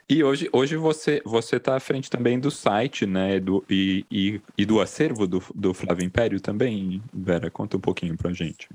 E 0.07 0.23
hoje, 0.23 0.47
hoje 0.53 0.75
você 0.75 1.19
você 1.25 1.55
está 1.55 1.75
à 1.75 1.79
frente 1.79 2.11
também 2.11 2.39
do 2.39 2.51
site, 2.51 3.07
né, 3.07 3.39
do, 3.39 3.65
e, 3.67 4.05
e, 4.11 4.39
e, 4.55 4.65
do 4.67 4.79
acervo 4.79 5.25
do, 5.25 5.41
do 5.55 5.73
Flávio 5.73 6.05
Império 6.05 6.39
também, 6.39 7.01
Vera, 7.11 7.49
conta 7.49 7.75
um 7.75 7.81
pouquinho 7.81 8.15
para 8.15 8.29
a 8.29 8.33
gente. 8.33 8.69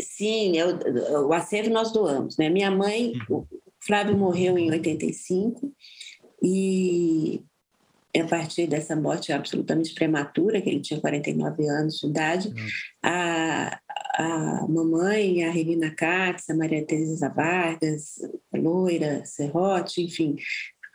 Sim, 0.00 0.56
eu, 0.56 1.28
o 1.28 1.32
acervo 1.32 1.70
nós 1.70 1.92
doamos, 1.92 2.36
né? 2.36 2.48
Minha 2.48 2.72
mãe, 2.72 3.12
uhum. 3.30 3.46
Flávio 3.86 4.16
morreu 4.16 4.58
em 4.58 4.70
85 4.70 5.72
e 6.42 7.42
a 8.18 8.26
partir 8.26 8.66
dessa 8.66 8.96
morte 8.96 9.32
absolutamente 9.32 9.94
prematura, 9.94 10.60
que 10.60 10.70
ele 10.70 10.80
tinha 10.80 11.00
49 11.00 11.68
anos 11.68 11.98
de 11.98 12.06
idade, 12.06 12.48
uhum. 12.48 12.66
a, 13.02 13.80
a 14.16 14.66
mamãe, 14.68 15.44
a 15.44 15.50
Regina 15.50 15.90
Katz, 15.90 16.48
a 16.48 16.54
Maria 16.54 16.84
Teresa 16.84 17.28
Vargas, 17.28 18.14
a 18.52 18.58
Loira, 18.58 19.24
Serrote, 19.24 20.02
enfim, 20.02 20.36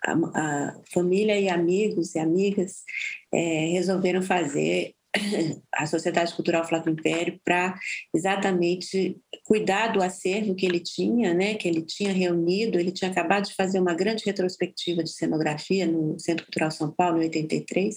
a, 0.03 0.13
a, 0.13 0.81
família 0.91 1.39
e 1.39 1.47
amigos 1.47 2.15
e 2.15 2.19
amigas 2.19 2.83
é, 3.31 3.67
resolveram 3.71 4.21
fazer 4.21 4.93
a 5.73 5.85
Sociedade 5.85 6.33
Cultural 6.33 6.67
Flávio 6.67 6.93
Império 6.93 7.39
para 7.43 7.77
exatamente 8.13 9.19
cuidar 9.45 9.87
do 9.87 10.01
acervo 10.01 10.55
que 10.55 10.65
ele 10.65 10.79
tinha, 10.79 11.33
né, 11.33 11.55
que 11.55 11.67
ele 11.67 11.81
tinha 11.81 12.13
reunido. 12.13 12.79
Ele 12.79 12.91
tinha 12.91 13.11
acabado 13.11 13.45
de 13.45 13.55
fazer 13.55 13.79
uma 13.79 13.93
grande 13.93 14.23
retrospectiva 14.25 15.03
de 15.03 15.11
cenografia 15.11 15.85
no 15.85 16.19
Centro 16.19 16.45
Cultural 16.45 16.71
São 16.71 16.91
Paulo, 16.91 17.17
em 17.17 17.25
83, 17.25 17.95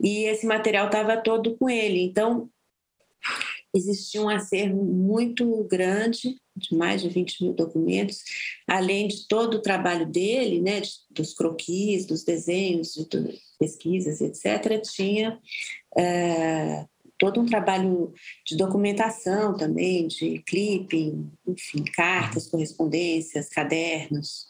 e 0.00 0.24
esse 0.24 0.46
material 0.46 0.86
estava 0.86 1.16
todo 1.16 1.56
com 1.56 1.70
ele. 1.70 2.02
Então, 2.02 2.50
existia 3.74 4.20
um 4.20 4.28
acervo 4.28 4.84
muito 4.84 5.64
grande, 5.64 6.36
de 6.56 6.76
mais 6.76 7.02
de 7.02 7.08
20 7.08 7.44
mil 7.44 7.54
documentos, 7.54 8.22
além 8.66 9.08
de 9.08 9.26
todo 9.26 9.54
o 9.54 9.62
trabalho 9.62 10.06
dele, 10.06 10.60
né, 10.60 10.82
dos 11.10 11.34
croquis, 11.34 12.06
dos 12.06 12.24
desenhos, 12.24 12.94
de 12.94 13.40
pesquisas, 13.58 14.20
etc., 14.20 14.80
tinha 14.82 15.38
é, 15.96 16.84
todo 17.18 17.40
um 17.40 17.46
trabalho 17.46 18.12
de 18.44 18.56
documentação 18.56 19.56
também, 19.56 20.08
de 20.08 20.40
clipping, 20.40 21.30
enfim, 21.46 21.84
cartas, 21.84 22.48
correspondências, 22.48 23.48
cadernos. 23.48 24.46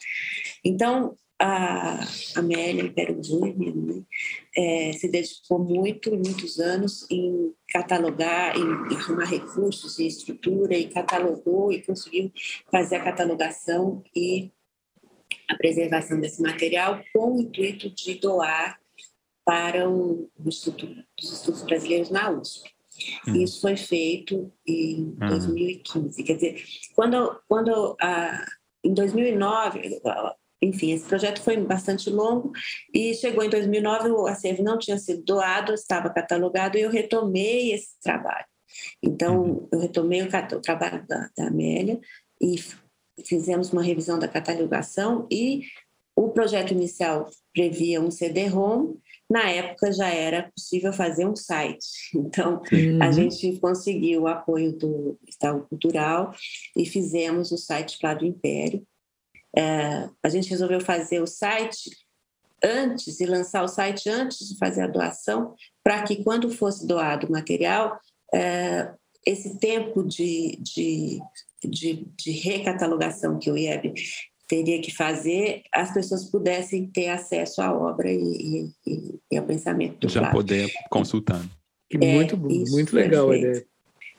Então, 0.64 1.14
a 1.42 1.98
Amélia 2.36 2.94
Júnior 3.20 3.74
né, 3.74 4.04
é, 4.56 4.92
se 4.92 5.08
dedicou 5.08 5.58
muito, 5.58 6.12
muitos 6.12 6.60
anos 6.60 7.04
em 7.10 7.52
catalogar, 7.68 8.56
em, 8.56 8.94
arrumar 8.94 9.24
recursos 9.24 9.98
e 9.98 10.06
estrutura, 10.06 10.78
e 10.78 10.88
catalogou 10.88 11.72
e 11.72 11.82
conseguiu 11.82 12.30
fazer 12.70 12.96
a 12.96 13.04
catalogação 13.04 14.04
e 14.14 14.52
a 15.48 15.56
preservação 15.56 16.20
desse 16.20 16.40
material 16.40 17.02
com 17.12 17.36
o 17.36 17.40
intuito 17.40 17.90
de 17.90 18.14
doar 18.14 18.78
para 19.44 19.90
o, 19.90 20.30
Instituto 20.46 21.04
dos 21.18 21.32
Estudos 21.32 21.62
Brasileiros 21.64 22.10
na 22.10 22.30
USP. 22.30 22.70
Hum. 23.26 23.34
Isso 23.34 23.60
foi 23.60 23.76
feito 23.76 24.52
em 24.64 25.10
2015. 25.16 26.22
Hum. 26.22 26.24
Quer 26.24 26.34
dizer, 26.34 26.64
quando, 26.94 27.40
quando 27.48 27.96
a, 28.00 28.46
em 28.84 28.94
2009, 28.94 30.00
enfim, 30.62 30.92
esse 30.92 31.04
projeto 31.04 31.42
foi 31.42 31.56
bastante 31.56 32.08
longo 32.08 32.52
e 32.94 33.14
chegou 33.14 33.42
em 33.42 33.50
2009, 33.50 34.10
o 34.10 34.26
acervo 34.26 34.62
não 34.62 34.78
tinha 34.78 34.96
sido 34.96 35.22
doado, 35.24 35.74
estava 35.74 36.08
catalogado 36.08 36.78
e 36.78 36.82
eu 36.82 36.90
retomei 36.90 37.72
esse 37.72 38.00
trabalho. 38.00 38.46
Então, 39.02 39.42
uhum. 39.42 39.68
eu 39.72 39.80
retomei 39.80 40.22
o, 40.22 40.26
o 40.26 40.60
trabalho 40.60 41.04
da, 41.06 41.28
da 41.36 41.48
Amélia 41.48 42.00
e 42.40 42.56
fizemos 43.24 43.72
uma 43.72 43.82
revisão 43.82 44.18
da 44.18 44.28
catalogação 44.28 45.26
e 45.30 45.62
o 46.14 46.28
projeto 46.28 46.72
inicial 46.72 47.28
previa 47.52 48.00
um 48.00 48.10
CD-ROM, 48.10 48.96
na 49.28 49.48
época 49.50 49.90
já 49.92 50.08
era 50.08 50.50
possível 50.54 50.92
fazer 50.92 51.26
um 51.26 51.34
site. 51.34 51.86
Então, 52.14 52.62
uhum. 52.72 53.02
a 53.02 53.10
gente 53.10 53.58
conseguiu 53.58 54.22
o 54.22 54.28
apoio 54.28 54.72
do 54.72 55.18
Estado 55.26 55.66
Cultural 55.68 56.32
e 56.76 56.86
fizemos 56.86 57.50
o 57.50 57.58
site 57.58 57.98
Flávio 57.98 58.28
Império, 58.28 58.86
é, 59.56 60.08
a 60.22 60.28
gente 60.28 60.48
resolveu 60.50 60.80
fazer 60.80 61.20
o 61.20 61.26
site 61.26 61.90
antes 62.64 63.20
e 63.20 63.26
lançar 63.26 63.64
o 63.64 63.68
site 63.68 64.08
antes 64.08 64.48
de 64.48 64.56
fazer 64.56 64.82
a 64.82 64.86
doação, 64.86 65.54
para 65.82 66.02
que 66.02 66.22
quando 66.22 66.50
fosse 66.50 66.86
doado 66.86 67.26
o 67.26 67.32
material, 67.32 67.98
é, 68.32 68.92
esse 69.26 69.58
tempo 69.58 70.02
de, 70.02 70.58
de, 70.60 71.20
de, 71.64 72.06
de, 72.16 72.30
recatalogação 72.30 73.38
que 73.38 73.50
o 73.50 73.56
IEB 73.56 73.94
teria 74.48 74.80
que 74.80 74.94
fazer, 74.94 75.62
as 75.72 75.92
pessoas 75.92 76.24
pudessem 76.24 76.86
ter 76.86 77.08
acesso 77.08 77.60
à 77.62 77.72
obra 77.72 78.10
e, 78.10 78.70
e, 78.86 79.18
e 79.30 79.36
ao 79.36 79.44
pensamento 79.44 79.98
do 79.98 80.08
Já 80.08 80.30
poder 80.30 80.70
consultar. 80.90 81.42
É, 82.00 82.14
muito, 82.14 82.36
muito 82.38 82.96
legal 82.96 83.30
a 83.30 83.36
ideia. 83.36 83.66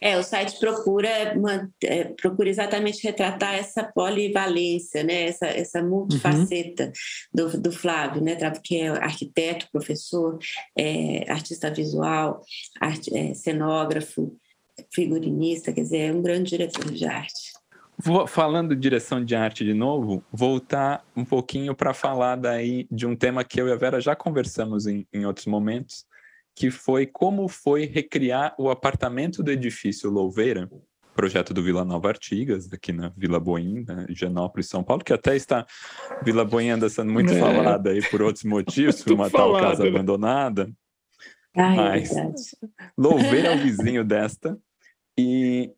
É, 0.04 0.18
o 0.18 0.24
site 0.24 0.60
procura, 0.60 1.34
uma, 1.34 1.72
é, 1.82 2.04
procura 2.04 2.50
exatamente 2.50 3.02
retratar 3.08 3.56
essa 3.56 3.86
polivalência, 3.86 5.02
né? 5.02 5.30
essa, 5.30 5.46
essa 5.46 5.82
multifaceta 5.82 6.88
uhum. 6.88 6.92
do, 7.34 7.62
do 7.62 7.72
Flávio, 7.72 8.22
né? 8.22 8.36
que 8.62 8.82
é 8.82 8.90
arquiteto, 8.90 9.70
professor, 9.72 10.38
é, 10.78 11.32
artista 11.32 11.72
visual, 11.72 12.42
art, 12.82 13.08
é, 13.14 13.34
cenógrafo, 13.34 14.36
figurinista, 14.94 15.72
quer 15.72 15.84
dizer, 15.84 16.10
é 16.10 16.12
um 16.12 16.22
grande 16.22 16.50
diretor 16.50 16.92
de 16.92 17.06
arte. 17.06 17.54
Vou, 17.98 18.28
falando 18.28 18.76
de 18.76 18.82
direção 18.82 19.24
de 19.24 19.34
arte 19.34 19.64
de 19.64 19.74
novo, 19.74 20.22
voltar 20.34 21.06
um 21.16 21.24
pouquinho 21.24 21.74
para 21.74 21.94
falar 21.94 22.36
daí 22.36 22.86
de 22.92 23.08
um 23.08 23.16
tema 23.16 23.46
que 23.46 23.62
eu 23.62 23.70
e 23.70 23.72
a 23.72 23.78
Vera 23.78 24.02
já 24.02 24.18
conversamos 24.18 24.86
em, 24.86 25.08
em 25.14 25.26
outros 25.26 25.46
momentos, 25.46 26.06
que 26.56 26.70
foi 26.70 27.06
como 27.06 27.48
foi 27.48 27.86
recriar 27.86 28.56
o 28.60 28.70
apartamento 28.70 29.42
do 29.42 29.52
edifício 29.52 30.10
Louveira 30.10 30.70
projeto 31.14 31.54
do 31.54 31.64
Vila 31.64 31.86
Nova 31.86 32.10
Artigas, 32.10 32.72
aqui 32.74 32.92
na 32.92 33.10
Vila 33.16 33.40
Boim, 33.40 33.86
né, 33.88 34.06
Genópolis, 34.10 34.68
São 34.68 34.84
Paulo, 34.84 35.04
que 35.04 35.14
até 35.14 35.36
está, 35.36 35.66
Vila 36.24 36.44
Boim 36.44 36.70
anda 36.70 36.90
sendo 36.90 37.12
muito 37.12 37.32
é. 37.32 37.40
falada 37.40 37.92
aí 37.92 38.02
por 38.10 38.22
outros 38.22 38.44
motivos, 38.44 39.02
por 39.04 39.14
uma 39.14 39.30
tal 39.30 39.54
casa 39.54 39.88
abandonada. 39.88 40.72
Ai, 41.56 41.76
Mas 41.76 42.12
é 42.12 42.34
louver 42.98 43.46
ao 43.46 43.58
vizinho 43.60 44.04
desta 44.04 44.58
e, 45.18 45.72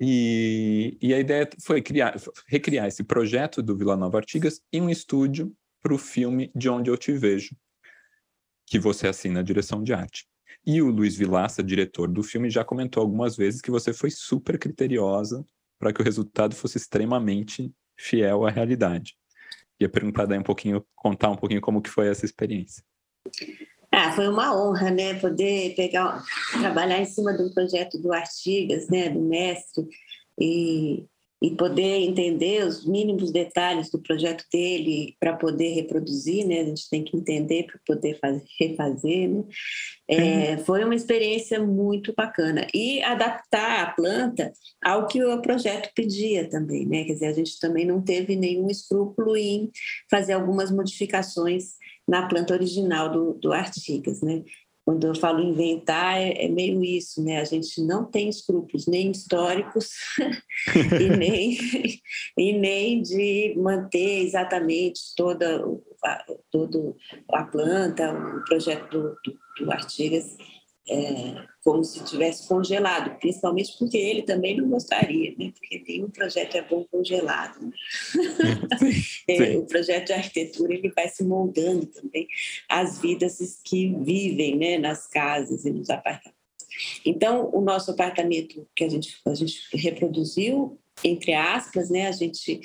e, 0.00 0.96
e, 1.02 1.12
a 1.12 1.18
ideia 1.18 1.48
foi 1.62 1.82
criar, 1.82 2.16
recriar 2.48 2.86
esse 2.86 3.04
projeto 3.04 3.62
do 3.62 3.76
Vila 3.76 3.96
Nova 3.96 4.16
Artigas 4.16 4.60
em 4.72 4.80
um 4.80 4.88
estúdio 4.88 5.52
para 5.82 5.92
o 5.92 5.98
filme 5.98 6.50
De 6.54 6.70
Onde 6.70 6.88
Eu 6.88 6.96
Te 6.96 7.12
Vejo, 7.12 7.54
que 8.72 8.78
você 8.78 9.06
assina 9.06 9.40
a 9.40 9.42
direção 9.42 9.82
de 9.82 9.92
arte. 9.92 10.26
E 10.66 10.80
o 10.80 10.90
Luiz 10.90 11.14
Vilaça, 11.14 11.62
diretor 11.62 12.08
do 12.08 12.22
filme, 12.22 12.48
já 12.48 12.64
comentou 12.64 13.02
algumas 13.02 13.36
vezes 13.36 13.60
que 13.60 13.70
você 13.70 13.92
foi 13.92 14.10
super 14.10 14.58
criteriosa 14.58 15.44
para 15.78 15.92
que 15.92 16.00
o 16.00 16.04
resultado 16.04 16.54
fosse 16.54 16.78
extremamente 16.78 17.70
fiel 17.98 18.46
à 18.46 18.50
realidade. 18.50 19.14
Ia 19.78 19.90
perguntar 19.90 20.24
daí 20.24 20.38
um 20.38 20.42
pouquinho, 20.42 20.82
contar 20.94 21.28
um 21.28 21.36
pouquinho 21.36 21.60
como 21.60 21.82
que 21.82 21.90
foi 21.90 22.08
essa 22.08 22.24
experiência. 22.24 22.82
Ah, 23.90 24.10
foi 24.12 24.26
uma 24.26 24.56
honra, 24.56 24.90
né, 24.90 25.20
poder 25.20 25.74
pegar, 25.74 26.24
trabalhar 26.58 26.98
em 26.98 27.04
cima 27.04 27.36
de 27.36 27.42
um 27.42 27.52
projeto 27.52 27.98
do 27.98 28.10
Artigas, 28.10 28.88
né, 28.88 29.10
do 29.10 29.20
mestre, 29.20 29.86
e 30.40 31.04
e 31.42 31.50
poder 31.50 31.98
entender 31.98 32.64
os 32.64 32.86
mínimos 32.86 33.32
detalhes 33.32 33.90
do 33.90 33.98
projeto 33.98 34.44
dele 34.50 35.16
para 35.18 35.36
poder 35.36 35.74
reproduzir, 35.74 36.46
né? 36.46 36.60
A 36.60 36.64
gente 36.66 36.88
tem 36.88 37.02
que 37.02 37.16
entender 37.16 37.64
para 37.64 37.80
poder 37.84 38.16
fazer, 38.20 38.44
refazer, 38.60 39.28
né? 39.28 39.44
É, 40.06 40.54
uhum. 40.54 40.64
Foi 40.64 40.84
uma 40.84 40.94
experiência 40.94 41.58
muito 41.58 42.14
bacana 42.16 42.66
e 42.72 43.02
adaptar 43.02 43.82
a 43.82 43.90
planta 43.90 44.52
ao 44.84 45.08
que 45.08 45.22
o 45.24 45.42
projeto 45.42 45.90
pedia 45.96 46.48
também, 46.48 46.86
né? 46.86 47.04
Quer 47.04 47.14
dizer, 47.14 47.26
a 47.26 47.32
gente 47.32 47.58
também 47.58 47.84
não 47.84 48.00
teve 48.00 48.36
nenhum 48.36 48.68
escrúpulo 48.68 49.36
em 49.36 49.68
fazer 50.08 50.34
algumas 50.34 50.70
modificações 50.70 51.72
na 52.06 52.26
planta 52.28 52.54
original 52.54 53.10
do, 53.10 53.34
do 53.34 53.52
Artigas, 53.52 54.20
né? 54.22 54.44
Quando 54.84 55.06
eu 55.06 55.14
falo 55.14 55.40
inventar, 55.40 56.20
é, 56.20 56.44
é, 56.44 56.48
meio 56.48 56.82
isso, 56.82 57.22
né? 57.22 57.40
A 57.40 57.44
gente 57.44 57.80
não 57.80 58.04
tem 58.04 58.28
escrúpulos 58.28 58.86
nem 58.86 59.10
históricos 59.12 59.90
e, 61.00 61.16
nem, 61.16 61.56
e 62.36 62.52
nem 62.52 63.00
de 63.00 63.54
manter 63.56 64.24
exatamente 64.24 65.00
toda 65.16 65.64
a, 66.04 66.24
todo 66.50 66.96
a 67.30 67.44
planta, 67.44 68.12
o 68.12 68.44
projeto 68.44 68.90
do, 68.90 69.16
do, 69.24 69.64
do 69.64 69.72
Artigas 69.72 70.36
é, 70.88 71.46
como 71.62 71.84
se 71.84 72.02
tivesse 72.04 72.48
congelado, 72.48 73.18
principalmente 73.18 73.76
porque 73.78 73.96
ele 73.96 74.22
também 74.22 74.56
não 74.56 74.68
gostaria, 74.68 75.34
né? 75.38 75.52
porque 75.52 75.82
nenhum 75.86 76.10
projeto 76.10 76.56
é 76.56 76.62
bom 76.62 76.84
congelado. 76.90 77.60
Né? 77.60 77.72
é, 79.28 79.56
o 79.56 79.66
projeto 79.66 80.06
de 80.06 80.12
arquitetura 80.12 80.74
ele 80.74 80.92
vai 80.94 81.08
se 81.08 81.22
moldando 81.22 81.86
também 81.86 82.26
as 82.68 83.00
vidas 83.00 83.60
que 83.64 83.94
vivem 84.02 84.56
né, 84.56 84.78
nas 84.78 85.06
casas 85.06 85.64
e 85.64 85.70
nos 85.70 85.88
apartamentos. 85.88 86.42
Então, 87.04 87.50
o 87.52 87.60
nosso 87.60 87.90
apartamento 87.90 88.66
que 88.74 88.84
a 88.84 88.88
gente, 88.88 89.20
a 89.26 89.34
gente 89.34 89.60
reproduziu, 89.74 90.78
entre 91.04 91.34
aspas, 91.34 91.90
né, 91.90 92.08
a 92.08 92.12
gente 92.12 92.60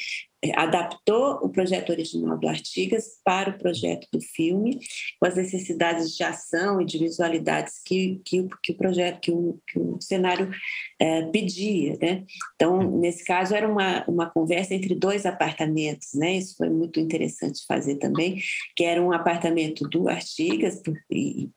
adaptou 0.56 1.40
o 1.42 1.50
projeto 1.50 1.90
original 1.90 2.38
do 2.38 2.48
Artigas 2.48 3.20
para 3.24 3.50
o 3.50 3.58
projeto 3.58 4.08
do 4.14 4.22
filme, 4.22 4.80
com 5.20 5.28
as 5.28 5.36
necessidades 5.36 6.16
de 6.16 6.24
ação 6.24 6.80
e 6.80 6.86
de 6.86 7.00
visualidades 7.00 7.82
que, 7.84 8.22
que, 8.24 8.48
que 8.64 8.72
o 8.72 8.78
projeto, 8.78 9.20
que 9.20 9.32
o, 9.32 9.60
que 9.68 9.80
o 9.80 9.98
cenário 10.00 10.52
é, 11.00 11.24
pedia. 11.24 11.98
Né? 12.00 12.24
Então, 12.56 13.00
nesse 13.00 13.26
caso, 13.26 13.56
era 13.56 13.68
uma, 13.68 14.06
uma 14.08 14.30
conversa 14.30 14.76
entre 14.76 14.94
dois 14.94 15.26
apartamentos, 15.26 16.10
né? 16.14 16.38
isso 16.38 16.56
foi 16.56 16.70
muito 16.70 17.00
interessante 17.00 17.66
fazer 17.68 17.96
também, 17.96 18.40
que 18.76 18.84
era 18.84 19.02
um 19.02 19.12
apartamento 19.12 19.88
do 19.90 20.08
Artigas, 20.08 20.82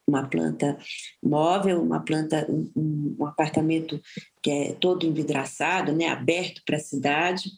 uma 0.09 0.27
planta 0.27 0.79
móvel, 1.23 1.83
uma 1.83 2.01
planta, 2.01 2.47
um, 2.49 3.15
um 3.19 3.27
apartamento 3.27 4.01
que 4.43 4.51
é 4.51 4.73
todo 4.73 5.07
envidraçado, 5.07 5.93
né? 5.93 6.09
aberto 6.09 6.63
para 6.65 6.77
a 6.77 6.81
cidade, 6.81 7.51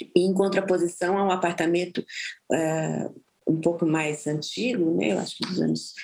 e 0.00 0.20
em 0.20 0.32
contraposição 0.32 1.16
a 1.18 1.24
um 1.24 1.30
apartamento 1.30 2.04
uh, 2.52 3.14
um 3.46 3.60
pouco 3.60 3.86
mais 3.86 4.26
antigo, 4.26 4.96
né? 4.96 5.12
eu 5.12 5.18
acho 5.18 5.36
que 5.36 5.46
dos 5.46 5.60
anos, 5.60 5.94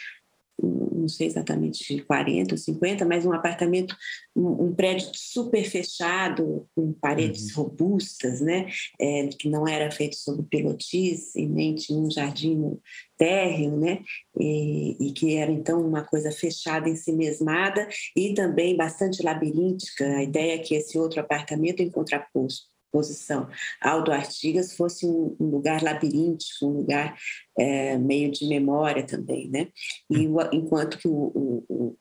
não 0.63 1.09
sei 1.09 1.27
exatamente 1.27 2.03
40 2.03 2.55
ou 2.55 2.59
50, 2.59 3.05
mas 3.05 3.27
um 3.27 3.33
apartamento, 3.33 3.97
um, 4.37 4.67
um 4.67 4.75
prédio 4.75 5.11
super 5.13 5.65
fechado, 5.65 6.69
com 6.75 6.93
paredes 6.93 7.57
uhum. 7.57 7.65
robustas, 7.65 8.41
né? 8.41 8.69
É, 9.01 9.27
que 9.27 9.49
não 9.49 9.67
era 9.67 9.91
feito 9.91 10.15
sob 10.15 10.45
pilotis 10.45 11.35
e 11.35 11.47
nem 11.47 11.75
tinha 11.75 11.99
um 11.99 12.09
jardim 12.09 12.79
térreo, 13.19 13.77
né? 13.77 14.05
E, 14.39 15.09
e, 15.09 15.13
que 15.13 15.35
era 15.35 15.51
então 15.51 15.85
uma 15.85 16.05
coisa 16.05 16.31
fechada 16.31 16.89
em 16.89 16.95
si 16.95 17.11
mesmada 17.13 17.89
e 18.17 18.33
também 18.33 18.77
bastante 18.77 19.21
labiríntica. 19.21 20.07
A 20.17 20.23
ideia 20.23 20.55
é 20.55 20.59
que 20.59 20.77
esse 20.77 20.97
outro 20.97 21.19
apartamento 21.19 21.81
em 21.81 21.91
contraposto 21.91 22.72
posição 22.93 23.49
ao 23.81 24.05
do 24.05 24.13
Artigas 24.13 24.77
fosse 24.77 25.07
um, 25.07 25.35
um 25.41 25.47
lugar 25.47 25.83
labiríntico, 25.83 26.67
um 26.67 26.77
lugar 26.79 27.17
é, 27.59 27.97
meio 27.99 28.31
de 28.31 28.47
memória 28.47 29.03
também, 29.03 29.49
né? 29.49 29.69
E 30.11 30.29
o, 30.29 30.39
enquanto 30.53 30.99
que 30.99 31.09
o, 31.09 31.65
o, 31.69 31.97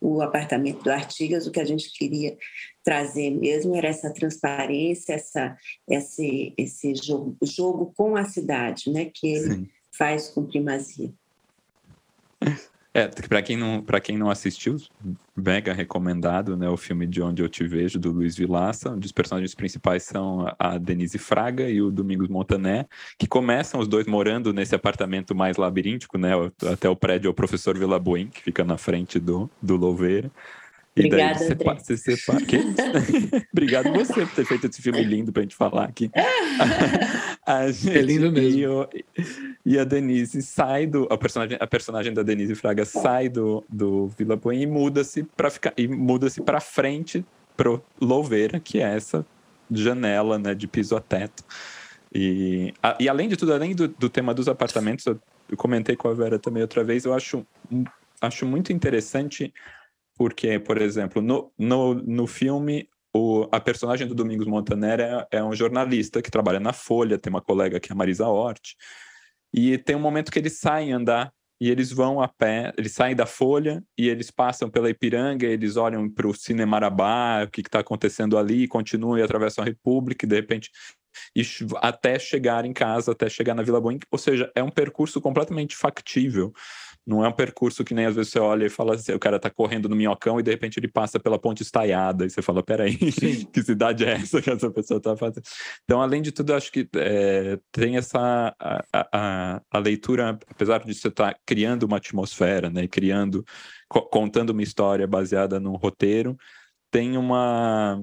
o 0.00 0.22
apartamento 0.22 0.82
do 0.82 0.90
Artigas, 0.90 1.46
o 1.46 1.50
que 1.50 1.60
a 1.60 1.64
gente 1.64 1.90
queria 1.92 2.36
trazer 2.84 3.30
mesmo 3.30 3.74
era 3.74 3.88
essa 3.88 4.12
transparência, 4.12 5.14
essa, 5.14 5.56
esse, 5.88 6.54
esse 6.56 6.94
jogo, 6.94 7.36
jogo 7.42 7.92
com 7.96 8.16
a 8.16 8.24
cidade, 8.24 8.90
né? 8.90 9.10
Que 9.12 9.28
ele 9.28 9.54
Sim. 9.54 9.68
faz 9.96 10.28
com 10.28 10.46
primazia. 10.46 11.12
É, 12.92 13.06
para 13.06 13.40
quem 13.40 13.56
não 13.56 13.80
para 13.80 14.00
quem 14.00 14.18
não 14.18 14.28
assistiu, 14.28 14.76
mega 15.36 15.72
recomendado, 15.72 16.56
né, 16.56 16.68
o 16.68 16.76
filme 16.76 17.06
de 17.06 17.22
onde 17.22 17.40
eu 17.40 17.48
te 17.48 17.64
vejo 17.64 18.00
do 18.00 18.10
Luiz 18.10 18.36
Vilaça, 18.36 18.90
onde 18.90 19.06
os 19.06 19.12
personagens 19.12 19.54
principais 19.54 20.02
são 20.02 20.52
a 20.58 20.76
Denise 20.76 21.16
Fraga 21.16 21.70
e 21.70 21.80
o 21.80 21.88
Domingos 21.88 22.28
Montané, 22.28 22.86
que 23.16 23.28
começam 23.28 23.78
os 23.78 23.86
dois 23.86 24.08
morando 24.08 24.52
nesse 24.52 24.74
apartamento 24.74 25.36
mais 25.36 25.56
labiríntico, 25.56 26.18
né, 26.18 26.32
até 26.68 26.88
o 26.88 26.96
prédio 26.96 27.28
é 27.28 27.30
o 27.30 27.34
professor 27.34 27.78
Vila 27.78 27.98
Boim, 27.98 28.26
que 28.26 28.42
fica 28.42 28.64
na 28.64 28.76
frente 28.76 29.20
do 29.20 29.48
do 29.62 29.76
Louveira. 29.76 30.28
E 30.96 31.06
Obrigada, 31.06 31.38
daí 31.38 31.78
você, 31.78 31.96
você 31.96 32.16
separa. 32.16 32.44
Que? 32.44 32.56
Obrigado 33.52 33.92
você 33.92 34.26
por 34.26 34.34
ter 34.34 34.44
feito 34.44 34.66
esse 34.66 34.82
filme 34.82 35.02
lindo 35.04 35.32
pra 35.32 35.42
gente 35.42 35.54
falar 35.54 35.84
aqui. 35.84 36.10
a 37.46 37.70
gente, 37.70 37.96
é 37.96 38.02
lindo 38.02 38.32
mesmo. 38.32 38.88
E, 38.92 39.04
e, 39.64 39.78
a 39.78 39.84
Denise 39.84 40.42
sai 40.42 40.86
do. 40.86 41.06
A 41.10 41.16
personagem, 41.16 41.56
a 41.60 41.66
personagem 41.66 42.12
da 42.12 42.22
Denise 42.22 42.56
Fraga 42.56 42.84
sai 42.84 43.28
do, 43.28 43.64
do 43.68 44.08
Vila 44.08 44.36
Boim 44.36 44.62
e 44.62 44.66
muda-se 44.66 45.22
para 45.22 45.48
ficar. 45.48 45.72
E 45.76 45.86
muda-se 45.86 46.42
para 46.42 46.60
frente 46.60 47.24
pro 47.56 47.82
Louveira, 48.00 48.58
que 48.58 48.80
é 48.80 48.96
essa 48.96 49.24
janela 49.70 50.38
né, 50.38 50.54
de 50.54 50.66
piso 50.66 50.96
a 50.96 51.00
teto. 51.00 51.44
E, 52.12 52.74
a, 52.82 52.96
e 52.98 53.08
além 53.08 53.28
de 53.28 53.36
tudo, 53.36 53.52
além 53.52 53.74
do, 53.74 53.86
do 53.86 54.08
tema 54.08 54.34
dos 54.34 54.48
apartamentos, 54.48 55.06
eu, 55.06 55.20
eu 55.48 55.56
comentei 55.56 55.94
com 55.94 56.08
a 56.08 56.14
Vera 56.14 56.38
também 56.38 56.62
outra 56.62 56.82
vez, 56.82 57.04
eu 57.04 57.14
acho, 57.14 57.46
acho 58.20 58.44
muito 58.44 58.72
interessante 58.72 59.52
porque, 60.20 60.58
por 60.58 60.76
exemplo, 60.76 61.22
no, 61.22 61.50
no, 61.58 61.94
no 61.94 62.26
filme, 62.26 62.86
o, 63.10 63.48
a 63.50 63.58
personagem 63.58 64.06
do 64.06 64.14
Domingos 64.14 64.46
Montaner 64.46 65.00
é, 65.00 65.38
é, 65.38 65.42
um 65.42 65.54
jornalista 65.54 66.20
que 66.20 66.30
trabalha 66.30 66.60
na 66.60 66.74
Folha, 66.74 67.16
tem 67.16 67.30
uma 67.30 67.40
colega 67.40 67.80
que 67.80 67.90
é 67.90 67.94
a 67.94 67.96
Marisa 67.96 68.28
Hort, 68.28 68.74
e 69.50 69.78
tem 69.78 69.96
um 69.96 70.00
momento 70.00 70.30
que 70.30 70.38
eles 70.38 70.58
saem 70.58 70.92
andar 70.92 71.32
e 71.58 71.70
eles 71.70 71.90
vão 71.90 72.20
a 72.20 72.28
pé, 72.28 72.70
eles 72.76 72.92
saem 72.92 73.16
da 73.16 73.24
Folha 73.24 73.82
e 73.96 74.10
eles 74.10 74.30
passam 74.30 74.68
pela 74.68 74.90
Ipiranga, 74.90 75.46
eles 75.46 75.78
olham 75.78 76.06
para 76.06 76.28
o 76.28 76.34
Cinemarabá, 76.34 77.44
o 77.44 77.50
que 77.50 77.62
está 77.62 77.78
acontecendo 77.78 78.36
ali, 78.36 78.68
continuam 78.68 79.16
e 79.16 79.22
atravessam 79.22 79.64
a 79.64 79.66
República, 79.66 80.26
e 80.26 80.28
de 80.28 80.36
repente 80.36 80.70
e 81.34 81.42
até 81.76 82.18
chegar 82.18 82.66
em 82.66 82.74
casa, 82.74 83.12
até 83.12 83.28
chegar 83.30 83.54
na 83.54 83.62
Vila 83.62 83.80
Boim, 83.80 83.98
ou 84.10 84.18
seja, 84.18 84.52
é 84.54 84.62
um 84.62 84.70
percurso 84.70 85.18
completamente 85.18 85.74
factível 85.74 86.52
não 87.06 87.24
é 87.24 87.28
um 87.28 87.32
percurso 87.32 87.84
que 87.84 87.94
nem 87.94 88.06
às 88.06 88.14
vezes 88.14 88.32
você 88.32 88.38
olha 88.38 88.66
e 88.66 88.70
fala 88.70 88.94
assim, 88.94 89.12
o 89.12 89.18
cara 89.18 89.38
tá 89.38 89.50
correndo 89.50 89.88
no 89.88 89.96
minhocão 89.96 90.38
e 90.38 90.42
de 90.42 90.50
repente 90.50 90.78
ele 90.78 90.88
passa 90.88 91.18
pela 91.18 91.38
ponte 91.38 91.62
estaiada 91.62 92.26
e 92.26 92.30
você 92.30 92.42
fala, 92.42 92.62
peraí, 92.62 92.96
que 93.52 93.62
cidade 93.62 94.04
é 94.04 94.12
essa 94.12 94.40
que 94.40 94.50
essa 94.50 94.70
pessoa 94.70 95.00
tá 95.00 95.16
fazendo? 95.16 95.42
Então, 95.84 96.00
além 96.00 96.22
de 96.22 96.30
tudo, 96.30 96.54
acho 96.54 96.70
que 96.70 96.88
é, 96.96 97.58
tem 97.72 97.96
essa 97.96 98.54
a, 98.58 98.84
a, 98.92 99.62
a, 99.70 99.78
leitura, 99.78 100.38
apesar 100.48 100.84
de 100.84 100.94
você 100.94 101.08
estar 101.08 101.32
tá 101.32 101.40
criando 101.46 101.84
uma 101.84 101.96
atmosfera, 101.96 102.70
né, 102.70 102.86
criando, 102.86 103.44
co 103.88 104.02
contando 104.02 104.50
uma 104.50 104.62
história 104.62 105.06
baseada 105.06 105.58
num 105.58 105.76
roteiro, 105.76 106.36
tem 106.90 107.16
uma 107.16 108.00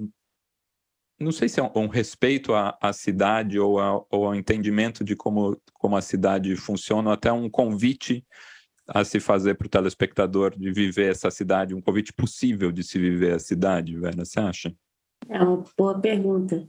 não 1.19 1.31
sei 1.31 1.49
se 1.49 1.59
é 1.59 1.63
um, 1.63 1.71
um 1.75 1.87
respeito 1.87 2.53
à, 2.53 2.77
à 2.79 2.93
cidade 2.93 3.59
ou, 3.59 3.79
a, 3.79 4.05
ou 4.11 4.27
ao 4.27 4.35
entendimento 4.35 5.03
de 5.03 5.15
como, 5.15 5.59
como 5.73 5.97
a 5.97 6.01
cidade 6.01 6.55
funciona, 6.55 7.09
ou 7.09 7.13
até 7.13 7.31
um 7.31 7.49
convite 7.49 8.23
a 8.87 9.03
se 9.03 9.19
fazer 9.19 9.55
para 9.55 9.67
o 9.67 9.69
telespectador 9.69 10.57
de 10.57 10.71
viver 10.71 11.11
essa 11.11 11.29
cidade, 11.29 11.75
um 11.75 11.81
convite 11.81 12.13
possível 12.13 12.71
de 12.71 12.83
se 12.83 12.97
viver 12.97 13.33
a 13.33 13.39
cidade, 13.39 13.97
Vera, 13.97 14.25
você 14.25 14.39
acha? 14.39 14.73
É 15.29 15.39
uma 15.41 15.63
boa 15.77 15.99
pergunta. 15.99 16.67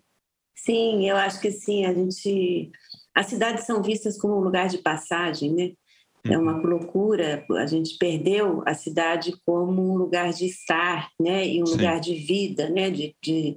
Sim, 0.56 1.08
eu 1.08 1.16
acho 1.16 1.40
que 1.40 1.52
sim. 1.52 1.84
A 1.84 1.94
gente, 1.94 2.70
as 3.14 3.26
cidades 3.26 3.64
são 3.64 3.82
vistas 3.82 4.18
como 4.18 4.36
um 4.36 4.40
lugar 4.40 4.68
de 4.68 4.78
passagem, 4.78 5.54
né? 5.54 5.72
É 6.24 6.36
uma 6.36 6.56
uhum. 6.56 6.66
loucura. 6.66 7.44
A 7.52 7.66
gente 7.66 7.96
perdeu 7.96 8.62
a 8.66 8.74
cidade 8.74 9.32
como 9.46 9.92
um 9.92 9.96
lugar 9.96 10.32
de 10.32 10.46
estar, 10.46 11.08
né? 11.20 11.46
E 11.46 11.62
um 11.62 11.66
sim. 11.66 11.76
lugar 11.76 12.00
de 12.00 12.14
vida, 12.14 12.68
né? 12.68 12.90
De, 12.90 13.14
de, 13.22 13.56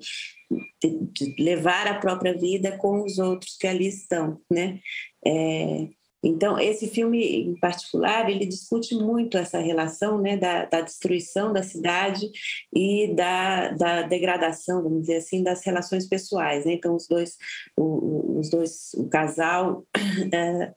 de, 0.81 0.99
de, 1.11 1.43
levar 1.43 1.87
a 1.87 1.99
própria 1.99 2.37
vida 2.37 2.77
com 2.77 3.03
os 3.03 3.17
outros 3.17 3.57
que 3.57 3.65
ali 3.65 3.87
estão, 3.87 4.39
né? 4.49 4.79
É, 5.25 5.87
então, 6.23 6.59
esse 6.59 6.87
filme 6.87 7.41
em 7.41 7.55
particular, 7.55 8.29
ele 8.29 8.45
discute 8.45 8.93
muito 8.95 9.37
essa 9.37 9.59
relação 9.59 10.21
né, 10.21 10.37
da, 10.37 10.65
da 10.65 10.81
destruição 10.81 11.51
da 11.51 11.63
cidade 11.63 12.29
e 12.71 13.13
da, 13.15 13.69
da, 13.71 14.01
degradação, 14.03 14.83
vamos 14.83 15.01
dizer 15.01 15.17
assim, 15.17 15.43
das 15.43 15.65
relações 15.65 16.07
pessoais. 16.07 16.65
Né? 16.65 16.73
Então, 16.73 16.95
os 16.95 17.07
dois, 17.07 17.37
o, 17.75 18.39
os 18.39 18.49
dois, 18.51 18.93
o 18.95 19.09
casal 19.09 19.83
é, 20.31 20.73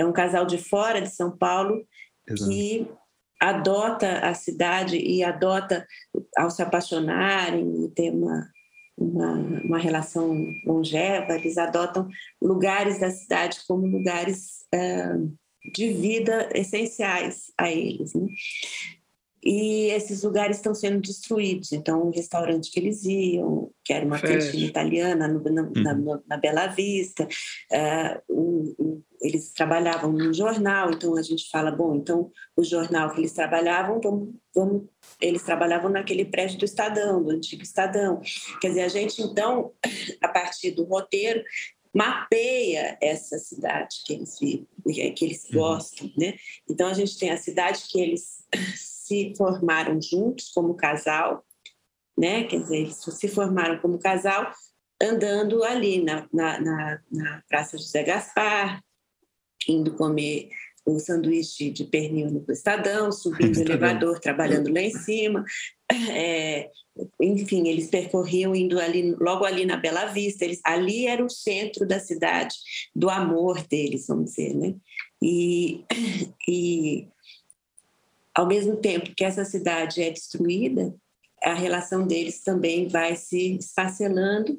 é, 0.00 0.04
um 0.04 0.12
casal 0.12 0.44
de 0.44 0.58
fora 0.58 1.00
de 1.00 1.10
São 1.10 1.36
Paulo 1.36 1.86
Exato. 2.28 2.50
que 2.50 2.88
adota 3.40 4.18
a 4.20 4.34
cidade 4.34 4.96
e 4.96 5.22
adota, 5.22 5.86
ao 6.36 6.50
se 6.50 6.62
apaixonarem 6.62 7.84
e 7.84 7.88
ter 7.90 8.10
uma 8.10 8.48
uma, 9.02 9.34
uma 9.64 9.78
relação 9.78 10.46
longeva, 10.64 11.34
eles 11.34 11.58
adotam 11.58 12.08
lugares 12.40 13.00
da 13.00 13.10
cidade 13.10 13.60
como 13.66 13.86
lugares 13.86 14.66
de 15.74 15.92
vida 15.92 16.48
essenciais 16.54 17.52
a 17.56 17.70
eles. 17.70 18.14
Né? 18.14 18.26
E 19.44 19.86
esses 19.90 20.22
lugares 20.22 20.58
estão 20.58 20.74
sendo 20.74 21.00
destruídos. 21.00 21.72
Então, 21.72 22.06
o 22.06 22.10
restaurante 22.10 22.70
que 22.70 22.78
eles 22.78 23.04
iam, 23.04 23.70
que 23.84 23.92
era 23.92 24.06
uma 24.06 24.20
cantina 24.20 24.66
italiana 24.66 25.26
no, 25.26 25.42
na, 25.42 25.62
uhum. 25.62 25.72
na, 25.74 26.20
na, 26.28 26.36
Bela 26.36 26.68
Vista, 26.68 27.26
uh, 27.26 28.32
um, 28.32 28.74
um, 28.78 29.02
eles 29.20 29.52
trabalhavam 29.52 30.12
num 30.12 30.32
jornal. 30.32 30.92
Então, 30.92 31.16
a 31.16 31.22
gente 31.22 31.50
fala, 31.50 31.72
bom, 31.72 31.96
então 31.96 32.30
o 32.56 32.62
jornal 32.62 33.12
que 33.12 33.20
eles 33.20 33.32
trabalhavam, 33.32 34.00
vamos, 34.00 34.34
vamos, 34.54 34.84
eles 35.20 35.42
trabalhavam 35.42 35.90
naquele 35.90 36.24
prédio 36.24 36.58
do 36.58 36.64
Estadão, 36.64 37.22
do 37.22 37.30
antigo 37.30 37.62
Estadão. 37.62 38.20
Quer 38.60 38.68
dizer, 38.68 38.82
a 38.82 38.88
gente, 38.88 39.20
então, 39.22 39.72
a 40.22 40.28
partir 40.28 40.70
do 40.70 40.84
roteiro, 40.84 41.42
mapeia 41.94 42.96
essa 43.02 43.38
cidade 43.38 44.02
que 44.06 44.14
eles 44.14 44.38
vivem, 44.40 45.14
que 45.14 45.24
eles 45.24 45.44
uhum. 45.46 45.58
gostam, 45.58 46.10
né? 46.16 46.34
Então 46.68 46.88
a 46.88 46.94
gente 46.94 47.18
tem 47.18 47.30
a 47.30 47.36
cidade 47.36 47.82
que 47.88 48.00
eles 48.00 48.46
se 49.12 49.34
formaram 49.36 50.00
juntos 50.00 50.48
como 50.54 50.74
casal, 50.74 51.44
né? 52.16 52.44
Quer 52.44 52.62
dizer, 52.62 52.76
eles 52.78 52.96
se 52.96 53.28
formaram 53.28 53.78
como 53.78 53.98
casal 53.98 54.50
andando 55.02 55.62
ali 55.62 56.02
na, 56.02 56.26
na, 56.32 56.60
na, 56.60 57.00
na 57.10 57.42
Praça 57.46 57.76
José 57.76 58.02
Gaspar, 58.02 58.82
indo 59.68 59.94
comer 59.94 60.48
o 60.86 60.98
sanduíche 60.98 61.70
de 61.70 61.84
pernil 61.84 62.30
no 62.30 62.44
Estadão, 62.48 63.12
subindo 63.12 63.58
o 63.58 63.60
elevador, 63.60 64.18
trabalhando 64.18 64.72
lá 64.72 64.80
em 64.80 64.90
cima. 64.90 65.44
É, 66.10 66.70
enfim, 67.20 67.68
eles 67.68 67.88
percorriam 67.88 68.54
indo 68.56 68.80
ali, 68.80 69.14
logo 69.20 69.44
ali 69.44 69.66
na 69.66 69.76
Bela 69.76 70.06
Vista. 70.06 70.44
Eles, 70.44 70.60
ali 70.64 71.06
era 71.06 71.22
o 71.22 71.28
centro 71.28 71.86
da 71.86 72.00
cidade, 72.00 72.56
do 72.94 73.10
amor 73.10 73.62
deles, 73.66 74.06
vamos 74.08 74.30
dizer, 74.30 74.54
né? 74.54 74.74
E, 75.22 75.84
e 76.48 77.08
ao 78.34 78.46
mesmo 78.46 78.76
tempo 78.76 79.14
que 79.14 79.24
essa 79.24 79.44
cidade 79.44 80.02
é 80.02 80.10
destruída, 80.10 80.94
a 81.42 81.54
relação 81.54 82.06
deles 82.06 82.40
também 82.40 82.86
vai 82.86 83.16
se 83.16 83.56
esfacelando 83.56 84.58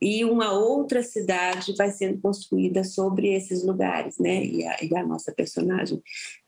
e 0.00 0.24
uma 0.24 0.52
outra 0.52 1.02
cidade 1.02 1.74
vai 1.76 1.90
sendo 1.90 2.20
construída 2.20 2.82
sobre 2.84 3.34
esses 3.34 3.62
lugares, 3.62 4.18
né? 4.18 4.44
E 4.44 4.66
a, 4.66 4.76
e 4.82 4.96
a 4.96 5.06
nossa 5.06 5.32
personagem, 5.32 6.02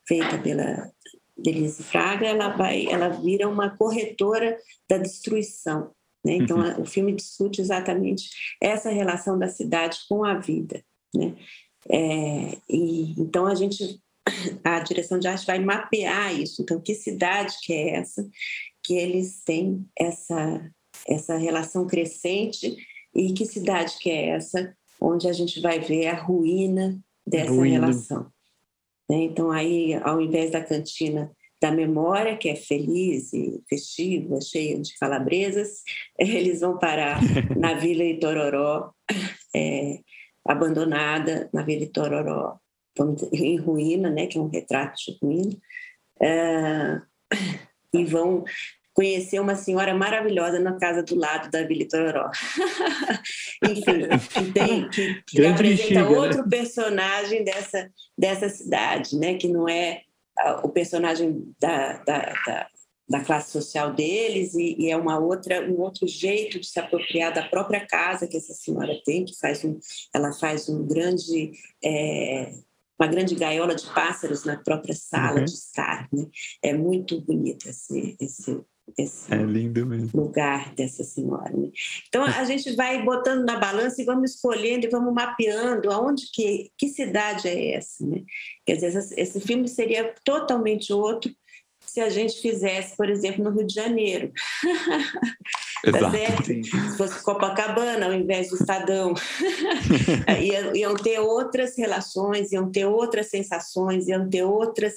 feita 0.07 0.37
pela 0.39 0.91
Denise 1.37 1.83
Fraga, 1.83 2.25
ela 2.25 2.49
vai, 2.49 2.87
ela 2.87 3.09
vira 3.09 3.47
uma 3.47 3.75
corretora 3.77 4.57
da 4.89 4.97
destruição, 4.97 5.91
né? 6.23 6.33
Então 6.33 6.57
uhum. 6.57 6.81
o 6.81 6.85
filme 6.85 7.13
discute 7.13 7.61
exatamente 7.61 8.29
essa 8.61 8.89
relação 8.89 9.37
da 9.37 9.49
cidade 9.49 9.99
com 10.09 10.25
a 10.25 10.33
vida, 10.35 10.83
né? 11.13 11.35
É, 11.87 12.57
e 12.67 13.13
então 13.21 13.45
a 13.45 13.53
gente 13.53 14.01
a 14.63 14.79
direção 14.79 15.19
de 15.19 15.27
arte 15.27 15.45
vai 15.45 15.59
mapear 15.59 16.33
isso. 16.39 16.61
Então, 16.61 16.79
que 16.79 16.95
cidade 16.95 17.55
que 17.61 17.73
é 17.73 17.95
essa 17.97 18.27
que 18.83 18.95
eles 18.95 19.43
têm 19.43 19.85
essa 19.97 20.71
essa 21.07 21.37
relação 21.37 21.85
crescente 21.85 22.75
e 23.13 23.33
que 23.33 23.45
cidade 23.45 23.97
que 23.99 24.09
é 24.09 24.29
essa 24.29 24.75
onde 24.99 25.27
a 25.27 25.33
gente 25.33 25.59
vai 25.61 25.79
ver 25.79 26.07
a 26.07 26.15
ruína 26.15 26.99
dessa 27.25 27.51
ruína. 27.51 27.79
relação. 27.79 28.31
Né? 29.09 29.23
Então, 29.23 29.51
aí, 29.51 29.93
ao 29.95 30.21
invés 30.21 30.51
da 30.51 30.63
cantina 30.63 31.31
da 31.61 31.71
memória, 31.71 32.37
que 32.37 32.49
é 32.49 32.55
feliz 32.55 33.33
e 33.33 33.61
festiva, 33.67 34.39
cheia 34.41 34.79
de 34.79 34.97
calabresas, 34.97 35.81
eles 36.17 36.61
vão 36.61 36.77
parar 36.77 37.19
na 37.57 37.73
Vila 37.73 38.03
Itororó, 38.03 38.91
é, 39.55 39.99
abandonada 40.45 41.49
na 41.53 41.63
Vila 41.63 41.83
Itororó, 41.83 42.57
em 43.31 43.57
ruína, 43.57 44.09
né, 44.09 44.27
que 44.27 44.37
é 44.37 44.41
um 44.41 44.49
retrato 44.49 44.95
de 44.95 45.17
ruína, 45.21 45.57
é, 46.21 47.01
e 47.93 48.05
vão 48.05 48.43
conhecer 48.93 49.39
uma 49.41 49.55
senhora 49.55 49.93
maravilhosa 49.93 50.57
na 50.57 50.77
casa 50.79 51.03
do 51.03 51.15
lado 51.15 51.51
da 51.51 51.63
Vila 51.63 51.85
Tororó. 51.87 52.31
Enfim, 53.61 54.07
que, 54.31 54.51
tem, 54.53 54.89
que, 54.89 55.21
que 55.27 55.45
apresenta 55.45 56.09
né? 56.09 56.17
outro 56.17 56.43
né? 56.43 56.49
personagem 56.49 57.43
dessa, 57.43 57.91
dessa 58.17 58.47
cidade, 58.47 59.17
né, 59.17 59.35
que 59.35 59.49
não 59.49 59.67
é 59.67 60.01
o 60.63 60.69
personagem 60.69 61.53
da, 61.59 61.97
da, 62.03 62.33
da 62.45 62.67
da 63.07 63.23
classe 63.23 63.51
social 63.51 63.93
deles 63.93 64.55
e, 64.55 64.75
e, 64.79 64.89
é 64.89 64.97
uma 64.97 65.19
outra 65.19 65.61
um 65.61 65.79
outro 65.79 66.07
jeito 66.07 66.59
de 66.59 66.65
se 66.65 66.79
apropriar 66.79 67.31
da 67.31 67.43
própria 67.43 67.85
casa 67.85 68.27
que 68.27 68.35
essa 68.35 68.53
senhora 68.53 68.99
tem 69.05 69.25
que 69.25 69.37
faz 69.37 69.63
um 69.63 69.77
ela 70.13 70.33
faz 70.33 70.67
um 70.69 70.85
grande 70.87 71.51
é, 71.83 72.51
uma 72.99 73.07
grande 73.07 73.35
gaiola 73.35 73.75
de 73.75 73.85
pássaros 73.93 74.43
na 74.45 74.57
própria 74.57 74.95
sala 74.95 75.39
uhum. 75.39 75.45
de 75.45 75.51
estar. 75.51 76.07
Né? 76.11 76.25
É 76.63 76.73
muito 76.73 77.21
bonito 77.21 77.67
esse, 77.67 78.15
esse, 78.19 78.61
esse 78.97 79.33
é 79.33 79.37
lugar 80.13 80.73
dessa 80.75 81.03
senhora. 81.03 81.51
Né? 81.55 81.69
Então 82.07 82.23
a 82.23 82.43
gente 82.45 82.75
vai 82.75 83.03
botando 83.03 83.45
na 83.45 83.57
balança 83.57 84.01
e 84.01 84.05
vamos 84.05 84.31
escolhendo 84.31 84.85
e 84.85 84.89
vamos 84.89 85.13
mapeando 85.13 85.91
aonde 85.91 86.29
que, 86.33 86.71
que 86.77 86.87
cidade 86.87 87.47
é 87.47 87.75
essa. 87.75 88.05
Né? 88.05 88.23
Quer 88.65 88.75
dizer, 88.75 88.97
esse, 88.97 89.19
esse 89.19 89.41
filme 89.41 89.67
seria 89.67 90.13
totalmente 90.23 90.93
outro 90.93 91.31
se 91.95 92.01
a 92.01 92.09
gente 92.09 92.41
fizesse, 92.41 92.93
por 92.97 93.09
exemplo, 93.09 93.41
no 93.41 93.51
Rio 93.51 93.65
de 93.65 93.73
Janeiro. 93.73 94.31
Tá 95.83 95.99
Exato. 95.99 96.43
Se 96.43 96.97
fosse 96.97 97.23
Copacabana 97.23 98.07
ao 98.07 98.13
invés 98.13 98.49
do 98.49 98.55
Estadão. 98.55 99.13
iam 100.73 100.95
ter 100.95 101.19
outras 101.19 101.77
relações, 101.77 102.51
iam 102.51 102.71
ter 102.71 102.85
outras 102.85 103.29
sensações, 103.29 104.07
iam 104.07 104.27
ter 104.27 104.41
outras 104.41 104.93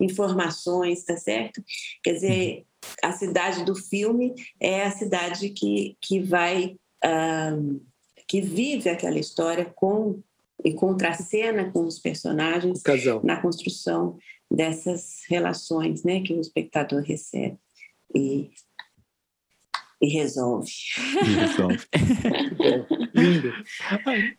informações, 0.00 1.04
tá 1.04 1.16
certo? 1.16 1.62
Quer 2.02 2.14
dizer, 2.14 2.64
a 3.04 3.12
cidade 3.12 3.64
do 3.64 3.76
filme 3.76 4.34
é 4.58 4.82
a 4.82 4.90
cidade 4.90 5.50
que, 5.50 5.96
que 6.00 6.18
vai. 6.18 6.74
Um, 7.04 7.80
que 8.26 8.40
vive 8.40 8.88
aquela 8.88 9.20
história 9.20 9.64
com 9.76 10.22
e 10.64 10.72
contracena 10.72 11.70
com 11.70 11.84
os 11.84 11.98
personagens 11.98 12.82
na 13.22 13.40
construção 13.40 14.16
dessas 14.54 15.22
relações 15.28 16.04
né, 16.04 16.20
que 16.20 16.34
o 16.34 16.40
espectador 16.40 17.02
recebe 17.02 17.58
e, 18.14 18.50
e 20.00 20.08
resolve. 20.08 20.70
E 21.24 21.34
resolve. 21.34 21.86
Lindo. 23.14 23.52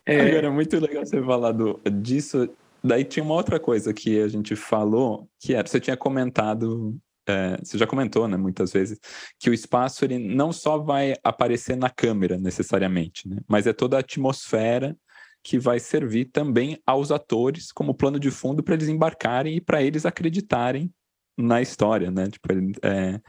É... 0.06 0.22
Agora, 0.22 0.52
muito 0.52 0.80
legal 0.80 1.06
você 1.06 1.22
falar 1.22 1.52
do, 1.52 1.80
disso. 2.02 2.50
Daí 2.84 3.04
tinha 3.04 3.24
uma 3.24 3.36
outra 3.36 3.60
coisa 3.60 3.94
que 3.94 4.22
a 4.22 4.28
gente 4.28 4.56
falou, 4.56 5.28
que 5.40 5.54
era, 5.54 5.68
você 5.68 5.80
tinha 5.80 5.98
comentado 5.98 6.98
é, 7.26 7.58
você 7.64 7.78
já 7.78 7.88
comentou, 7.88 8.28
né, 8.28 8.36
muitas 8.36 8.74
vezes, 8.74 9.00
que 9.40 9.50
o 9.50 9.54
espaço 9.54 10.04
ele 10.04 10.20
não 10.20 10.52
só 10.52 10.78
vai 10.78 11.16
aparecer 11.24 11.78
na 11.78 11.90
câmera 11.90 12.38
necessariamente, 12.38 13.30
né, 13.30 13.38
mas 13.48 13.66
é 13.66 13.72
toda 13.72 13.96
a 13.96 14.02
atmosfera 14.02 14.94
que 15.44 15.60
vai 15.60 15.80
servir 15.80 16.26
também 16.26 16.82
aos 16.86 17.12
atores 17.12 17.72
como 17.72 17.94
plano 17.94 18.20
de 18.20 18.32
fundo 18.32 18.64
para 18.64 18.76
eles 18.76 18.88
embarcarem 18.88 19.58
e 19.58 19.62
para 19.62 19.84
eles 19.84 20.06
acreditarem 20.06 20.92
na 21.38 21.62
história, 21.62 22.10
né? 22.10 22.28
Tipo, 22.30 22.48
é... 22.82 23.20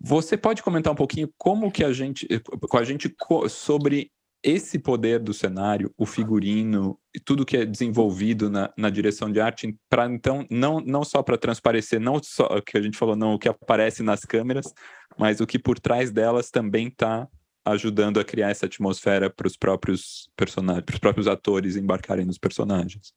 Você 0.00 0.36
pode 0.36 0.62
comentar 0.62 0.92
um 0.92 0.96
pouquinho 0.96 1.32
como 1.38 1.70
que 1.70 1.84
a 1.84 1.92
gente, 1.92 2.26
com 2.68 2.76
a 2.76 2.82
gente 2.82 3.14
sobre 3.48 4.10
esse 4.42 4.76
poder 4.78 5.20
do 5.20 5.32
cenário, 5.32 5.94
o 5.96 6.04
figurino 6.04 6.98
e 7.14 7.20
tudo 7.20 7.46
que 7.46 7.56
é 7.56 7.64
desenvolvido 7.64 8.50
na, 8.50 8.72
na 8.76 8.90
direção 8.90 9.30
de 9.30 9.40
arte, 9.40 9.76
para 9.88 10.06
então 10.06 10.44
não, 10.50 10.80
não 10.80 11.04
só 11.04 11.22
para 11.22 11.38
transparecer, 11.38 12.00
não 12.00 12.20
só 12.20 12.46
o 12.46 12.60
que 12.60 12.76
a 12.76 12.82
gente 12.82 12.98
falou, 12.98 13.14
não 13.14 13.34
o 13.34 13.38
que 13.38 13.48
aparece 13.48 14.02
nas 14.02 14.24
câmeras, 14.24 14.74
mas 15.16 15.40
o 15.40 15.46
que 15.46 15.58
por 15.58 15.78
trás 15.78 16.10
delas 16.10 16.50
também 16.50 16.88
está 16.88 17.28
ajudando 17.64 18.18
a 18.18 18.24
criar 18.24 18.50
essa 18.50 18.66
atmosfera 18.66 19.30
para 19.30 19.46
os 19.46 19.56
próprios 19.56 20.28
personagens, 20.36 20.84
para 20.84 20.94
os 20.94 21.00
próprios 21.00 21.28
atores 21.28 21.76
embarcarem 21.76 22.24
nos 22.24 22.38
personagens. 22.38 23.12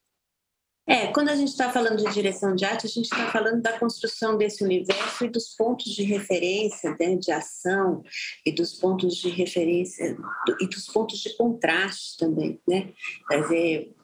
É, 0.88 1.08
quando 1.08 1.30
a 1.30 1.36
gente 1.36 1.48
está 1.48 1.72
falando 1.72 1.98
de 1.98 2.14
direção 2.14 2.56
de 2.56 2.64
arte, 2.64 2.86
a 2.86 2.90
gente 2.90 3.06
está 3.06 3.32
falando 3.32 3.60
da 3.60 3.78
construção 3.80 4.38
desse 4.38 4.64
universo 4.64 5.26
e 5.26 5.30
dos 5.30 5.56
pontos 5.56 5.92
de 5.92 6.04
referência 6.04 6.96
né, 7.00 7.16
de 7.16 7.32
ação 7.32 8.04
e 8.46 8.52
dos 8.52 8.74
pontos 8.74 9.16
de 9.16 9.30
referência 9.30 10.16
e 10.62 10.68
dos 10.68 10.86
pontos 10.86 11.20
de 11.20 11.36
contraste 11.36 12.18
também, 12.18 12.62
né? 12.68 12.94
Quer 13.28 13.42
dizer, 13.42 13.96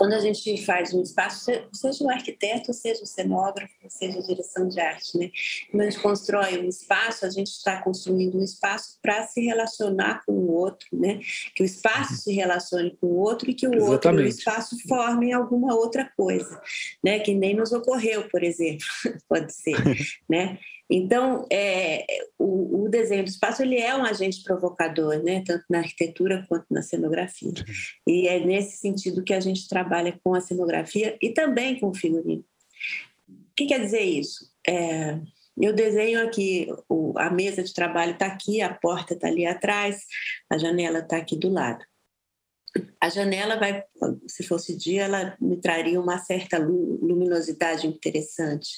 quando 0.00 0.14
a 0.14 0.18
gente 0.18 0.64
faz 0.64 0.94
um 0.94 1.02
espaço, 1.02 1.52
seja 1.74 2.02
o 2.02 2.08
arquiteto, 2.08 2.72
seja 2.72 3.02
o 3.02 3.06
cenógrafo, 3.06 3.74
seja 3.86 4.22
direção 4.22 4.66
de 4.66 4.80
arte, 4.80 5.18
né? 5.18 5.30
Quando 5.70 5.82
a 5.82 5.90
gente 5.90 6.00
constrói 6.00 6.58
um 6.58 6.66
espaço, 6.70 7.26
a 7.26 7.28
gente 7.28 7.48
está 7.48 7.82
construindo 7.82 8.38
um 8.38 8.42
espaço 8.42 8.98
para 9.02 9.26
se 9.26 9.44
relacionar 9.44 10.24
com 10.24 10.32
o 10.32 10.52
outro, 10.52 10.88
né? 10.90 11.20
Que 11.54 11.62
o 11.62 11.66
espaço 11.66 12.14
se 12.14 12.32
relacione 12.32 12.96
com 12.98 13.08
o 13.08 13.18
outro 13.18 13.50
e 13.50 13.54
que 13.54 13.66
o 13.66 13.74
Exatamente. 13.74 13.92
outro 13.92 14.22
e 14.22 14.24
o 14.24 14.28
espaço 14.28 14.88
formem 14.88 15.34
alguma 15.34 15.74
outra 15.74 16.10
coisa, 16.16 16.58
né? 17.04 17.18
Que 17.18 17.34
nem 17.34 17.54
nos 17.54 17.70
ocorreu, 17.70 18.26
por 18.30 18.42
exemplo, 18.42 18.86
pode 19.28 19.52
ser, 19.52 19.76
né? 20.26 20.58
Então, 20.92 21.46
é, 21.52 22.04
o, 22.36 22.84
o, 22.84 22.88
desenho 22.88 23.22
do 23.22 23.28
espaço 23.28 23.62
ele 23.62 23.78
é 23.78 23.94
um 23.94 24.02
agente 24.02 24.42
provocador, 24.42 25.22
né? 25.22 25.40
tanto 25.46 25.64
na 25.70 25.78
arquitetura 25.78 26.44
quanto 26.48 26.66
na 26.68 26.82
cenografia. 26.82 27.52
E 28.04 28.26
é 28.26 28.44
nesse 28.44 28.78
sentido 28.78 29.22
que 29.22 29.32
a 29.32 29.38
gente 29.38 29.68
trabalha 29.68 30.18
com 30.24 30.34
a 30.34 30.40
cenografia 30.40 31.16
e 31.22 31.30
também 31.30 31.78
com 31.78 31.90
o 31.90 31.94
figurino. 31.94 32.44
O 33.28 33.54
que 33.54 33.66
quer 33.66 33.80
dizer 33.80 34.02
isso? 34.02 34.50
É, 34.66 35.20
eu 35.56 35.72
desenho 35.72 36.24
aqui, 36.26 36.66
o, 36.88 37.16
a 37.16 37.30
mesa 37.30 37.62
de 37.62 37.72
trabalho 37.72 38.12
está 38.12 38.26
aqui, 38.26 38.60
a 38.60 38.74
porta 38.74 39.14
está 39.14 39.28
ali 39.28 39.46
atrás, 39.46 40.04
a 40.50 40.58
janela 40.58 40.98
está 40.98 41.18
aqui 41.18 41.36
do 41.36 41.50
lado. 41.50 41.84
A 43.00 43.08
janela 43.08 43.56
vai, 43.56 43.84
se 44.26 44.42
fosse 44.42 44.76
dia, 44.76 45.04
ela 45.04 45.36
me 45.40 45.56
traria 45.56 46.00
uma 46.00 46.18
certa 46.18 46.58
luminosidade 46.58 47.86
interessante 47.86 48.70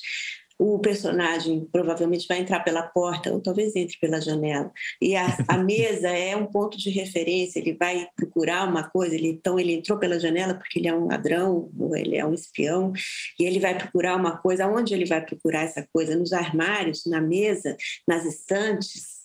o 0.63 0.79
personagem 0.79 1.67
provavelmente 1.73 2.29
vai 2.29 2.39
entrar 2.39 2.61
pela 2.61 2.85
porta 2.85 3.33
ou 3.33 3.41
talvez 3.41 3.75
entre 3.75 3.99
pela 3.99 4.21
janela. 4.21 4.71
E 5.01 5.17
a, 5.17 5.27
a 5.49 5.59
mesa 5.59 6.09
é 6.09 6.37
um 6.37 6.47
ponto 6.47 6.79
de 6.79 6.89
referência, 6.89 7.59
ele 7.59 7.73
vai 7.73 8.07
procurar 8.15 8.69
uma 8.69 8.89
coisa, 8.89 9.17
ele, 9.17 9.29
então 9.29 9.59
ele 9.59 9.73
entrou 9.73 9.99
pela 9.99 10.21
janela 10.21 10.55
porque 10.55 10.79
ele 10.79 10.87
é 10.87 10.95
um 10.95 11.09
ladrão, 11.09 11.69
ou 11.77 11.97
ele 11.97 12.17
é 12.17 12.25
um 12.25 12.33
espião, 12.33 12.93
e 13.41 13.45
ele 13.45 13.59
vai 13.59 13.77
procurar 13.77 14.15
uma 14.15 14.37
coisa, 14.37 14.69
onde 14.69 14.95
ele 14.95 15.05
vai 15.05 15.25
procurar 15.25 15.63
essa 15.63 15.85
coisa? 15.93 16.15
Nos 16.15 16.33
armários, 16.33 17.07
na 17.07 17.21
mesa, 17.21 17.77
nas 18.07 18.25
estantes? 18.25 19.23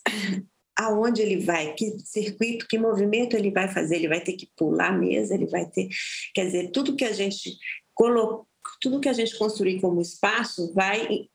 aonde 0.76 1.20
ele 1.20 1.40
vai, 1.40 1.74
que 1.74 1.98
circuito, 1.98 2.66
que 2.68 2.78
movimento 2.78 3.36
ele 3.36 3.50
vai 3.50 3.66
fazer, 3.66 3.96
ele 3.96 4.06
vai 4.06 4.20
ter 4.20 4.34
que 4.34 4.48
pular 4.56 4.90
a 4.90 4.96
mesa, 4.96 5.34
ele 5.34 5.46
vai 5.46 5.66
ter, 5.66 5.88
quer 6.32 6.44
dizer, 6.44 6.70
tudo 6.70 6.94
que 6.94 7.04
a 7.04 7.12
gente 7.12 7.56
colocou 7.92 8.47
tudo 8.80 9.00
que 9.00 9.08
a 9.08 9.12
gente 9.12 9.36
construir 9.38 9.80
como 9.80 10.00
espaço 10.00 10.72
vai 10.74 11.28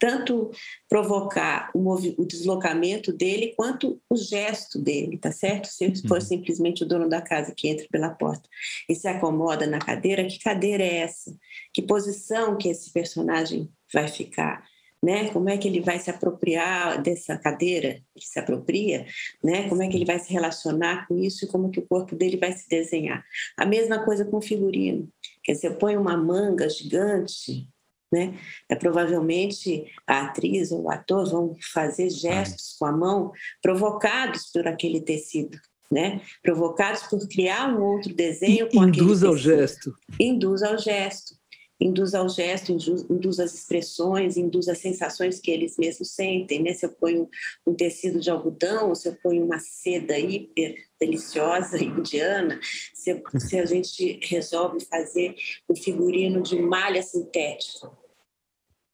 tanto 0.00 0.50
provocar 0.88 1.70
o, 1.74 1.92
o, 1.92 2.24
deslocamento 2.24 3.12
dele 3.12 3.52
quanto 3.54 4.00
o 4.08 4.16
gesto 4.16 4.78
dele, 4.78 5.18
tá 5.18 5.30
certo? 5.30 5.66
Se 5.66 5.94
for 6.08 6.14
uhum. 6.14 6.20
simplesmente 6.22 6.82
o 6.82 6.88
dono 6.88 7.06
da 7.06 7.20
casa 7.20 7.52
que 7.54 7.68
entra 7.68 7.86
pela 7.92 8.08
porta 8.08 8.48
e 8.88 8.94
se 8.94 9.06
acomoda 9.06 9.66
na 9.66 9.78
cadeira, 9.78 10.26
que 10.26 10.38
cadeira 10.38 10.82
é 10.82 10.96
essa? 11.00 11.36
Que 11.72 11.82
posição 11.82 12.56
que 12.56 12.70
esse 12.70 12.90
personagem 12.90 13.70
vai 13.92 14.08
ficar? 14.08 14.64
Né? 15.02 15.30
Como 15.30 15.48
é 15.48 15.56
que 15.56 15.66
ele 15.66 15.80
vai 15.80 15.98
se 15.98 16.10
apropriar 16.10 17.00
dessa 17.00 17.38
cadeira? 17.38 17.88
Ele 17.88 18.24
se 18.24 18.38
apropria, 18.38 19.06
né? 19.42 19.66
Como 19.66 19.82
é 19.82 19.88
que 19.88 19.96
ele 19.96 20.04
vai 20.04 20.18
se 20.18 20.30
relacionar 20.30 21.08
com 21.08 21.16
isso 21.16 21.44
e 21.44 21.48
como 21.48 21.70
que 21.70 21.80
o 21.80 21.86
corpo 21.86 22.14
dele 22.14 22.36
vai 22.36 22.52
se 22.52 22.68
desenhar? 22.68 23.24
A 23.56 23.64
mesma 23.64 24.04
coisa 24.04 24.26
com 24.26 24.36
o 24.36 24.42
figurino. 24.42 25.08
Quer 25.42 25.52
dizer, 25.52 25.78
põe 25.78 25.96
uma 25.96 26.18
manga 26.18 26.68
gigante, 26.68 27.66
né? 28.12 28.38
É, 28.68 28.74
provavelmente 28.74 29.86
a 30.06 30.22
atriz 30.22 30.70
ou 30.72 30.82
o 30.82 30.90
ator 30.90 31.30
vão 31.30 31.56
fazer 31.72 32.10
gestos 32.10 32.76
com 32.78 32.84
a 32.84 32.92
mão 32.92 33.32
provocados 33.62 34.50
por 34.52 34.66
aquele 34.66 35.00
tecido, 35.00 35.58
né? 35.90 36.20
Provocados 36.42 37.04
por 37.04 37.26
criar 37.28 37.72
um 37.72 37.82
outro 37.82 38.12
desenho 38.14 38.68
com 38.68 38.84
Induz 38.84 39.22
ao 39.22 39.36
gesto. 39.36 39.94
Induz 40.18 40.62
ao 40.62 40.76
gesto 40.76 41.39
induz 41.80 42.14
ao 42.14 42.28
gesto, 42.28 42.72
induz 42.72 43.40
as 43.40 43.54
expressões, 43.54 44.36
induz 44.36 44.68
as 44.68 44.78
sensações 44.78 45.40
que 45.40 45.50
eles 45.50 45.78
mesmos 45.78 46.10
sentem, 46.10 46.62
né? 46.62 46.74
Se 46.74 46.84
eu 46.84 46.90
ponho 46.90 47.28
um 47.66 47.74
tecido 47.74 48.20
de 48.20 48.30
algodão, 48.30 48.94
se 48.94 49.08
eu 49.08 49.16
ponho 49.22 49.44
uma 49.44 49.58
seda 49.58 50.18
hiper 50.18 50.74
deliciosa 51.00 51.78
indiana, 51.82 52.60
se, 52.92 53.22
se 53.38 53.58
a 53.58 53.64
gente 53.64 54.20
resolve 54.22 54.84
fazer 54.84 55.34
um 55.68 55.74
figurino 55.74 56.42
de 56.42 56.60
malha 56.60 57.02
sintética, 57.02 57.90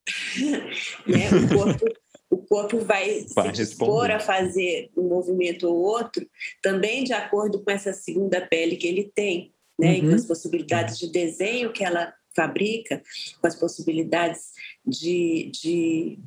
né? 1.05 1.29
O 1.29 1.55
corpo 1.55 1.85
o 2.29 2.37
corpo 2.37 2.79
vai, 2.79 3.25
vai 3.33 3.47
se 3.47 3.63
dispor 3.63 4.11
a 4.11 4.19
fazer 4.19 4.89
um 4.97 5.03
movimento 5.03 5.67
ou 5.67 5.77
outro, 5.77 6.27
também 6.61 7.03
de 7.03 7.13
acordo 7.13 7.63
com 7.63 7.71
essa 7.71 7.93
segunda 7.93 8.41
pele 8.41 8.75
que 8.75 8.87
ele 8.87 9.11
tem, 9.15 9.53
né? 9.79 9.91
Uhum. 9.91 9.95
E 9.95 10.01
com 10.09 10.15
as 10.15 10.25
possibilidades 10.25 10.99
de 10.99 11.09
desenho 11.09 11.71
que 11.71 11.83
ela 11.83 12.13
fabrica, 12.37 13.01
com 13.41 13.47
as 13.47 13.55
possibilidades 13.55 14.51
de, 14.85 15.51
de 15.51 16.19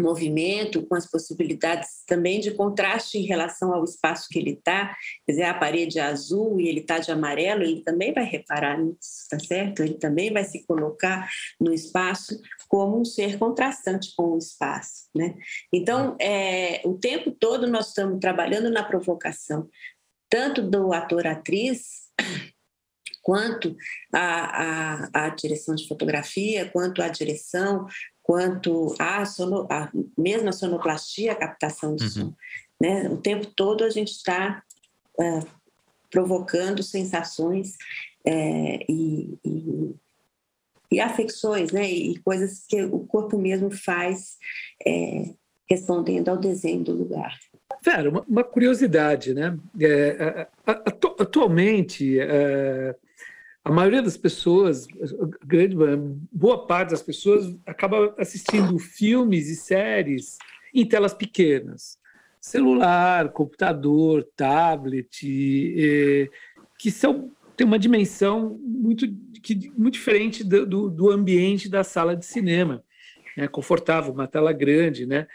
movimento, 0.00 0.86
com 0.86 0.94
as 0.94 1.10
possibilidades 1.10 2.02
também 2.06 2.40
de 2.40 2.52
contraste 2.52 3.18
em 3.18 3.26
relação 3.26 3.72
ao 3.72 3.84
espaço 3.84 4.28
que 4.30 4.38
ele 4.38 4.52
está. 4.52 4.96
Quer 5.26 5.32
dizer, 5.32 5.44
a 5.44 5.54
parede 5.54 5.98
é 5.98 6.02
azul 6.02 6.60
e 6.60 6.68
ele 6.68 6.80
está 6.80 6.98
de 6.98 7.10
amarelo, 7.10 7.62
ele 7.62 7.82
também 7.82 8.12
vai 8.12 8.24
reparar 8.24 8.78
nisso, 8.78 9.28
tá 9.28 9.38
certo? 9.38 9.82
Ele 9.82 9.94
também 9.94 10.32
vai 10.32 10.44
se 10.44 10.64
colocar 10.66 11.28
no 11.60 11.72
espaço 11.72 12.40
como 12.68 13.00
um 13.00 13.04
ser 13.04 13.38
contrastante 13.38 14.14
com 14.16 14.34
o 14.34 14.38
espaço, 14.38 15.08
né? 15.14 15.34
Então, 15.72 16.16
é, 16.20 16.80
o 16.84 16.94
tempo 16.94 17.30
todo 17.30 17.66
nós 17.66 17.88
estamos 17.88 18.18
trabalhando 18.20 18.70
na 18.70 18.82
provocação, 18.82 19.68
tanto 20.30 20.62
do 20.62 20.92
ator-atriz 20.92 22.08
quanto 23.28 23.76
a, 24.10 25.02
a, 25.12 25.26
a 25.26 25.28
direção 25.28 25.74
de 25.74 25.86
fotografia, 25.86 26.64
quanto 26.70 27.02
a 27.02 27.08
direção, 27.08 27.86
quanto 28.22 28.94
a, 28.98 29.26
sono, 29.26 29.66
a 29.70 29.92
mesma 30.16 30.50
sonoplastia, 30.50 31.32
a 31.32 31.36
captação 31.36 31.94
de 31.94 32.04
uhum. 32.04 32.10
som. 32.10 32.34
Né? 32.80 33.06
O 33.10 33.18
tempo 33.18 33.44
todo 33.48 33.84
a 33.84 33.90
gente 33.90 34.12
está 34.12 34.62
uh, 35.20 35.46
provocando 36.10 36.82
sensações 36.82 37.76
é, 38.24 38.86
e, 38.88 39.38
e, 39.44 39.94
e, 40.92 40.98
afecções, 40.98 41.70
né? 41.70 41.86
E 41.86 42.16
coisas 42.20 42.64
que 42.66 42.82
o 42.82 43.00
corpo 43.00 43.36
mesmo 43.36 43.70
faz 43.70 44.38
é, 44.86 45.34
respondendo 45.68 46.30
ao 46.30 46.38
desenho 46.38 46.82
do 46.82 46.92
lugar. 46.92 47.38
Vera, 47.84 48.08
uma, 48.08 48.22
uma 48.22 48.44
curiosidade, 48.44 49.34
né? 49.34 49.58
É, 49.78 50.48
atualmente, 51.18 52.18
é, 52.18 52.96
a 53.68 53.72
maioria 53.72 54.00
das 54.00 54.16
pessoas, 54.16 54.86
grande, 55.44 55.76
boa 56.32 56.66
parte 56.66 56.92
das 56.92 57.02
pessoas 57.02 57.54
acaba 57.66 58.14
assistindo 58.16 58.78
filmes 58.78 59.46
e 59.50 59.56
séries 59.56 60.38
em 60.72 60.86
telas 60.86 61.12
pequenas, 61.12 61.98
celular, 62.40 63.28
computador, 63.28 64.26
tablet, 64.34 65.10
que 66.78 66.90
são 66.90 67.30
tem 67.54 67.66
uma 67.66 67.78
dimensão 67.78 68.58
muito, 68.62 69.04
que, 69.42 69.70
muito 69.76 69.94
diferente 69.94 70.44
do, 70.44 70.64
do, 70.64 70.88
do 70.88 71.10
ambiente 71.10 71.68
da 71.68 71.82
sala 71.84 72.16
de 72.16 72.24
cinema, 72.24 72.84
né? 73.36 73.48
confortável, 73.48 74.12
uma 74.14 74.28
tela 74.28 74.52
grande, 74.52 75.04
né? 75.04 75.26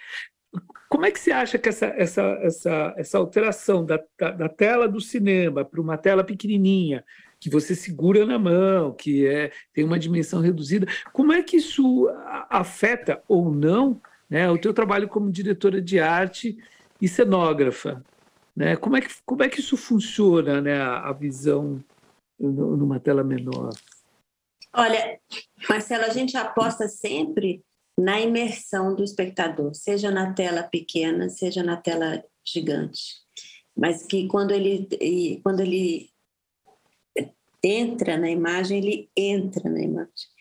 Como 0.89 1.05
é 1.05 1.11
que 1.11 1.19
você 1.19 1.31
acha 1.31 1.59
que 1.59 1.67
essa, 1.67 1.87
essa, 1.87 2.21
essa, 2.41 2.93
essa 2.97 3.17
alteração 3.17 3.85
da, 3.85 4.01
da, 4.17 4.31
da 4.31 4.49
tela 4.49 4.87
do 4.87 5.01
cinema 5.01 5.65
para 5.65 5.81
uma 5.81 5.97
tela 5.97 6.23
pequenininha 6.23 7.03
que 7.43 7.49
você 7.49 7.75
segura 7.75 8.25
na 8.25 8.39
mão, 8.39 8.93
que 8.93 9.27
é, 9.27 9.51
tem 9.73 9.83
uma 9.83 9.99
dimensão 9.99 10.39
reduzida. 10.39 10.87
Como 11.11 11.33
é 11.33 11.43
que 11.43 11.57
isso 11.57 12.07
afeta 12.49 13.21
ou 13.27 13.53
não 13.53 14.01
né, 14.29 14.49
o 14.49 14.57
teu 14.57 14.73
trabalho 14.73 15.09
como 15.09 15.29
diretora 15.29 15.81
de 15.81 15.99
arte 15.99 16.57
e 17.01 17.07
cenógrafa? 17.09 18.01
Né? 18.55 18.77
Como, 18.77 18.95
é 18.95 19.01
que, 19.01 19.09
como 19.25 19.43
é 19.43 19.49
que 19.49 19.59
isso 19.59 19.75
funciona, 19.75 20.61
né, 20.61 20.81
a 20.81 21.11
visão 21.11 21.83
numa 22.39 22.97
tela 22.97 23.25
menor? 23.25 23.73
Olha, 24.73 25.19
Marcelo, 25.69 26.05
a 26.05 26.09
gente 26.09 26.37
aposta 26.37 26.87
sempre 26.87 27.61
na 27.99 28.21
imersão 28.21 28.95
do 28.95 29.03
espectador, 29.03 29.75
seja 29.75 30.09
na 30.09 30.31
tela 30.33 30.63
pequena, 30.63 31.27
seja 31.27 31.61
na 31.61 31.75
tela 31.75 32.23
gigante. 32.47 33.21
Mas 33.75 34.05
que 34.05 34.29
quando 34.29 34.51
ele, 34.51 34.87
quando 35.43 35.59
ele 35.59 36.12
entra 37.63 38.17
na 38.17 38.29
imagem, 38.29 38.79
ele 38.79 39.09
entra 39.15 39.69
na 39.69 39.81
imagem. 39.81 40.33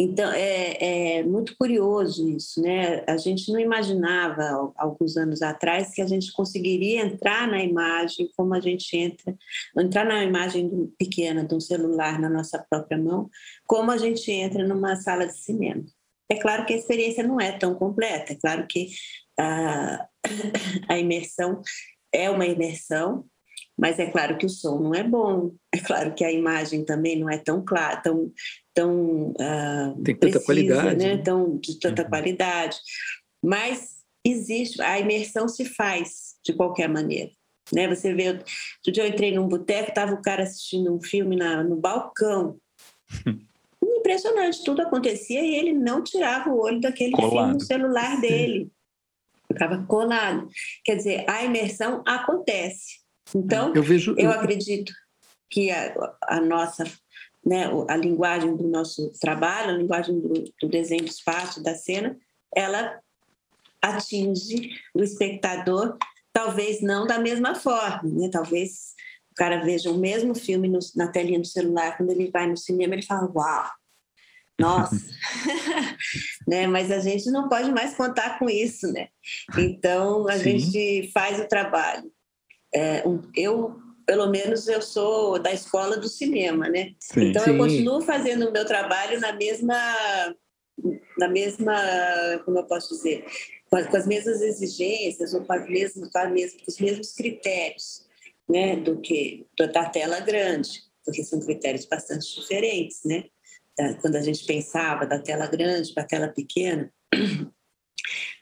Então, 0.00 0.30
é, 0.30 1.16
é, 1.18 1.22
muito 1.24 1.56
curioso 1.56 2.28
isso, 2.28 2.62
né? 2.62 3.02
A 3.04 3.16
gente 3.16 3.50
não 3.50 3.58
imaginava, 3.58 4.72
alguns 4.76 5.16
anos 5.16 5.42
atrás, 5.42 5.92
que 5.92 6.00
a 6.00 6.06
gente 6.06 6.32
conseguiria 6.32 7.02
entrar 7.02 7.48
na 7.48 7.60
imagem 7.64 8.30
como 8.36 8.54
a 8.54 8.60
gente 8.60 8.96
entra, 8.96 9.36
entrar 9.76 10.04
na 10.04 10.22
imagem 10.22 10.92
pequena 10.96 11.44
de 11.44 11.52
um 11.52 11.60
celular 11.60 12.20
na 12.20 12.30
nossa 12.30 12.64
própria 12.70 12.96
mão, 12.96 13.28
como 13.66 13.90
a 13.90 13.96
gente 13.96 14.30
entra 14.30 14.64
numa 14.64 14.94
sala 14.94 15.26
de 15.26 15.36
cinema. 15.36 15.84
É 16.30 16.36
claro 16.36 16.64
que 16.64 16.74
a 16.74 16.76
experiência 16.76 17.24
não 17.24 17.40
é 17.40 17.58
tão 17.58 17.74
completa, 17.74 18.34
é 18.34 18.36
claro 18.36 18.68
que 18.68 18.90
a, 19.36 20.06
a 20.88 20.96
imersão 20.96 21.60
é 22.12 22.30
uma 22.30 22.46
imersão, 22.46 23.24
mas 23.78 23.98
é 24.00 24.10
claro 24.10 24.36
que 24.36 24.44
o 24.44 24.48
som 24.48 24.80
não 24.80 24.92
é 24.92 25.04
bom, 25.04 25.52
é 25.72 25.78
claro 25.78 26.12
que 26.12 26.24
a 26.24 26.32
imagem 26.32 26.84
também 26.84 27.16
não 27.16 27.30
é 27.30 27.38
tão 27.38 27.64
clara, 27.64 27.98
tão, 27.98 28.32
tão 28.74 29.30
uh, 29.30 30.02
Tem 30.02 30.16
tanta 30.16 30.40
precisa, 30.40 30.44
qualidade, 30.44 30.96
né? 30.96 31.16
né? 31.16 31.22
Tão, 31.22 31.56
de 31.58 31.78
tanta 31.78 32.02
uhum. 32.02 32.08
qualidade. 32.08 32.76
Mas 33.40 33.98
existe, 34.24 34.82
a 34.82 34.98
imersão 34.98 35.46
se 35.46 35.64
faz 35.64 36.34
de 36.44 36.52
qualquer 36.52 36.88
maneira. 36.88 37.30
Né? 37.72 37.86
Você 37.86 38.12
vê, 38.12 38.30
outro 38.30 38.92
dia 38.92 39.04
eu 39.04 39.08
entrei 39.08 39.32
num 39.32 39.46
boteco, 39.46 39.90
estava 39.90 40.12
o 40.12 40.22
cara 40.22 40.42
assistindo 40.42 40.92
um 40.92 41.00
filme 41.00 41.36
na, 41.36 41.62
no 41.62 41.76
balcão. 41.76 42.58
Impressionante, 43.80 44.64
tudo 44.64 44.82
acontecia 44.82 45.40
e 45.40 45.54
ele 45.54 45.72
não 45.72 46.02
tirava 46.02 46.50
o 46.50 46.60
olho 46.60 46.80
daquele 46.80 47.12
colado. 47.12 47.30
filme 47.30 47.52
no 47.54 47.60
celular 47.60 48.20
dele. 48.20 48.70
Ficava 49.46 49.84
colado. 49.84 50.48
Quer 50.84 50.96
dizer, 50.96 51.24
a 51.28 51.44
imersão 51.44 52.02
acontece. 52.06 53.07
Então, 53.34 53.74
eu, 53.74 53.82
vejo... 53.82 54.14
eu 54.16 54.30
acredito 54.30 54.92
que 55.50 55.70
a, 55.70 55.94
a 56.22 56.40
nossa, 56.40 56.84
né, 57.44 57.66
a 57.88 57.96
linguagem 57.96 58.54
do 58.56 58.68
nosso 58.68 59.10
trabalho, 59.20 59.70
a 59.70 59.78
linguagem 59.78 60.20
do, 60.20 60.44
do 60.60 60.68
desenho 60.68 61.04
de 61.04 61.10
espaço, 61.10 61.62
da 61.62 61.74
cena, 61.74 62.16
ela 62.54 62.98
atinge 63.80 64.70
o 64.94 65.02
espectador, 65.02 65.96
talvez 66.32 66.80
não 66.80 67.06
da 67.06 67.18
mesma 67.18 67.54
forma, 67.54 68.02
né? 68.04 68.28
Talvez 68.30 68.94
o 69.30 69.34
cara 69.34 69.62
veja 69.64 69.90
o 69.90 69.98
mesmo 69.98 70.34
filme 70.34 70.68
no, 70.68 70.78
na 70.96 71.08
telinha 71.08 71.40
do 71.40 71.46
celular, 71.46 71.96
quando 71.96 72.10
ele 72.10 72.30
vai 72.30 72.46
no 72.46 72.56
cinema, 72.56 72.94
ele 72.94 73.02
fala, 73.02 73.30
uau, 73.32 73.70
nossa, 74.58 74.96
né? 76.46 76.66
Mas 76.66 76.90
a 76.90 76.98
gente 76.98 77.30
não 77.30 77.48
pode 77.48 77.70
mais 77.70 77.94
contar 77.94 78.38
com 78.38 78.50
isso, 78.50 78.90
né? 78.92 79.08
Então 79.56 80.26
a 80.28 80.36
Sim. 80.36 80.58
gente 80.58 81.12
faz 81.12 81.38
o 81.40 81.48
trabalho 81.48 82.10
é, 82.74 83.06
um, 83.06 83.22
eu, 83.34 83.76
pelo 84.06 84.28
menos, 84.28 84.68
eu 84.68 84.82
sou 84.82 85.38
da 85.38 85.52
escola 85.52 85.96
do 85.96 86.08
cinema, 86.08 86.68
né? 86.68 86.94
Sim, 86.98 87.30
então 87.30 87.44
sim. 87.44 87.50
eu 87.50 87.58
continuo 87.58 88.00
fazendo 88.02 88.48
o 88.48 88.52
meu 88.52 88.64
trabalho 88.64 89.20
na 89.20 89.32
mesma, 89.32 89.76
na 91.18 91.28
mesma, 91.28 91.74
como 92.44 92.58
eu 92.58 92.64
posso 92.64 92.94
dizer, 92.94 93.24
com 93.70 93.76
as, 93.76 93.86
com 93.86 93.96
as 93.96 94.06
mesmas 94.06 94.40
exigências 94.40 95.34
ou 95.34 95.44
com, 95.44 95.52
as 95.52 95.68
mesmas, 95.68 96.10
com, 96.10 96.18
as 96.18 96.32
mesmas, 96.32 96.62
com 96.62 96.70
os 96.70 96.80
mesmos 96.80 97.12
critérios, 97.12 98.06
né? 98.48 98.76
Do 98.76 99.00
que 99.00 99.46
da 99.56 99.88
tela 99.88 100.20
grande, 100.20 100.82
porque 101.04 101.24
são 101.24 101.40
critérios 101.40 101.86
bastante 101.86 102.40
diferentes, 102.40 103.00
né? 103.04 103.24
Quando 104.00 104.16
a 104.16 104.20
gente 104.20 104.44
pensava 104.44 105.06
da 105.06 105.20
tela 105.20 105.46
grande 105.46 105.94
para 105.94 106.02
a 106.02 106.06
tela 106.06 106.28
pequena, 106.28 106.92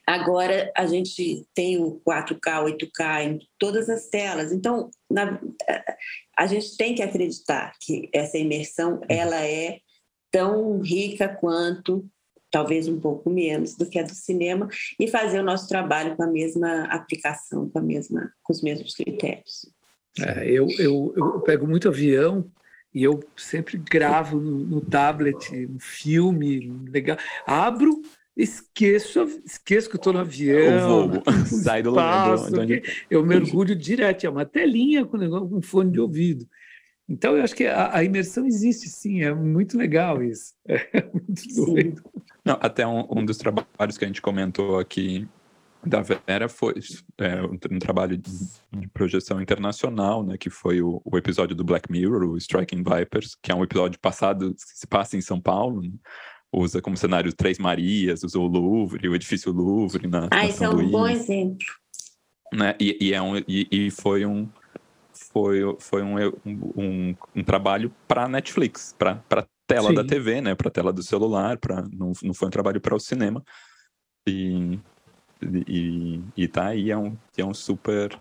Agora 0.07 0.71
a 0.77 0.87
gente 0.87 1.47
tem 1.53 1.83
o 1.83 2.01
4K, 2.07 2.65
8K 2.65 3.25
em 3.25 3.39
todas 3.59 3.89
as 3.89 4.09
telas. 4.09 4.53
Então, 4.53 4.89
na, 5.11 5.41
a 6.39 6.47
gente 6.47 6.77
tem 6.77 6.95
que 6.95 7.03
acreditar 7.03 7.73
que 7.81 8.09
essa 8.13 8.39
imersão 8.39 9.01
ela 9.09 9.41
é 9.45 9.81
tão 10.31 10.81
rica 10.81 11.29
quanto, 11.29 12.07
talvez 12.51 12.87
um 12.87 13.01
pouco 13.01 13.31
menos 13.31 13.75
do 13.75 13.89
que 13.89 13.99
a 13.99 14.03
do 14.03 14.15
cinema, 14.15 14.69
e 15.01 15.09
fazer 15.09 15.41
o 15.41 15.45
nosso 15.45 15.69
trabalho 15.69 16.15
com 16.17 16.23
a 16.23 16.31
mesma 16.31 16.85
aplicação, 16.85 17.69
com, 17.69 17.79
a 17.79 17.83
mesma, 17.83 18.31
com 18.43 18.53
os 18.53 18.63
mesmos 18.63 18.95
critérios. 18.95 19.69
É, 20.21 20.49
eu, 20.49 20.69
eu, 20.79 21.13
eu 21.17 21.41
pego 21.41 21.67
muito 21.67 21.89
avião 21.89 22.51
e 22.95 23.03
eu 23.03 23.23
sempre 23.37 23.77
gravo 23.77 24.39
no, 24.39 24.59
no 24.59 24.81
tablet 24.81 25.51
um 25.67 25.79
filme 25.79 26.73
legal. 26.89 27.19
Abro 27.47 28.03
esqueço, 28.37 29.23
esqueço 29.45 29.89
que 29.89 29.97
estou 29.97 30.13
no 30.13 30.19
avião. 30.19 31.07
O 31.07 31.09
voo 31.09 31.23
sai 31.47 31.83
do 31.83 31.91
lugar. 31.91 32.37
Do, 32.37 32.61
onde... 32.61 32.83
Eu 33.11 33.25
mergulho 33.27 33.75
direto, 33.75 34.25
é 34.25 34.31
uma 34.31 34.45
telinha 34.45 35.05
com 35.07 35.17
um 35.17 35.63
fone 35.63 35.91
de 35.91 36.01
ouvido. 36.01 36.47
Então, 37.09 37.37
eu 37.37 37.45
acho 37.45 37.55
que 37.55 37.65
a, 37.65 37.97
a, 37.97 38.05
imersão 38.05 38.47
existe 38.47 38.89
sim, 38.89 39.23
é 39.23 39.33
muito 39.33 39.79
legal 39.79 40.23
isso. 40.23 40.55
É 40.67 41.09
muito 41.13 41.43
doido. 41.55 42.03
Não, 42.45 42.59
até 42.61 42.87
um, 42.87 43.07
um, 43.11 43.25
dos 43.25 43.39
trabalhos 43.39 43.97
que 43.97 44.05
a 44.05 44.09
gente 44.09 44.21
comentou 44.21 44.79
aqui 44.79 45.27
da 45.85 46.03
Vera 46.03 46.49
foi 46.49 46.75
é, 47.19 47.43
um, 47.43 47.79
trabalho 47.79 48.17
de, 48.17 48.31
de, 48.73 48.89
projeção 48.89 49.41
internacional, 49.41 50.25
né, 50.25 50.37
que 50.37 50.51
foi 50.51 50.83
o, 50.83 51.01
o, 51.05 51.17
episódio 51.17 51.55
do 51.55 51.63
Black 51.63 51.91
Mirror, 51.91 52.25
o 52.25 52.37
Striking 52.37 52.83
Vipers, 52.83 53.37
que 53.41 53.53
é 53.53 53.55
um 53.55 53.63
episódio 53.63 54.01
passado 54.01 54.53
que 54.53 54.79
se 54.79 54.87
passa 54.87 55.17
em 55.17 55.21
São 55.21 55.41
Paulo, 55.41 55.83
né? 55.83 55.91
Usa 56.53 56.81
como 56.81 56.97
cenário 56.97 57.33
Três 57.33 57.59
Marias, 57.59 58.23
usou 58.23 58.47
o 58.47 58.49
Louvre, 58.49 59.09
o 59.09 59.15
edifício 59.15 59.53
Louvre 59.53 60.07
na. 60.07 60.29
Ah, 60.31 60.47
isso 60.47 60.65
é 60.65 60.69
um 60.69 60.91
bom 60.91 61.09
exemplo. 61.09 61.67
Né? 62.53 62.75
E, 62.81 63.09
e, 63.09 63.15
é 63.15 63.21
um, 63.21 63.37
e, 63.37 63.67
e 63.71 63.91
foi 63.91 64.25
um 64.25 64.49
foi, 65.33 65.61
foi 65.79 66.03
um, 66.03 66.17
um, 66.45 67.17
um 67.35 67.45
trabalho 67.45 67.93
para 68.07 68.29
Netflix, 68.29 68.95
para 68.99 69.47
tela 69.67 69.89
Sim. 69.89 69.95
da 69.95 70.05
TV, 70.05 70.41
né? 70.41 70.55
Para 70.55 70.71
tela 70.71 70.93
do 70.93 71.03
celular, 71.03 71.59
para 71.59 71.83
não, 71.93 72.13
não 72.23 72.35
foi 72.35 72.49
um 72.49 72.51
trabalho 72.51 72.81
para 72.81 72.95
o 72.95 73.01
cinema. 73.01 73.43
E, 74.27 74.79
e, 75.67 76.21
e 76.37 76.49
tá 76.49 76.69
aí, 76.69 76.91
é 76.91 76.97
um, 76.97 77.17
é 77.37 77.45
um 77.45 77.55
super. 77.55 78.19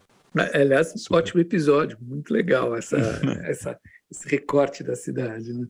Aliás, 0.54 0.94
super... 0.98 1.18
ótimo 1.18 1.42
episódio, 1.42 1.98
muito 2.02 2.34
legal 2.34 2.76
essa, 2.76 2.98
essa, 3.46 3.80
esse 4.12 4.28
recorte 4.28 4.84
da 4.84 4.96
cidade, 4.96 5.54
né? 5.54 5.68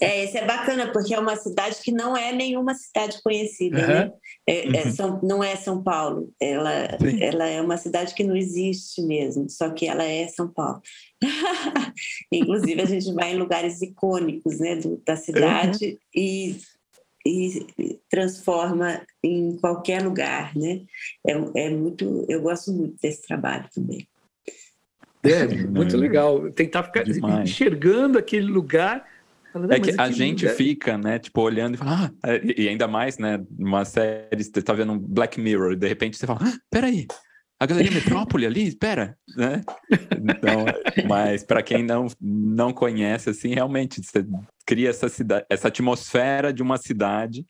É, 0.00 0.24
esse 0.24 0.38
é 0.38 0.44
bacana, 0.44 0.92
porque 0.92 1.12
é 1.12 1.18
uma 1.18 1.36
cidade 1.36 1.78
que 1.82 1.90
não 1.90 2.16
é 2.16 2.32
nenhuma 2.32 2.74
cidade 2.74 3.20
conhecida, 3.22 3.80
uhum. 3.80 3.86
né? 3.86 4.12
É, 4.46 4.78
é 4.78 4.84
uhum. 4.84 4.92
São, 4.92 5.20
não 5.22 5.44
é 5.44 5.56
São 5.56 5.82
Paulo, 5.82 6.32
ela, 6.40 6.96
ela 7.20 7.46
é 7.46 7.60
uma 7.60 7.76
cidade 7.76 8.14
que 8.14 8.22
não 8.22 8.36
existe 8.36 9.02
mesmo, 9.02 9.48
só 9.50 9.70
que 9.70 9.86
ela 9.86 10.04
é 10.04 10.28
São 10.28 10.48
Paulo. 10.48 10.80
Inclusive, 12.32 12.80
a 12.80 12.86
gente 12.86 13.12
vai 13.12 13.32
em 13.32 13.38
lugares 13.38 13.82
icônicos 13.82 14.58
né, 14.60 14.76
do, 14.76 15.02
da 15.04 15.16
cidade 15.16 15.86
uhum. 15.86 15.98
e, 16.14 16.56
e 17.26 18.00
transforma 18.08 19.02
em 19.22 19.56
qualquer 19.56 20.02
lugar, 20.02 20.54
né? 20.56 20.82
É, 21.26 21.66
é 21.66 21.70
muito, 21.70 22.24
eu 22.28 22.40
gosto 22.40 22.72
muito 22.72 22.96
desse 23.02 23.22
trabalho 23.22 23.68
também. 23.74 24.06
É, 25.22 25.46
muito 25.66 25.96
legal. 25.96 26.50
Tentar 26.52 26.84
ficar 26.84 27.02
Demais. 27.02 27.50
enxergando 27.50 28.18
aquele 28.18 28.46
lugar 28.46 29.04
é 29.70 29.80
que 29.80 30.00
a 30.00 30.10
gente 30.10 30.48
fica, 30.50 30.98
né, 30.98 31.18
tipo, 31.18 31.40
olhando 31.40 31.74
e 31.74 31.78
fala, 31.78 32.12
ah, 32.22 32.30
é, 32.30 32.60
e 32.60 32.68
ainda 32.68 32.86
mais, 32.86 33.18
né, 33.18 33.42
numa 33.58 33.84
série, 33.84 34.42
você 34.42 34.62
tá 34.62 34.72
vendo 34.72 34.92
um 34.92 34.98
Black 34.98 35.40
Mirror, 35.40 35.76
de 35.76 35.88
repente 35.88 36.16
você 36.16 36.26
fala, 36.26 36.40
ah, 36.42 36.58
peraí, 36.70 37.06
a 37.60 37.66
Galeria 37.66 37.90
Metrópole 37.90 38.46
ali, 38.46 38.68
espera, 38.68 39.16
né? 39.36 39.62
Então, 39.90 40.64
mas 41.08 41.42
para 41.42 41.60
quem 41.60 41.82
não, 41.82 42.06
não 42.20 42.72
conhece, 42.72 43.30
assim, 43.30 43.52
realmente, 43.52 44.00
você 44.00 44.24
cria 44.64 44.90
essa, 44.90 45.08
cidade, 45.08 45.44
essa 45.50 45.66
atmosfera 45.66 46.52
de 46.52 46.62
uma 46.62 46.76
cidade, 46.76 47.44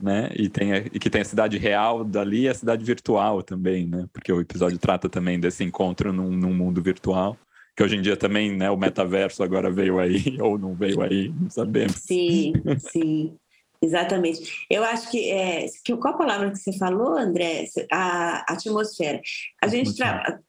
né? 0.00 0.30
E, 0.36 0.48
tem 0.48 0.72
a, 0.72 0.78
e 0.78 1.00
que 1.00 1.10
tem 1.10 1.22
a 1.22 1.24
cidade 1.24 1.58
real 1.58 2.04
dali 2.04 2.42
e 2.42 2.48
a 2.48 2.54
cidade 2.54 2.84
virtual 2.84 3.42
também, 3.42 3.88
né? 3.88 4.06
Porque 4.12 4.32
o 4.32 4.40
episódio 4.40 4.78
trata 4.78 5.08
também 5.08 5.40
desse 5.40 5.64
encontro 5.64 6.12
num, 6.12 6.30
num 6.30 6.54
mundo 6.54 6.80
virtual 6.80 7.36
que 7.80 7.84
hoje 7.84 7.96
em 7.96 8.02
dia 8.02 8.14
também, 8.14 8.54
né, 8.54 8.70
o 8.70 8.76
metaverso 8.76 9.42
agora 9.42 9.70
veio 9.70 9.98
aí, 9.98 10.36
ou 10.38 10.58
não 10.58 10.74
veio 10.74 11.00
aí, 11.00 11.32
não 11.40 11.48
sabemos. 11.48 11.96
Sim, 11.96 12.52
sim. 12.78 13.34
Exatamente. 13.82 14.66
Eu 14.68 14.84
acho 14.84 15.10
que, 15.10 15.30
é, 15.30 15.66
que 15.82 15.96
qual 15.96 16.12
a 16.12 16.18
palavra 16.18 16.50
que 16.50 16.58
você 16.58 16.76
falou, 16.76 17.16
André? 17.16 17.64
A 17.90 18.52
atmosfera. 18.52 19.18
A 19.62 19.66
gente 19.66 19.94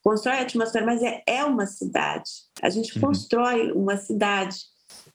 constrói 0.04 0.40
a 0.40 0.42
atmosfera, 0.42 0.86
mas 0.86 1.02
é, 1.02 1.24
é 1.26 1.46
uma 1.46 1.66
cidade. 1.66 2.30
A 2.62 2.70
gente 2.70 2.94
uhum. 2.96 3.02
constrói 3.08 3.72
uma 3.72 3.96
cidade. 3.96 4.58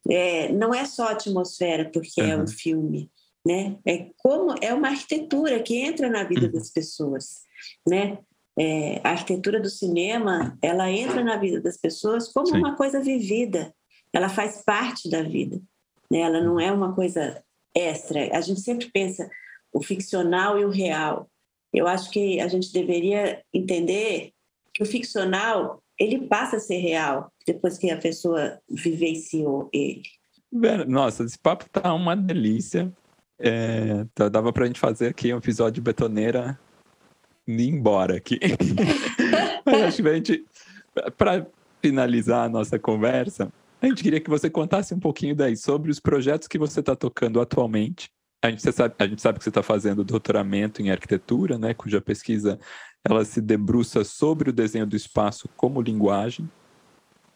É, 0.09 0.51
não 0.51 0.73
é 0.73 0.87
só 0.87 1.09
atmosfera, 1.09 1.91
porque 1.93 2.23
uhum. 2.23 2.31
é 2.31 2.37
um 2.37 2.41
uhum. 2.41 2.47
filme, 2.47 3.11
né? 3.47 3.77
É 3.87 4.07
como 4.17 4.55
é 4.63 4.73
uma 4.73 4.89
arquitetura 4.89 5.63
que 5.63 5.77
entra 5.77 6.09
na 6.09 6.25
vida 6.25 6.47
uhum. 6.47 6.53
das 6.53 6.71
pessoas, 6.71 7.43
né? 7.87 8.17
É, 8.59 9.01
a 9.05 9.11
arquitetura 9.11 9.61
do 9.61 9.69
cinema 9.69 10.57
ela 10.63 10.91
entra 10.91 11.23
na 11.23 11.37
vida 11.37 11.61
das 11.61 11.77
pessoas 11.77 12.33
como 12.33 12.49
Sim. 12.49 12.59
uma 12.59 12.77
coisa 12.77 13.01
vivida 13.01 13.75
ela 14.13 14.29
faz 14.29 14.63
parte 14.65 15.11
da 15.11 15.23
vida 15.23 15.61
né? 16.11 16.21
ela 16.21 16.41
não 16.41 16.59
é 16.59 16.73
uma 16.73 16.95
coisa 16.95 17.43
extra 17.75 18.37
a 18.37 18.41
gente 18.41 18.61
sempre 18.61 18.91
pensa 18.91 19.29
o 19.73 19.83
ficcional 19.83 20.59
e 20.59 20.65
o 20.65 20.71
real 20.71 21.29
eu 21.73 21.87
acho 21.87 22.11
que 22.11 22.41
a 22.41 22.49
gente 22.49 22.73
deveria 22.73 23.43
entender 23.53 24.33
que 24.73 24.83
o 24.83 24.87
ficcional 24.87 25.83
ele 25.99 26.27
passa 26.27 26.57
a 26.57 26.61
ser 26.61 26.79
real 26.79 27.31
depois 27.47 27.79
que 27.79 27.91
a 27.91 27.97
pessoa 27.97 28.59
vivenciou 28.69 29.69
ele 29.73 30.03
Nossa, 30.87 31.25
esse 31.25 31.39
papo 31.39 31.69
tá 31.69 31.93
uma 31.93 32.17
delícia. 32.17 32.91
É, 33.39 34.07
dava 34.31 34.53
pra 34.53 34.67
gente 34.67 34.81
fazer 34.81 35.09
aqui 35.09 35.33
um 35.33 35.37
episódio 35.39 35.83
betoneira 35.83 36.59
ir 37.47 37.69
embora 37.69 38.17
aqui. 38.17 38.39
Mas 39.65 39.83
acho 39.83 40.03
que 40.03 40.09
a 40.09 40.15
gente, 40.15 40.45
para 41.17 41.47
finalizar 41.83 42.47
a 42.47 42.49
nossa 42.49 42.79
conversa, 42.79 43.53
a 43.81 43.87
gente 43.87 44.03
queria 44.03 44.21
que 44.21 44.31
você 44.31 44.49
contasse 44.49 44.95
um 44.95 45.01
pouquinho 45.01 45.35
daí 45.35 45.57
sobre 45.57 45.91
os 45.91 46.01
projetos 46.01 46.49
que 46.49 46.59
você 46.59 46.81
está 46.81 46.97
tocando 46.97 47.41
atualmente. 47.41 48.11
A 48.43 48.51
gente, 48.51 48.71
sabe, 48.73 48.95
a 48.99 49.07
gente 49.07 49.21
sabe 49.21 49.39
que 49.39 49.45
você 49.45 49.51
está 49.51 49.63
fazendo 49.63 50.05
doutoramento 50.05 50.81
em 50.81 50.91
arquitetura, 50.91 51.59
né, 51.59 51.75
cuja 51.75 52.01
pesquisa 52.01 52.59
ela 53.05 53.25
se 53.25 53.41
debruça 53.41 54.05
sobre 54.05 54.51
o 54.51 54.53
desenho 54.53 54.87
do 54.87 54.97
espaço 54.97 55.49
como 55.57 55.81
linguagem 55.81 56.49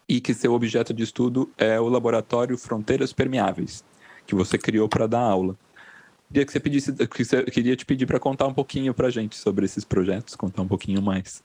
e 0.08 0.20
que 0.20 0.34
seu 0.34 0.52
objeto 0.52 0.92
de 0.92 1.04
estudo 1.04 1.48
é 1.56 1.80
o 1.80 1.88
laboratório 1.88 2.58
Fronteiras 2.58 3.12
Permeáveis, 3.12 3.84
que 4.26 4.34
você 4.34 4.58
criou 4.58 4.88
para 4.88 5.06
dar 5.06 5.20
aula. 5.20 5.56
Queria 6.30 6.46
que 6.46 6.52
você 6.52 6.60
pedisse, 6.60 6.92
que 6.92 7.24
você, 7.24 7.42
queria 7.42 7.74
te 7.74 7.84
pedir 7.84 8.06
para 8.06 8.20
contar 8.20 8.46
um 8.46 8.54
pouquinho 8.54 8.94
para 8.94 9.08
a 9.08 9.10
gente 9.10 9.34
sobre 9.36 9.64
esses 9.64 9.84
projetos, 9.84 10.36
contar 10.36 10.62
um 10.62 10.68
pouquinho 10.68 11.02
mais. 11.02 11.42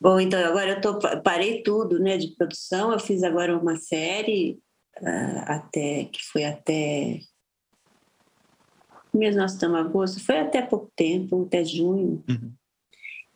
Bom, 0.00 0.18
então 0.18 0.42
agora 0.42 0.70
eu 0.70 0.80
tô, 0.80 0.98
parei 1.22 1.62
tudo, 1.62 1.98
né, 1.98 2.16
de 2.16 2.34
produção. 2.36 2.92
Eu 2.92 2.98
fiz 2.98 3.22
agora 3.22 3.56
uma 3.58 3.76
série 3.76 4.58
uh, 4.98 5.44
até 5.46 6.06
que 6.06 6.24
foi 6.24 6.44
até 6.44 7.20
mês 9.12 9.36
nós 9.36 9.52
estamos 9.52 9.78
agosto, 9.78 10.24
foi 10.24 10.38
até 10.38 10.62
pouco 10.62 10.90
tempo, 10.96 11.44
até 11.44 11.62
junho. 11.64 12.24
Uhum 12.28 12.52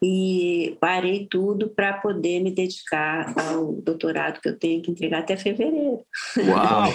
e 0.00 0.76
parei 0.80 1.26
tudo 1.28 1.68
para 1.68 1.94
poder 1.94 2.40
me 2.40 2.52
dedicar 2.52 3.34
ao 3.36 3.72
doutorado 3.72 4.40
que 4.40 4.48
eu 4.48 4.56
tenho 4.56 4.80
que 4.80 4.92
entregar 4.92 5.20
até 5.20 5.36
fevereiro. 5.36 6.00
Uau! 6.36 6.94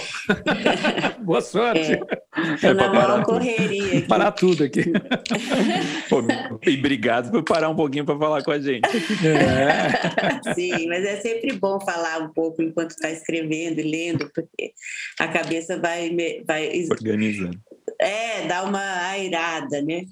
Boa 1.20 1.42
sorte! 1.42 1.92
É, 1.92 2.66
é 2.66 2.74
na 2.74 2.88
maior 2.88 3.22
correria. 3.24 3.98
Aqui. 3.98 4.08
Parar 4.08 4.32
tudo 4.32 4.64
aqui. 4.64 4.84
Pô, 6.08 6.22
e 6.66 6.78
obrigado 6.78 7.30
por 7.30 7.42
parar 7.42 7.68
um 7.68 7.76
pouquinho 7.76 8.06
para 8.06 8.18
falar 8.18 8.42
com 8.42 8.50
a 8.50 8.58
gente. 8.58 8.88
É. 9.26 10.54
Sim, 10.54 10.88
mas 10.88 11.04
é 11.04 11.16
sempre 11.20 11.52
bom 11.52 11.78
falar 11.80 12.22
um 12.22 12.32
pouco 12.32 12.62
enquanto 12.62 12.92
está 12.92 13.10
escrevendo 13.10 13.80
e 13.80 13.82
lendo, 13.82 14.30
porque 14.34 14.72
a 15.18 15.28
cabeça 15.28 15.78
vai... 15.78 16.10
vai 16.46 16.70
Organizando. 16.90 17.58
É, 18.00 18.46
dá 18.46 18.64
uma 18.64 18.80
airada, 19.08 19.80
né? 19.82 20.04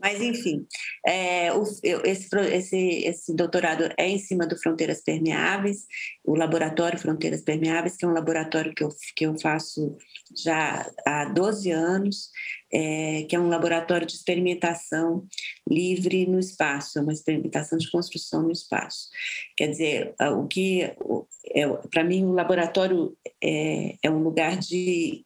Mas, 0.00 0.20
enfim, 0.20 0.66
é, 1.06 1.52
o, 1.52 1.62
esse, 2.04 2.28
esse, 2.36 2.76
esse 3.04 3.34
doutorado 3.34 3.90
é 3.98 4.08
em 4.08 4.18
cima 4.18 4.46
do 4.46 4.56
Fronteiras 4.56 5.02
Permeáveis, 5.02 5.86
o 6.24 6.34
Laboratório 6.36 6.98
Fronteiras 6.98 7.42
Permeáveis, 7.42 7.96
que 7.96 8.04
é 8.04 8.08
um 8.08 8.12
laboratório 8.12 8.74
que 8.74 8.84
eu, 8.84 8.88
que 9.16 9.26
eu 9.26 9.38
faço 9.38 9.96
já 10.36 10.88
há 11.06 11.24
12 11.26 11.70
anos, 11.70 12.30
é, 12.72 13.24
que 13.28 13.34
é 13.34 13.40
um 13.40 13.48
laboratório 13.48 14.06
de 14.06 14.12
experimentação 14.14 15.26
livre 15.68 16.26
no 16.26 16.38
espaço, 16.38 16.98
é 16.98 17.02
uma 17.02 17.12
experimentação 17.12 17.78
de 17.78 17.90
construção 17.90 18.42
no 18.42 18.52
espaço. 18.52 19.08
Quer 19.56 19.68
dizer, 19.68 20.14
o 20.36 20.46
que, 20.46 20.82
é, 20.82 21.66
para 21.90 22.04
mim, 22.04 22.24
o 22.24 22.32
laboratório 22.32 23.16
é, 23.42 23.96
é 24.02 24.10
um 24.10 24.22
lugar 24.22 24.58
de 24.58 25.24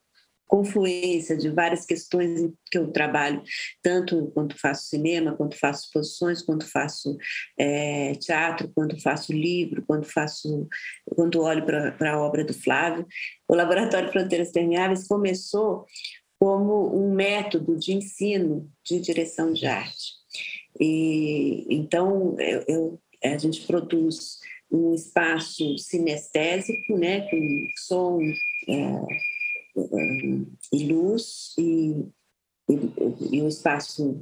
confluência 0.53 1.35
de 1.35 1.49
várias 1.49 1.87
questões 1.87 2.53
que 2.71 2.77
eu 2.77 2.93
trabalho, 2.93 3.43
tanto 3.83 4.31
quanto 4.35 4.55
faço 4.61 4.85
cinema, 4.85 5.35
quanto 5.35 5.59
faço 5.59 5.87
exposições, 5.87 6.43
quanto 6.43 6.71
faço 6.71 7.17
é, 7.59 8.13
teatro, 8.17 8.71
quanto 8.75 9.01
faço 9.01 9.33
livro, 9.33 9.83
quanto 9.87 10.07
faço, 10.07 10.69
quando 11.07 11.41
olho 11.41 11.65
para 11.65 12.13
a 12.13 12.21
obra 12.21 12.45
do 12.45 12.53
Flávio. 12.53 13.07
O 13.49 13.55
Laboratório 13.55 14.13
Fronteiras 14.13 14.53
Permeáveis 14.53 15.09
começou 15.09 15.87
como 16.39 16.95
um 16.95 17.15
método 17.15 17.75
de 17.79 17.95
ensino 17.95 18.71
de 18.85 19.01
direção 19.01 19.55
de 19.55 19.65
arte. 19.65 20.13
E 20.79 21.67
então 21.71 22.37
eu, 22.39 22.65
eu 22.69 23.03
a 23.25 23.39
gente 23.39 23.67
produz 23.67 24.39
um 24.71 24.93
espaço 24.93 25.79
sinestésico, 25.79 26.99
né, 26.99 27.23
com 27.31 27.41
som 27.87 28.21
é, 28.69 29.33
e 30.73 30.93
luz 30.93 31.55
e, 31.59 32.07
e, 32.69 33.37
e 33.37 33.43
um 33.43 33.49
espaço 33.49 34.21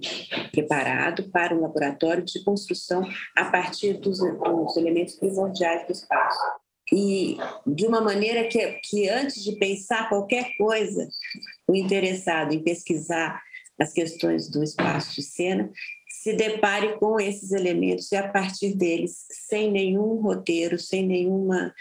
preparado 0.53 1.29
para 1.31 1.55
um 1.55 1.63
laboratório 1.63 2.25
de 2.25 2.43
construção 2.45 3.03
a 3.37 3.45
partir 3.47 3.95
dos, 3.95 4.19
dos 4.19 4.77
elementos 4.77 5.15
primordiais 5.15 5.87
do 5.87 5.93
espaço. 5.93 6.41
E 6.93 7.37
de 7.67 7.87
uma 7.87 8.01
maneira 8.01 8.49
que, 8.49 8.67
que 8.83 9.09
antes 9.09 9.45
de 9.45 9.57
pensar 9.57 10.09
qualquer 10.09 10.57
coisa, 10.57 11.09
o 11.69 11.75
interessado 11.75 12.53
em 12.53 12.63
pesquisar 12.63 13.41
as 13.79 13.93
questões 13.93 14.49
do 14.49 14.63
espaço 14.63 15.15
de 15.15 15.23
cena 15.23 15.71
se 16.21 16.35
depare 16.35 16.99
com 16.99 17.19
esses 17.19 17.51
elementos 17.51 18.13
e 18.13 18.17
a 18.17 18.29
partir 18.29 18.75
deles, 18.75 19.25
sem 19.31 19.73
nenhum 19.73 20.21
roteiro, 20.21 20.79
sem 20.79 21.07
nenhuma 21.07 21.75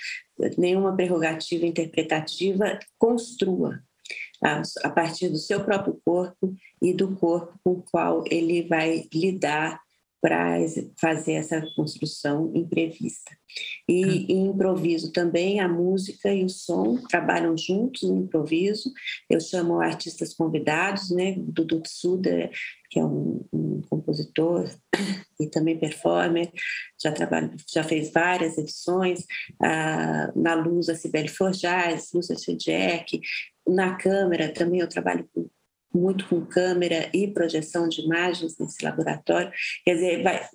nenhuma 0.57 0.95
prerrogativa 0.95 1.65
interpretativa, 1.65 2.79
construa 2.97 3.83
a, 4.41 4.89
partir 4.89 5.27
do 5.27 5.37
seu 5.37 5.61
próprio 5.65 5.99
corpo 6.05 6.55
e 6.81 6.93
do 6.93 7.13
corpo 7.17 7.59
com 7.61 7.71
o 7.71 7.83
qual 7.83 8.23
ele 8.31 8.63
vai 8.63 9.03
lidar 9.13 9.81
para 10.21 10.57
fazer 10.99 11.33
essa 11.33 11.61
construção 11.75 12.51
imprevista. 12.53 13.31
E 13.87 14.05
hum. 14.05 14.25
em 14.29 14.47
improviso 14.47 15.11
também 15.11 15.59
a 15.59 15.67
música 15.67 16.33
e 16.33 16.43
o 16.43 16.49
som 16.49 16.97
trabalham 17.09 17.57
juntos 17.57 18.03
no 18.03 18.17
improviso. 18.17 18.91
Eu 19.29 19.39
chamo 19.39 19.79
artistas 19.79 20.33
convidados, 20.33 21.09
né? 21.09 21.35
Dudu 21.37 21.81
Tsuda, 21.81 22.49
que 22.89 22.99
é 22.99 23.03
um, 23.03 23.45
um, 23.53 23.81
compositor 23.89 24.69
e 25.39 25.47
também 25.47 25.79
performer, 25.79 26.51
já 27.01 27.11
trabalha, 27.11 27.51
já 27.71 27.83
fez 27.83 28.11
várias 28.11 28.57
edições. 28.57 29.25
Ah, 29.61 30.31
na 30.35 30.55
luz 30.55 30.89
a 30.89 30.95
Sibeli 30.95 31.27
Forjaz, 31.27 32.09
Lúcia 32.13 32.35
Jack. 32.55 33.21
Na 33.67 33.95
câmera 33.95 34.51
também 34.51 34.79
eu 34.79 34.87
trabalho 34.87 35.29
com 35.33 35.49
muito 35.93 36.27
com 36.27 36.45
câmera 36.45 37.09
e 37.13 37.27
projeção 37.27 37.87
de 37.89 38.01
imagens 38.01 38.57
nesse 38.57 38.83
laboratório. 38.83 39.51
Quer 39.83 39.95
dizer, 39.95 40.23
vai, 40.23 40.47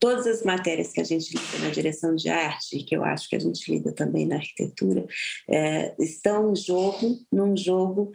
todas 0.00 0.26
as 0.26 0.42
matérias 0.42 0.92
que 0.92 1.00
a 1.00 1.04
gente 1.04 1.36
lida 1.36 1.58
na 1.64 1.70
direção 1.70 2.16
de 2.16 2.28
arte, 2.30 2.82
que 2.84 2.96
eu 2.96 3.04
acho 3.04 3.28
que 3.28 3.36
a 3.36 3.38
gente 3.38 3.70
lida 3.70 3.92
também 3.92 4.26
na 4.26 4.36
arquitetura, 4.36 5.06
é, 5.48 5.94
estão 5.98 6.52
em 6.52 6.56
jogo, 6.56 7.18
num 7.30 7.54
jogo 7.56 8.10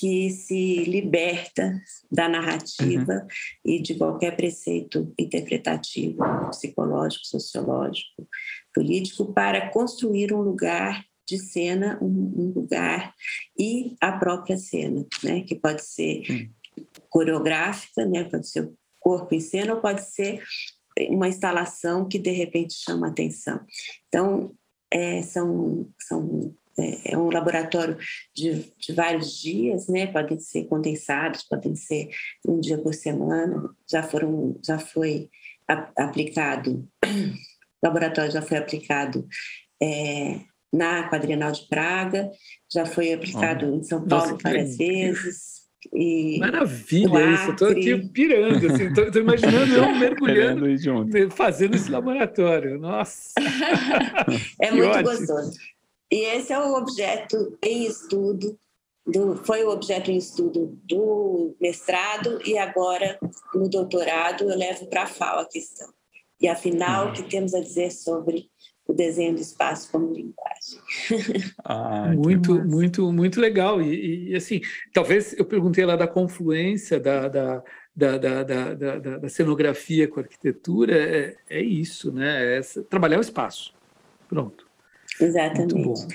que 0.00 0.30
se 0.30 0.84
liberta 0.84 1.78
da 2.10 2.26
narrativa 2.26 3.12
uhum. 3.12 3.28
e 3.62 3.82
de 3.82 3.96
qualquer 3.96 4.34
preceito 4.34 5.12
interpretativo, 5.18 6.24
psicológico, 6.48 7.26
sociológico, 7.26 8.26
político, 8.74 9.30
para 9.34 9.68
construir 9.68 10.32
um 10.32 10.40
lugar 10.40 11.04
de 11.28 11.38
cena, 11.38 11.98
um, 12.00 12.06
um 12.06 12.52
lugar 12.56 13.14
e 13.58 13.94
a 14.00 14.10
própria 14.12 14.56
cena, 14.56 15.06
né? 15.22 15.42
que 15.42 15.54
pode 15.54 15.84
ser 15.84 16.50
coreográfica, 17.10 18.06
né? 18.06 18.24
pode 18.24 18.48
ser 18.48 18.62
o 18.64 18.74
corpo 18.98 19.34
em 19.34 19.40
cena 19.40 19.74
ou 19.74 19.82
pode 19.82 20.02
ser 20.02 20.42
uma 21.10 21.28
instalação 21.28 22.08
que 22.08 22.18
de 22.18 22.30
repente 22.30 22.72
chama 22.72 23.08
atenção. 23.08 23.60
Então, 24.08 24.54
é, 24.90 25.20
são, 25.20 25.86
são 26.00 26.54
é, 26.80 27.12
é 27.12 27.18
um 27.18 27.30
laboratório 27.30 27.96
de, 28.34 28.72
de, 28.78 28.92
vários 28.92 29.38
dias, 29.38 29.88
né? 29.88 30.06
Podem 30.06 30.38
ser 30.38 30.64
condensados, 30.64 31.42
podem 31.42 31.74
ser 31.74 32.08
um 32.46 32.58
dia 32.58 32.78
por 32.78 32.94
semana. 32.94 33.70
Já 33.90 34.02
foram, 34.02 34.58
já 34.64 34.78
foi 34.78 35.28
a, 35.68 35.90
aplicado. 36.04 36.88
O 37.04 37.06
laboratório 37.84 38.32
já 38.32 38.42
foi 38.42 38.58
aplicado 38.58 39.26
é, 39.82 40.40
na 40.72 41.08
Quadrienal 41.10 41.52
de 41.52 41.66
Praga, 41.68 42.30
já 42.72 42.86
foi 42.86 43.12
aplicado 43.12 43.66
em 43.66 43.82
São 43.82 44.06
Paulo 44.06 44.32
nossa, 44.32 44.42
várias 44.42 44.76
vezes. 44.76 45.60
E 45.94 46.38
Maravilha 46.38 47.32
isso, 47.32 47.50
estou 47.52 47.68
aqui 47.68 48.08
pirando, 48.10 48.66
estou 48.66 49.04
assim, 49.04 49.18
imaginando 49.18 49.74
eu 49.74 49.94
mergulhando, 49.96 50.66
fazendo 51.30 51.74
esse 51.74 51.90
laboratório. 51.90 52.78
Nossa! 52.78 53.32
é 54.60 54.70
muito 54.70 54.90
ótimo. 54.90 55.04
gostoso. 55.04 55.58
E 56.10 56.24
esse 56.24 56.52
é 56.52 56.58
o 56.58 56.74
objeto 56.74 57.56
em 57.62 57.86
estudo, 57.86 58.58
do, 59.06 59.36
foi 59.44 59.64
o 59.64 59.70
objeto 59.70 60.10
em 60.10 60.16
estudo 60.16 60.78
do 60.84 61.56
mestrado 61.60 62.40
e 62.44 62.58
agora 62.58 63.18
no 63.54 63.68
doutorado 63.68 64.50
eu 64.50 64.56
levo 64.56 64.86
para 64.86 65.04
a 65.04 65.06
FAO 65.06 65.40
a 65.40 65.48
questão. 65.48 65.88
E 66.40 66.48
afinal, 66.48 67.08
o 67.08 67.12
que 67.12 67.22
temos 67.22 67.54
a 67.54 67.60
dizer 67.60 67.92
sobre 67.92 68.50
o 68.90 68.92
desenho 68.92 69.34
do 69.34 69.40
espaço 69.40 69.90
como 69.90 70.12
linguagem. 70.12 70.80
Ah, 71.64 72.12
muito, 72.12 72.54
muito, 72.64 73.12
muito 73.12 73.40
legal. 73.40 73.80
E, 73.80 74.30
e, 74.30 74.34
assim, 74.34 74.60
talvez 74.92 75.38
eu 75.38 75.44
perguntei 75.44 75.84
lá 75.84 75.94
da 75.94 76.08
confluência 76.08 76.98
da, 76.98 77.28
da, 77.28 77.62
da, 77.94 78.18
da, 78.18 78.42
da, 78.42 78.74
da, 78.74 79.18
da 79.18 79.28
cenografia 79.28 80.08
com 80.08 80.18
a 80.18 80.22
arquitetura, 80.22 80.96
é, 80.96 81.36
é 81.48 81.62
isso, 81.62 82.10
né? 82.10 82.58
É 82.58 82.60
trabalhar 82.88 83.18
o 83.18 83.22
espaço. 83.22 83.72
Pronto. 84.28 84.69
Exatamente. 85.20 85.74
Muito 85.74 85.88
bom. 85.88 86.08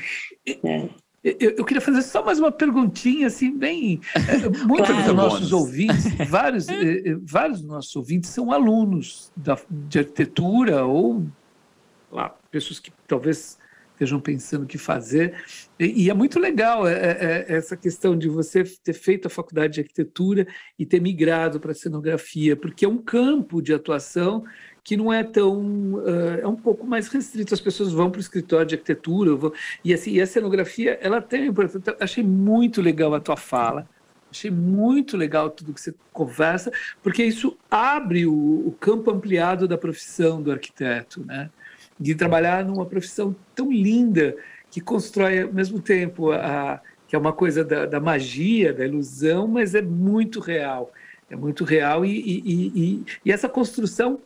É. 0.63 0.89
Eu, 1.23 1.55
eu, 1.57 1.65
queria 1.65 1.81
fazer 1.81 2.03
só 2.03 2.23
mais 2.23 2.37
uma 2.37 2.51
perguntinha, 2.51 3.25
assim, 3.25 3.57
bem. 3.57 3.99
É, 4.13 4.47
muitos 4.65 4.91
claro. 4.91 5.03
dos 5.05 5.15
nossos 5.15 5.51
ouvintes, 5.51 6.05
vários, 6.29 6.69
eh, 6.69 7.01
eh, 7.03 7.17
vários 7.19 7.61
dos 7.61 7.67
nossos 7.67 7.95
ouvintes 7.95 8.29
são 8.29 8.51
alunos 8.51 9.31
da, 9.35 9.57
de 9.69 9.99
arquitetura 9.99 10.85
ou 10.85 11.25
lá, 12.11 12.29
pessoas 12.51 12.79
que 12.79 12.91
talvez 13.07 13.57
estejam 13.93 14.19
pensando 14.19 14.63
o 14.63 14.67
que 14.67 14.77
fazer. 14.77 15.33
E, 15.79 16.03
e 16.05 16.09
é 16.09 16.13
muito 16.13 16.39
legal 16.39 16.87
é, 16.87 16.93
é, 16.93 17.45
é, 17.49 17.55
essa 17.55 17.75
questão 17.75 18.15
de 18.15 18.29
você 18.29 18.63
ter 18.63 18.93
feito 18.93 19.25
a 19.25 19.29
faculdade 19.29 19.73
de 19.73 19.79
arquitetura 19.81 20.45
e 20.77 20.85
ter 20.85 21.01
migrado 21.01 21.59
para 21.59 21.71
a 21.71 21.75
cenografia, 21.75 22.55
porque 22.55 22.85
é 22.85 22.87
um 22.87 22.97
campo 22.97 23.61
de 23.61 23.73
atuação 23.73 24.43
que 24.85 24.95
não 24.95 25.11
é 25.11 25.23
tão 25.23 25.95
uh, 25.95 26.39
é 26.39 26.47
um 26.47 26.55
pouco 26.55 26.85
mais 26.85 27.07
restrito. 27.07 27.55
As 27.55 27.59
pessoas 27.59 27.91
vão 27.91 28.11
para 28.11 28.19
o 28.19 28.21
escritório 28.21 28.67
de 28.67 28.75
arquitetura 28.75 29.35
vou, 29.35 29.53
e 29.83 29.91
assim 29.91 30.11
e 30.11 30.21
a 30.21 30.27
cenografia 30.27 30.99
ela 31.01 31.19
tem 31.19 31.47
importância. 31.47 31.97
Achei 31.99 32.23
muito 32.23 32.81
legal 32.81 33.13
a 33.13 33.19
tua 33.19 33.35
fala 33.35 33.89
achei 34.29 34.51
muito 34.51 35.15
legal 35.15 35.49
tudo 35.49 35.73
que 35.73 35.79
você 35.79 35.93
conversa 36.11 36.71
porque 37.01 37.23
isso 37.23 37.57
abre 37.71 38.25
o, 38.25 38.67
o 38.67 38.75
campo 38.79 39.09
ampliado 39.09 39.65
da 39.65 39.77
profissão 39.77 40.41
do 40.41 40.51
arquiteto 40.51 41.23
né? 41.25 41.49
De 41.97 42.13
trabalhar 42.13 42.65
numa 42.65 42.85
profissão 42.85 43.35
tão 43.55 43.71
linda 43.71 44.35
que 44.69 44.81
constrói 44.81 45.43
ao 45.43 45.53
mesmo 45.53 45.79
tempo 45.79 46.31
a, 46.31 46.81
que 47.07 47.15
é 47.15 47.19
uma 47.19 47.31
coisa 47.31 47.63
da, 47.63 47.85
da 47.85 47.99
magia, 47.99 48.73
da 48.73 48.85
ilusão, 48.85 49.47
mas 49.47 49.73
é 49.73 49.81
muito 49.81 50.41
real. 50.41 50.91
É 51.29 51.35
muito 51.35 51.63
real 51.63 52.05
e, 52.05 52.11
e, 52.11 52.71
e, 52.75 53.05
e 53.23 53.31
essa 53.31 53.47
construção 53.47 54.19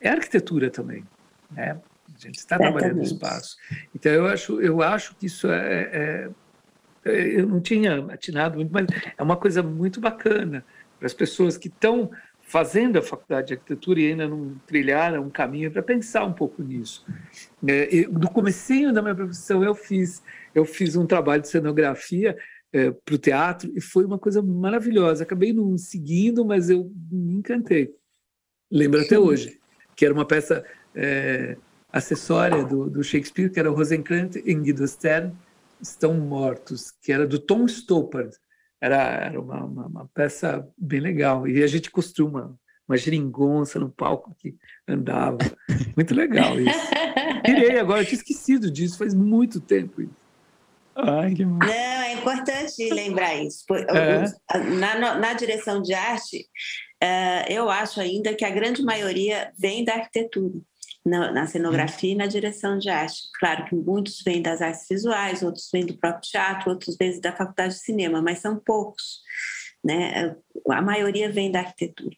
é 0.00 0.08
arquitetura 0.08 0.70
também. 0.70 1.04
Né? 1.50 1.80
A 2.14 2.18
gente 2.18 2.36
está 2.36 2.56
trabalhando 2.56 2.96
no 2.96 3.02
espaço. 3.02 3.56
Então, 3.94 4.12
eu 4.12 4.26
acho, 4.26 4.60
eu 4.60 4.82
acho 4.82 5.14
que 5.16 5.26
isso 5.26 5.48
é, 5.48 5.82
é, 5.82 6.30
é 7.04 7.40
Eu 7.40 7.46
não 7.46 7.60
tinha 7.60 8.04
atinado 8.06 8.56
muito, 8.56 8.72
mas 8.72 8.86
é 9.16 9.22
uma 9.22 9.36
coisa 9.36 9.62
muito 9.62 10.00
bacana 10.00 10.64
para 10.98 11.06
as 11.06 11.14
pessoas 11.14 11.58
que 11.58 11.68
estão 11.68 12.10
fazendo 12.42 12.96
a 12.96 13.02
faculdade 13.02 13.48
de 13.48 13.54
arquitetura 13.54 14.00
e 14.00 14.10
ainda 14.10 14.28
não 14.28 14.54
trilharam 14.66 15.24
um 15.24 15.30
caminho 15.30 15.70
para 15.70 15.82
pensar 15.82 16.24
um 16.24 16.32
pouco 16.32 16.62
nisso. 16.62 17.04
É, 17.66 18.04
do 18.04 18.30
comecinho 18.30 18.92
da 18.92 19.02
minha 19.02 19.16
profissão 19.16 19.64
eu 19.64 19.74
fiz 19.74 20.22
eu 20.54 20.64
fiz 20.64 20.94
um 20.94 21.04
trabalho 21.04 21.42
de 21.42 21.48
cenografia 21.48 22.38
é, 22.72 22.92
para 22.92 23.14
o 23.14 23.18
teatro 23.18 23.70
e 23.76 23.80
foi 23.80 24.04
uma 24.04 24.18
coisa 24.18 24.40
maravilhosa. 24.40 25.24
Acabei 25.24 25.52
não 25.52 25.76
seguindo, 25.76 26.44
mas 26.44 26.70
eu 26.70 26.90
me 27.10 27.34
encantei. 27.34 27.92
Lembro 28.70 29.00
Sim. 29.00 29.06
até 29.06 29.18
hoje 29.18 29.60
que 29.96 30.04
era 30.04 30.14
uma 30.14 30.26
peça 30.26 30.64
é, 30.94 31.56
acessória 31.90 32.64
do, 32.64 32.88
do, 32.88 33.02
Shakespeare, 33.02 33.50
que 33.50 33.58
era 33.58 33.70
o 33.70 33.74
Rosencrantz 33.74 34.36
e 34.36 34.54
Guido 34.54 34.86
Stern 34.86 35.32
estão 35.80 36.14
mortos, 36.14 36.92
que 37.02 37.12
era 37.12 37.26
do 37.26 37.38
Tom 37.38 37.66
Stoppard 37.66 38.36
era, 38.80 38.96
era 38.96 39.40
uma, 39.40 39.64
uma, 39.64 39.86
uma, 39.86 40.10
peça 40.14 40.66
bem 40.76 41.00
legal. 41.00 41.48
E 41.48 41.62
a 41.62 41.66
gente 41.66 41.90
costuma 41.90 42.54
uma 42.88 42.96
geringonça 42.96 43.78
no 43.78 43.90
palco 43.90 44.34
que 44.38 44.54
andava. 44.86 45.38
Muito 45.96 46.14
legal 46.14 46.58
isso. 46.60 46.90
Pirei 47.44 47.78
agora, 47.78 48.02
eu 48.02 48.06
tinha 48.06 48.18
esquecido 48.18 48.70
disso, 48.70 48.98
faz 48.98 49.14
muito 49.14 49.60
tempo 49.60 50.02
isso. 50.02 50.26
Ai, 50.94 51.34
que 51.34 51.44
Não, 51.44 51.58
é 51.66 52.14
importante 52.14 52.88
lembrar 52.90 53.34
isso. 53.42 53.64
É. 53.70 54.58
Na, 54.78 55.18
na 55.18 55.32
direção 55.34 55.82
de 55.82 55.92
arte, 55.92 56.46
eu 57.48 57.68
acho 57.68 58.00
ainda 58.00 58.34
que 58.34 58.44
a 58.44 58.50
grande 58.50 58.82
maioria 58.82 59.52
vem 59.58 59.84
da 59.84 59.94
arquitetura 59.94 60.60
na, 61.06 61.30
na 61.30 61.46
cenografia 61.46 62.12
e 62.12 62.16
na 62.16 62.26
direção 62.26 62.78
de 62.78 62.90
arte. 62.90 63.28
Claro 63.38 63.64
que 63.66 63.76
muitos 63.76 64.22
vêm 64.22 64.42
das 64.42 64.60
artes 64.60 64.86
visuais, 64.90 65.42
outros 65.42 65.68
vêm 65.72 65.86
do 65.86 65.96
próprio 65.96 66.28
teatro, 66.28 66.70
outros 66.70 66.96
vêm 66.96 67.20
da 67.20 67.32
faculdade 67.32 67.74
de 67.74 67.80
cinema, 67.80 68.20
mas 68.20 68.40
são 68.40 68.58
poucos. 68.58 69.20
Né? 69.84 70.36
A 70.68 70.82
maioria 70.82 71.30
vem 71.30 71.50
da 71.50 71.60
arquitetura. 71.60 72.16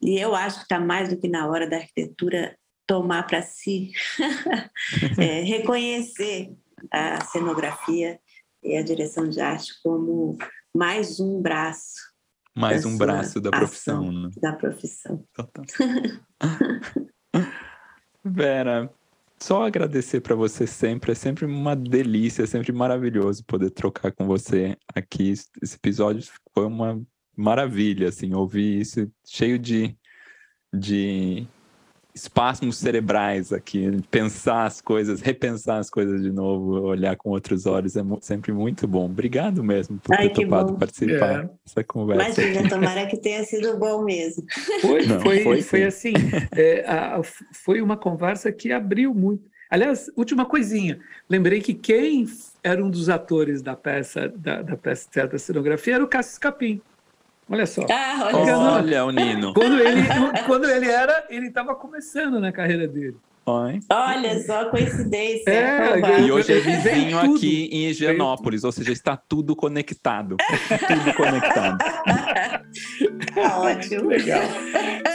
E 0.00 0.18
eu 0.18 0.34
acho 0.34 0.58
que 0.58 0.62
está 0.62 0.78
mais 0.78 1.08
do 1.08 1.18
que 1.18 1.28
na 1.28 1.48
hora 1.48 1.68
da 1.68 1.76
arquitetura 1.76 2.56
tomar 2.86 3.26
para 3.26 3.42
si, 3.42 3.92
é, 5.18 5.42
reconhecer 5.42 6.52
a 6.90 7.24
cenografia 7.24 8.18
e 8.62 8.76
a 8.76 8.82
direção 8.82 9.28
de 9.28 9.40
arte 9.40 9.72
como 9.82 10.38
mais 10.74 11.20
um 11.20 11.40
braço. 11.40 12.09
Mais 12.56 12.84
um 12.84 12.96
braço 12.96 13.40
da 13.40 13.50
profissão. 13.50 14.10
Né? 14.10 14.30
Da 14.40 14.52
profissão. 14.52 15.24
Total. 15.32 15.64
Vera, 18.24 18.90
só 19.38 19.64
agradecer 19.64 20.20
para 20.20 20.34
você 20.34 20.66
sempre. 20.66 21.12
É 21.12 21.14
sempre 21.14 21.46
uma 21.46 21.74
delícia, 21.74 22.42
é 22.42 22.46
sempre 22.46 22.72
maravilhoso 22.72 23.44
poder 23.44 23.70
trocar 23.70 24.12
com 24.12 24.26
você 24.26 24.76
aqui. 24.94 25.30
Esse 25.30 25.76
episódio 25.76 26.30
foi 26.52 26.66
uma 26.66 27.00
maravilha, 27.36 28.08
assim, 28.08 28.34
ouvir 28.34 28.80
isso 28.80 29.10
cheio 29.24 29.58
de, 29.58 29.96
de 30.74 31.46
espasmos 32.14 32.76
cerebrais 32.76 33.52
aqui, 33.52 34.00
pensar 34.10 34.64
as 34.64 34.80
coisas, 34.80 35.20
repensar 35.20 35.78
as 35.78 35.88
coisas 35.88 36.22
de 36.22 36.30
novo, 36.30 36.80
olhar 36.82 37.16
com 37.16 37.30
outros 37.30 37.66
olhos, 37.66 37.96
é 37.96 38.02
sempre 38.20 38.52
muito 38.52 38.86
bom. 38.86 39.06
Obrigado 39.06 39.62
mesmo 39.62 39.98
por 39.98 40.14
Ai, 40.14 40.28
ter 40.28 40.42
topado 40.42 40.72
bom. 40.72 40.78
participar 40.78 41.44
é. 41.44 41.50
dessa 41.64 41.84
conversa. 41.84 42.42
Imagina, 42.42 42.68
tomara 42.68 43.06
que 43.06 43.16
tenha 43.16 43.44
sido 43.44 43.76
bom 43.78 44.04
mesmo. 44.04 44.44
Foi, 44.80 45.06
Não, 45.06 45.20
foi, 45.20 45.42
foi, 45.42 45.62
foi 45.62 45.84
assim, 45.84 46.12
é, 46.56 46.84
a, 46.86 47.20
foi 47.52 47.80
uma 47.80 47.96
conversa 47.96 48.50
que 48.52 48.72
abriu 48.72 49.14
muito. 49.14 49.48
Aliás, 49.70 50.10
última 50.16 50.44
coisinha, 50.44 50.98
lembrei 51.28 51.60
que 51.60 51.72
quem 51.72 52.26
era 52.62 52.84
um 52.84 52.90
dos 52.90 53.08
atores 53.08 53.62
da 53.62 53.76
peça, 53.76 54.28
da, 54.28 54.62
da 54.62 54.76
peça 54.76 55.04
de 55.04 55.12
teatro 55.12 55.32
da 55.32 55.38
cenografia 55.38 55.94
era 55.94 56.04
o 56.04 56.08
Cássio 56.08 56.40
Capim. 56.40 56.80
Olha 57.50 57.66
só. 57.66 57.84
Ah, 57.90 58.30
olha, 58.32 58.56
olha 58.56 59.04
o 59.04 59.10
Nino. 59.10 59.52
Quando 59.52 59.80
ele, 59.80 60.02
quando 60.46 60.70
ele 60.70 60.88
era, 60.88 61.26
ele 61.28 61.48
estava 61.48 61.74
começando 61.74 62.38
na 62.38 62.52
carreira 62.52 62.86
dele. 62.86 63.16
Oi. 63.50 63.80
Olha 63.90 64.40
só, 64.44 64.66
coincidência. 64.66 65.50
É, 65.50 66.20
e 66.20 66.30
hoje 66.30 66.52
é 66.52 66.60
vizinho 66.60 67.18
aqui 67.18 67.68
em 67.72 67.88
Higienópolis, 67.88 68.62
ou 68.62 68.70
seja, 68.70 68.92
está 68.92 69.16
tudo 69.16 69.56
conectado. 69.56 70.36
tudo 70.86 71.14
conectado. 71.14 71.78
Tá 73.34 73.58
ótimo. 73.58 74.08
Legal. 74.08 74.42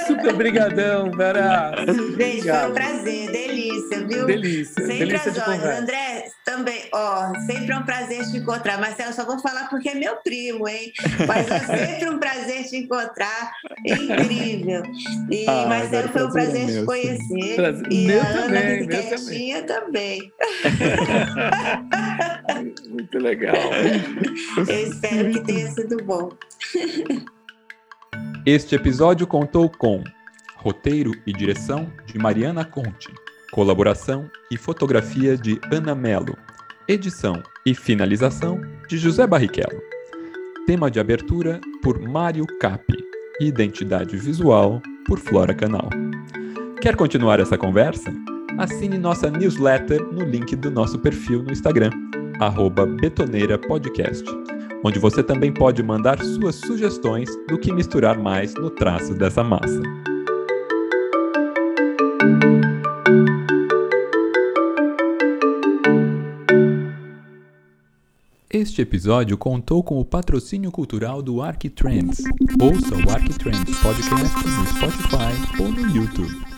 Super 0.07 0.33
brigadão, 0.35 1.11
Vera. 1.11 1.73
Gente, 2.17 2.43
foi 2.43 2.69
um 2.69 2.73
prazer, 2.73 3.31
delícia, 3.31 4.07
viu? 4.07 4.25
Delícia. 4.25 4.85
Sempre 4.85 5.05
delícia 5.05 5.31
as 5.31 5.37
horas. 5.37 5.79
André, 5.79 6.25
também, 6.45 6.81
ó, 6.93 7.33
sempre 7.45 7.71
é 7.71 7.77
um 7.77 7.83
prazer 7.83 8.25
te 8.29 8.37
encontrar. 8.37 8.79
Marcelo, 8.79 9.13
só 9.13 9.25
vou 9.25 9.39
falar 9.39 9.69
porque 9.69 9.89
é 9.89 9.95
meu 9.95 10.17
primo, 10.17 10.67
hein? 10.67 10.91
Mas 11.27 11.49
é 11.49 11.87
sempre 11.87 12.09
um 12.09 12.19
prazer 12.19 12.65
te 12.65 12.77
encontrar. 12.77 13.51
Incrível. 13.85 14.83
E 15.29 15.45
ah, 15.47 15.65
Marcelo, 15.67 16.09
foi 16.09 16.25
um 16.25 16.31
prazer 16.31 16.69
é 16.69 16.79
te 16.79 16.85
conhecer. 16.85 17.55
Prazer. 17.55 17.87
E 17.91 18.05
meu 18.05 18.21
a 18.21 18.24
Ana 18.25 18.41
também, 18.43 18.87
quietinha 18.87 19.63
também. 19.67 20.33
Muito 22.89 23.17
legal. 23.17 23.55
Eu 24.57 24.87
espero 24.87 25.31
que 25.31 25.41
tenha 25.41 25.71
sido 25.71 25.97
bom. 26.03 26.29
Este 28.45 28.75
episódio 28.75 29.25
contou 29.27 29.69
com 29.69 30.03
roteiro 30.57 31.11
e 31.25 31.33
direção 31.33 31.91
de 32.05 32.17
Mariana 32.17 32.65
Conte, 32.65 33.13
colaboração 33.51 34.29
e 34.51 34.57
fotografia 34.57 35.37
de 35.37 35.59
Ana 35.71 35.93
Melo, 35.93 36.35
edição 36.87 37.41
e 37.65 37.75
finalização 37.75 38.59
de 38.87 38.97
José 38.97 39.27
Barrichello. 39.27 39.81
Tema 40.65 40.89
de 40.89 40.99
abertura 40.99 41.61
por 41.83 41.99
Mário 41.99 42.45
Capi 42.59 42.97
e 43.39 43.45
identidade 43.45 44.17
visual 44.17 44.81
por 45.05 45.19
Flora 45.19 45.53
Canal. 45.53 45.89
Quer 46.85 46.95
continuar 46.95 47.39
essa 47.39 47.57
conversa? 47.57 48.13
Assine 48.59 48.99
nossa 48.99 49.27
newsletter 49.27 50.05
no 50.13 50.23
link 50.23 50.55
do 50.55 50.69
nosso 50.69 50.99
perfil 50.99 51.41
no 51.41 51.51
Instagram, 51.51 51.89
betoneirapodcast 53.01 54.23
onde 54.83 54.99
você 54.99 55.23
também 55.23 55.51
pode 55.51 55.81
mandar 55.81 56.23
suas 56.23 56.53
sugestões 56.53 57.27
do 57.49 57.57
que 57.57 57.73
misturar 57.73 58.19
mais 58.19 58.53
no 58.53 58.69
traço 58.69 59.15
dessa 59.15 59.43
massa. 59.43 59.81
Este 68.47 68.83
episódio 68.83 69.35
contou 69.39 69.81
com 69.81 69.99
o 69.99 70.05
patrocínio 70.05 70.71
cultural 70.71 71.23
do 71.23 71.41
Arquitrends. 71.41 72.19
Ouça 72.61 72.95
o 72.95 73.09
Arquitrends 73.09 73.79
Podcast 73.79 74.47
no 74.47 74.67
Spotify 74.67 75.63
ou 75.63 75.71
no 75.71 75.95
YouTube. 75.95 76.54